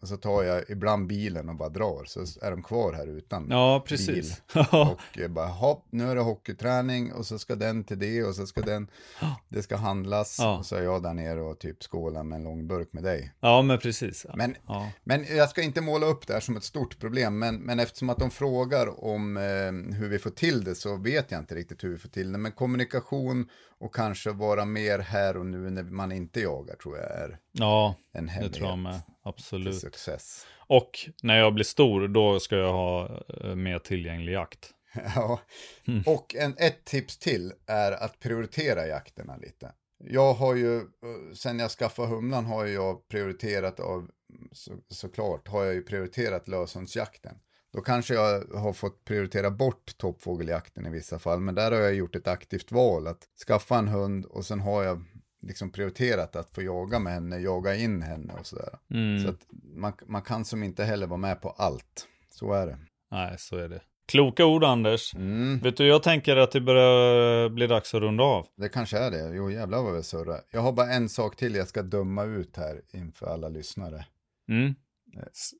och 0.00 0.08
så 0.08 0.16
tar 0.16 0.42
jag 0.42 0.70
ibland 0.70 1.06
bilen 1.06 1.48
och 1.48 1.56
bara 1.56 1.68
drar, 1.68 2.04
så 2.04 2.20
är 2.20 2.50
de 2.50 2.62
kvar 2.62 2.92
här 2.92 3.06
utan 3.06 3.46
Ja, 3.50 3.84
precis. 3.86 4.42
Bil. 4.54 4.64
och 5.24 5.30
bara, 5.30 5.46
hopp, 5.46 5.84
nu 5.90 6.10
är 6.10 6.14
det 6.14 6.20
hockeyträning 6.20 7.12
och 7.12 7.26
så 7.26 7.38
ska 7.38 7.54
den 7.54 7.84
till 7.84 7.98
det 7.98 8.24
och 8.24 8.34
så 8.34 8.46
ska 8.46 8.60
den, 8.60 8.90
det 9.48 9.62
ska 9.62 9.76
handlas 9.76 10.36
ja. 10.38 10.58
och 10.58 10.66
så 10.66 10.76
är 10.76 10.82
jag 10.82 11.02
där 11.02 11.14
nere 11.14 11.40
och 11.40 11.58
typ 11.58 11.82
skålar 11.82 12.22
med 12.22 12.36
en 12.36 12.44
lång 12.44 12.66
burk 12.66 12.92
med 12.92 13.02
dig. 13.02 13.32
Ja, 13.40 13.62
men 13.62 13.78
precis. 13.78 14.26
Men, 14.34 14.56
ja. 14.66 14.90
men 15.04 15.24
jag 15.36 15.48
ska 15.48 15.62
inte 15.62 15.80
måla 15.80 16.06
upp 16.06 16.26
det 16.26 16.32
här 16.32 16.40
som 16.40 16.56
ett 16.56 16.64
stort 16.64 16.98
problem, 16.98 17.38
men, 17.38 17.56
men 17.56 17.80
eftersom 17.80 18.10
att 18.10 18.18
de 18.18 18.30
frågar 18.30 19.04
om 19.04 19.36
eh, 19.36 19.96
hur 19.98 20.08
vi 20.08 20.18
får 20.18 20.30
till 20.30 20.64
det 20.64 20.74
så 20.74 20.96
vet 20.96 21.30
jag 21.30 21.40
inte 21.40 21.54
riktigt 21.54 21.84
hur 21.84 21.88
vi 21.88 21.98
får 21.98 22.08
till 22.08 22.32
det, 22.32 22.38
men 22.38 22.52
kommunikation 22.52 23.48
och 23.84 23.94
kanske 23.94 24.30
vara 24.32 24.64
mer 24.64 24.98
här 24.98 25.36
och 25.36 25.46
nu 25.46 25.70
när 25.70 25.82
man 25.82 26.12
inte 26.12 26.40
jagar 26.40 26.76
tror 26.76 26.96
jag 26.96 27.10
är 27.10 27.38
ja, 27.52 27.94
en 28.12 28.28
hemlighet. 28.28 28.52
det 28.52 28.58
tror 28.58 28.70
jag 28.70 28.78
med. 28.78 29.00
Absolut. 29.22 29.80
Success. 29.80 30.46
Och 30.56 30.90
när 31.22 31.38
jag 31.38 31.54
blir 31.54 31.64
stor, 31.64 32.08
då 32.08 32.40
ska 32.40 32.56
jag 32.56 32.72
ha 32.72 33.24
eh, 33.40 33.54
mer 33.54 33.78
tillgänglig 33.78 34.32
jakt. 34.32 34.70
Ja, 35.14 35.40
mm. 35.86 36.02
och 36.06 36.34
en, 36.34 36.54
ett 36.58 36.84
tips 36.84 37.18
till 37.18 37.52
är 37.66 37.92
att 37.92 38.18
prioritera 38.18 38.86
jakterna 38.86 39.36
lite. 39.36 39.72
Jag 39.98 40.34
har 40.34 40.54
ju, 40.54 40.76
eh, 40.76 41.34
sen 41.34 41.58
jag 41.58 41.70
skaffade 41.70 42.08
humlan 42.08 42.44
har 42.46 42.66
jag 42.66 43.08
prioriterat 43.08 43.80
av, 43.80 44.10
så, 44.52 44.72
såklart, 44.88 45.48
har 45.48 45.64
jag 45.64 45.74
ju 45.74 45.82
prioriterat 45.82 46.48
löshundsjakten. 46.48 47.36
Då 47.74 47.80
kanske 47.80 48.14
jag 48.14 48.44
har 48.54 48.72
fått 48.72 49.04
prioritera 49.04 49.50
bort 49.50 49.96
toppfågeljakten 49.96 50.86
i 50.86 50.90
vissa 50.90 51.18
fall, 51.18 51.40
men 51.40 51.54
där 51.54 51.72
har 51.72 51.78
jag 51.78 51.94
gjort 51.94 52.16
ett 52.16 52.28
aktivt 52.28 52.72
val 52.72 53.06
att 53.06 53.28
skaffa 53.46 53.78
en 53.78 53.88
hund 53.88 54.24
och 54.24 54.44
sen 54.44 54.60
har 54.60 54.82
jag 54.82 55.04
liksom 55.42 55.70
prioriterat 55.70 56.36
att 56.36 56.50
få 56.50 56.62
jaga 56.62 56.98
med 56.98 57.12
henne, 57.12 57.38
jaga 57.38 57.74
in 57.74 58.02
henne 58.02 58.32
och 58.32 58.46
sådär. 58.46 58.78
Mm. 58.90 59.24
Så 59.24 59.30
att 59.30 59.46
man, 59.74 59.92
man 60.06 60.22
kan 60.22 60.44
som 60.44 60.62
inte 60.62 60.84
heller 60.84 61.06
vara 61.06 61.18
med 61.18 61.40
på 61.40 61.50
allt. 61.50 62.08
Så 62.30 62.52
är 62.52 62.66
det. 62.66 62.78
Nej, 63.10 63.34
så 63.38 63.56
är 63.56 63.68
det. 63.68 63.80
Kloka 64.08 64.46
ord 64.46 64.64
Anders. 64.64 65.14
Mm. 65.14 65.58
Vet 65.58 65.76
du, 65.76 65.86
jag 65.86 66.02
tänker 66.02 66.36
att 66.36 66.50
det 66.50 66.60
börjar 66.60 67.48
bli 67.48 67.66
dags 67.66 67.94
att 67.94 68.00
runda 68.00 68.24
av. 68.24 68.46
Det 68.56 68.68
kanske 68.68 68.98
är 68.98 69.10
det. 69.10 69.36
Jo, 69.36 69.50
jävlar 69.50 69.82
vad 69.82 69.94
vi 69.94 70.02
surrar. 70.02 70.40
Jag 70.50 70.60
har 70.60 70.72
bara 70.72 70.92
en 70.92 71.08
sak 71.08 71.36
till 71.36 71.54
jag 71.54 71.68
ska 71.68 71.82
döma 71.82 72.24
ut 72.24 72.56
här 72.56 72.82
inför 72.92 73.26
alla 73.26 73.48
lyssnare. 73.48 74.06
Mm. 74.48 74.74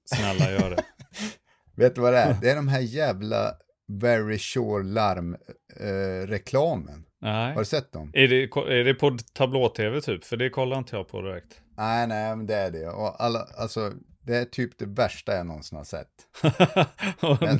Snälla 0.05 0.51
gör 0.51 0.71
det. 0.71 0.85
Vet 1.77 1.95
du 1.95 2.01
vad 2.01 2.13
det 2.13 2.19
är? 2.19 2.35
Det 2.41 2.51
är 2.51 2.57
de 2.57 2.69
här 2.69 2.81
jävla 2.81 3.55
Very 3.93 4.39
Sure 4.39 4.83
Larm-reklamen. 4.83 7.05
Eh. 7.25 7.31
Har 7.31 7.59
du 7.59 7.65
sett 7.65 7.93
dem? 7.93 8.11
Är 8.15 8.29
det, 8.29 8.43
är 8.79 8.85
det 8.85 8.95
på 8.95 9.19
tablå-tv 9.33 10.01
typ? 10.01 10.25
För 10.25 10.37
det 10.37 10.51
kollar 10.51 10.79
inte 10.79 10.97
jag 10.97 11.09
på 11.09 11.23
direkt. 11.23 11.61
Nej, 11.77 12.07
nej, 12.07 12.37
men 12.37 12.47
det 12.47 12.55
är 12.55 12.71
det. 12.71 12.89
Och 12.89 13.25
alla, 13.25 13.47
alltså, 13.59 13.93
det 14.23 14.37
är 14.37 14.45
typ 14.45 14.79
det 14.79 14.87
värsta 14.87 15.37
jag 15.37 15.47
någonsin 15.47 15.79
har 15.79 15.85
sett. 15.85 16.09
oh, 17.23 17.57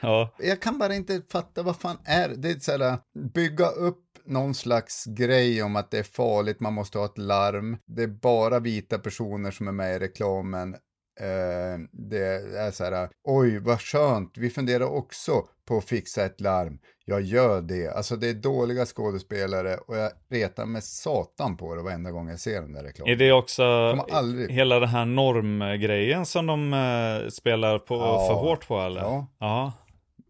ja. 0.00 0.34
Jag 0.38 0.62
kan 0.62 0.78
bara 0.78 0.94
inte 0.94 1.22
fatta 1.32 1.62
vad 1.62 1.76
fan 1.76 1.98
är 2.04 2.28
det? 2.28 2.50
är 2.50 2.58
såhär, 2.58 2.98
bygga 3.34 3.66
upp 3.66 4.02
någon 4.26 4.54
slags 4.54 5.04
grej 5.04 5.62
om 5.62 5.76
att 5.76 5.90
det 5.90 5.98
är 5.98 6.02
farligt, 6.02 6.60
man 6.60 6.74
måste 6.74 6.98
ha 6.98 7.04
ett 7.04 7.18
larm. 7.18 7.76
Det 7.86 8.02
är 8.02 8.06
bara 8.06 8.60
vita 8.60 8.98
personer 8.98 9.50
som 9.50 9.68
är 9.68 9.72
med 9.72 9.96
i 9.96 9.98
reklamen. 9.98 10.76
Eh, 11.20 11.78
det 11.92 12.56
är 12.58 12.70
så 12.70 12.84
här, 12.84 13.08
oj 13.24 13.58
vad 13.58 13.80
skönt, 13.80 14.32
vi 14.36 14.50
funderar 14.50 14.84
också 14.84 15.32
på 15.68 15.76
att 15.76 15.84
fixa 15.84 16.24
ett 16.24 16.40
larm. 16.40 16.78
Jag 17.04 17.22
gör 17.22 17.62
det. 17.62 17.88
Alltså 17.88 18.16
det 18.16 18.28
är 18.28 18.34
dåliga 18.34 18.86
skådespelare 18.86 19.76
och 19.76 19.96
jag 19.96 20.10
retar 20.30 20.66
med 20.66 20.84
satan 20.84 21.56
på 21.56 21.74
det 21.74 21.82
varenda 21.82 22.10
gång 22.10 22.28
jag 22.28 22.40
ser 22.40 22.62
den 22.62 22.72
där 22.72 22.82
reklamen. 22.82 23.12
Är 23.12 23.16
det 23.16 23.32
också 23.32 23.64
aldrig... 24.12 24.50
hela 24.50 24.80
den 24.80 24.88
här 24.88 25.04
normgrejen 25.04 26.26
som 26.26 26.46
de 26.46 26.72
uh, 26.72 27.28
spelar 27.28 27.78
på, 27.78 27.94
ja. 27.94 28.26
för 28.28 28.34
hårt 28.34 28.68
på 28.68 28.80
eller? 28.80 29.00
Ja. 29.00 29.26
ja. 29.38 29.72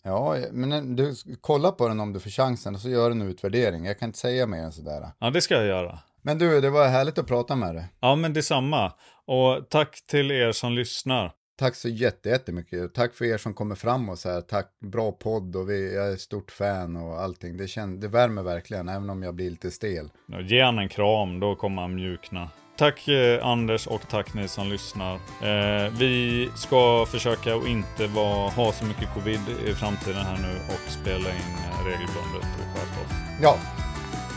Ja, 0.03 0.37
men 0.53 0.97
du, 0.97 1.15
kolla 1.41 1.73
på 1.73 1.89
den 1.89 2.01
om 2.01 2.13
du 2.13 2.21
får 2.21 2.31
chansen 2.31 2.75
och 2.75 2.81
så 2.81 2.89
gör 2.89 3.11
en 3.11 3.23
utvärdering. 3.23 3.85
Jag 3.85 3.99
kan 3.99 4.09
inte 4.09 4.19
säga 4.19 4.47
mer 4.47 4.59
än 4.59 4.73
sådär. 4.73 5.09
Ja, 5.19 5.31
det 5.31 5.41
ska 5.41 5.55
jag 5.55 5.67
göra. 5.67 5.99
Men 6.23 6.39
du, 6.39 6.61
det 6.61 6.71
var 6.71 6.89
härligt 6.89 7.19
att 7.19 7.27
prata 7.27 7.57
med 7.57 7.75
dig. 7.75 7.85
Ja, 8.01 8.17
men 8.17 8.33
detsamma. 8.33 8.93
Och 9.27 9.69
tack 9.71 10.07
till 10.07 10.31
er 10.31 10.53
som 10.53 10.73
lyssnar. 10.73 11.33
Tack 11.59 11.75
så 11.75 11.89
jättemycket. 11.89 12.95
Tack 12.95 13.15
för 13.15 13.25
er 13.25 13.39
som 13.39 13.55
kommer 13.55 13.75
fram 13.75 14.09
och 14.09 14.19
så 14.19 14.31
här. 14.31 14.41
Tack, 14.41 14.71
bra 14.81 15.13
podd 15.13 15.57
och 15.57 15.71
vi, 15.71 15.95
jag 15.95 16.13
är 16.13 16.17
stort 16.17 16.51
fan 16.51 16.97
och 16.97 17.21
allting. 17.21 17.57
Det, 17.57 17.69
känns, 17.69 18.01
det 18.01 18.09
värmer 18.09 18.43
verkligen, 18.43 18.89
även 18.89 19.11
om 19.11 19.23
jag 19.23 19.35
blir 19.35 19.51
lite 19.51 19.71
stel. 19.71 20.09
Ge 20.43 20.63
han 20.63 20.79
en 20.79 20.89
kram, 20.89 21.41
då 21.41 21.55
kommer 21.55 21.83
han 21.83 21.95
mjukna. 21.95 22.51
Tack 22.79 23.09
eh, 23.09 23.47
Anders 23.47 23.87
och 23.87 24.09
tack 24.09 24.35
ni 24.35 24.49
som 24.49 24.69
lyssnar. 24.69 25.15
Eh, 25.15 25.93
vi 25.99 26.49
ska 26.57 27.07
försöka 27.07 27.57
att 27.57 27.67
inte 27.67 28.07
vara, 28.07 28.51
ha 28.51 28.73
så 28.73 28.85
mycket 28.85 29.15
covid 29.15 29.41
i 29.67 29.73
framtiden 29.73 30.23
här 30.23 30.37
nu 30.37 30.59
och 30.75 30.93
spela 30.93 31.31
in 31.31 31.55
eh, 31.65 31.85
regelbundet 31.85 32.49
och 32.59 32.79
sköta 32.79 33.01
oss. 33.01 33.13
Ja, 33.43 33.59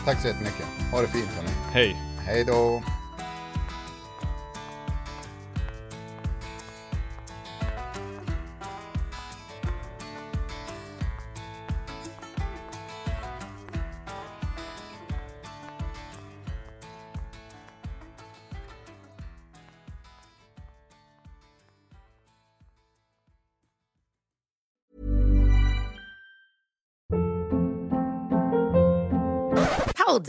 tack 0.04 0.20
så 0.20 0.28
jättemycket. 0.28 0.66
Ha 0.92 1.00
det 1.00 1.08
fint 1.08 1.30
hörni. 1.30 1.50
Hej. 1.72 1.96
Hej 2.26 2.44
då. 2.44 2.82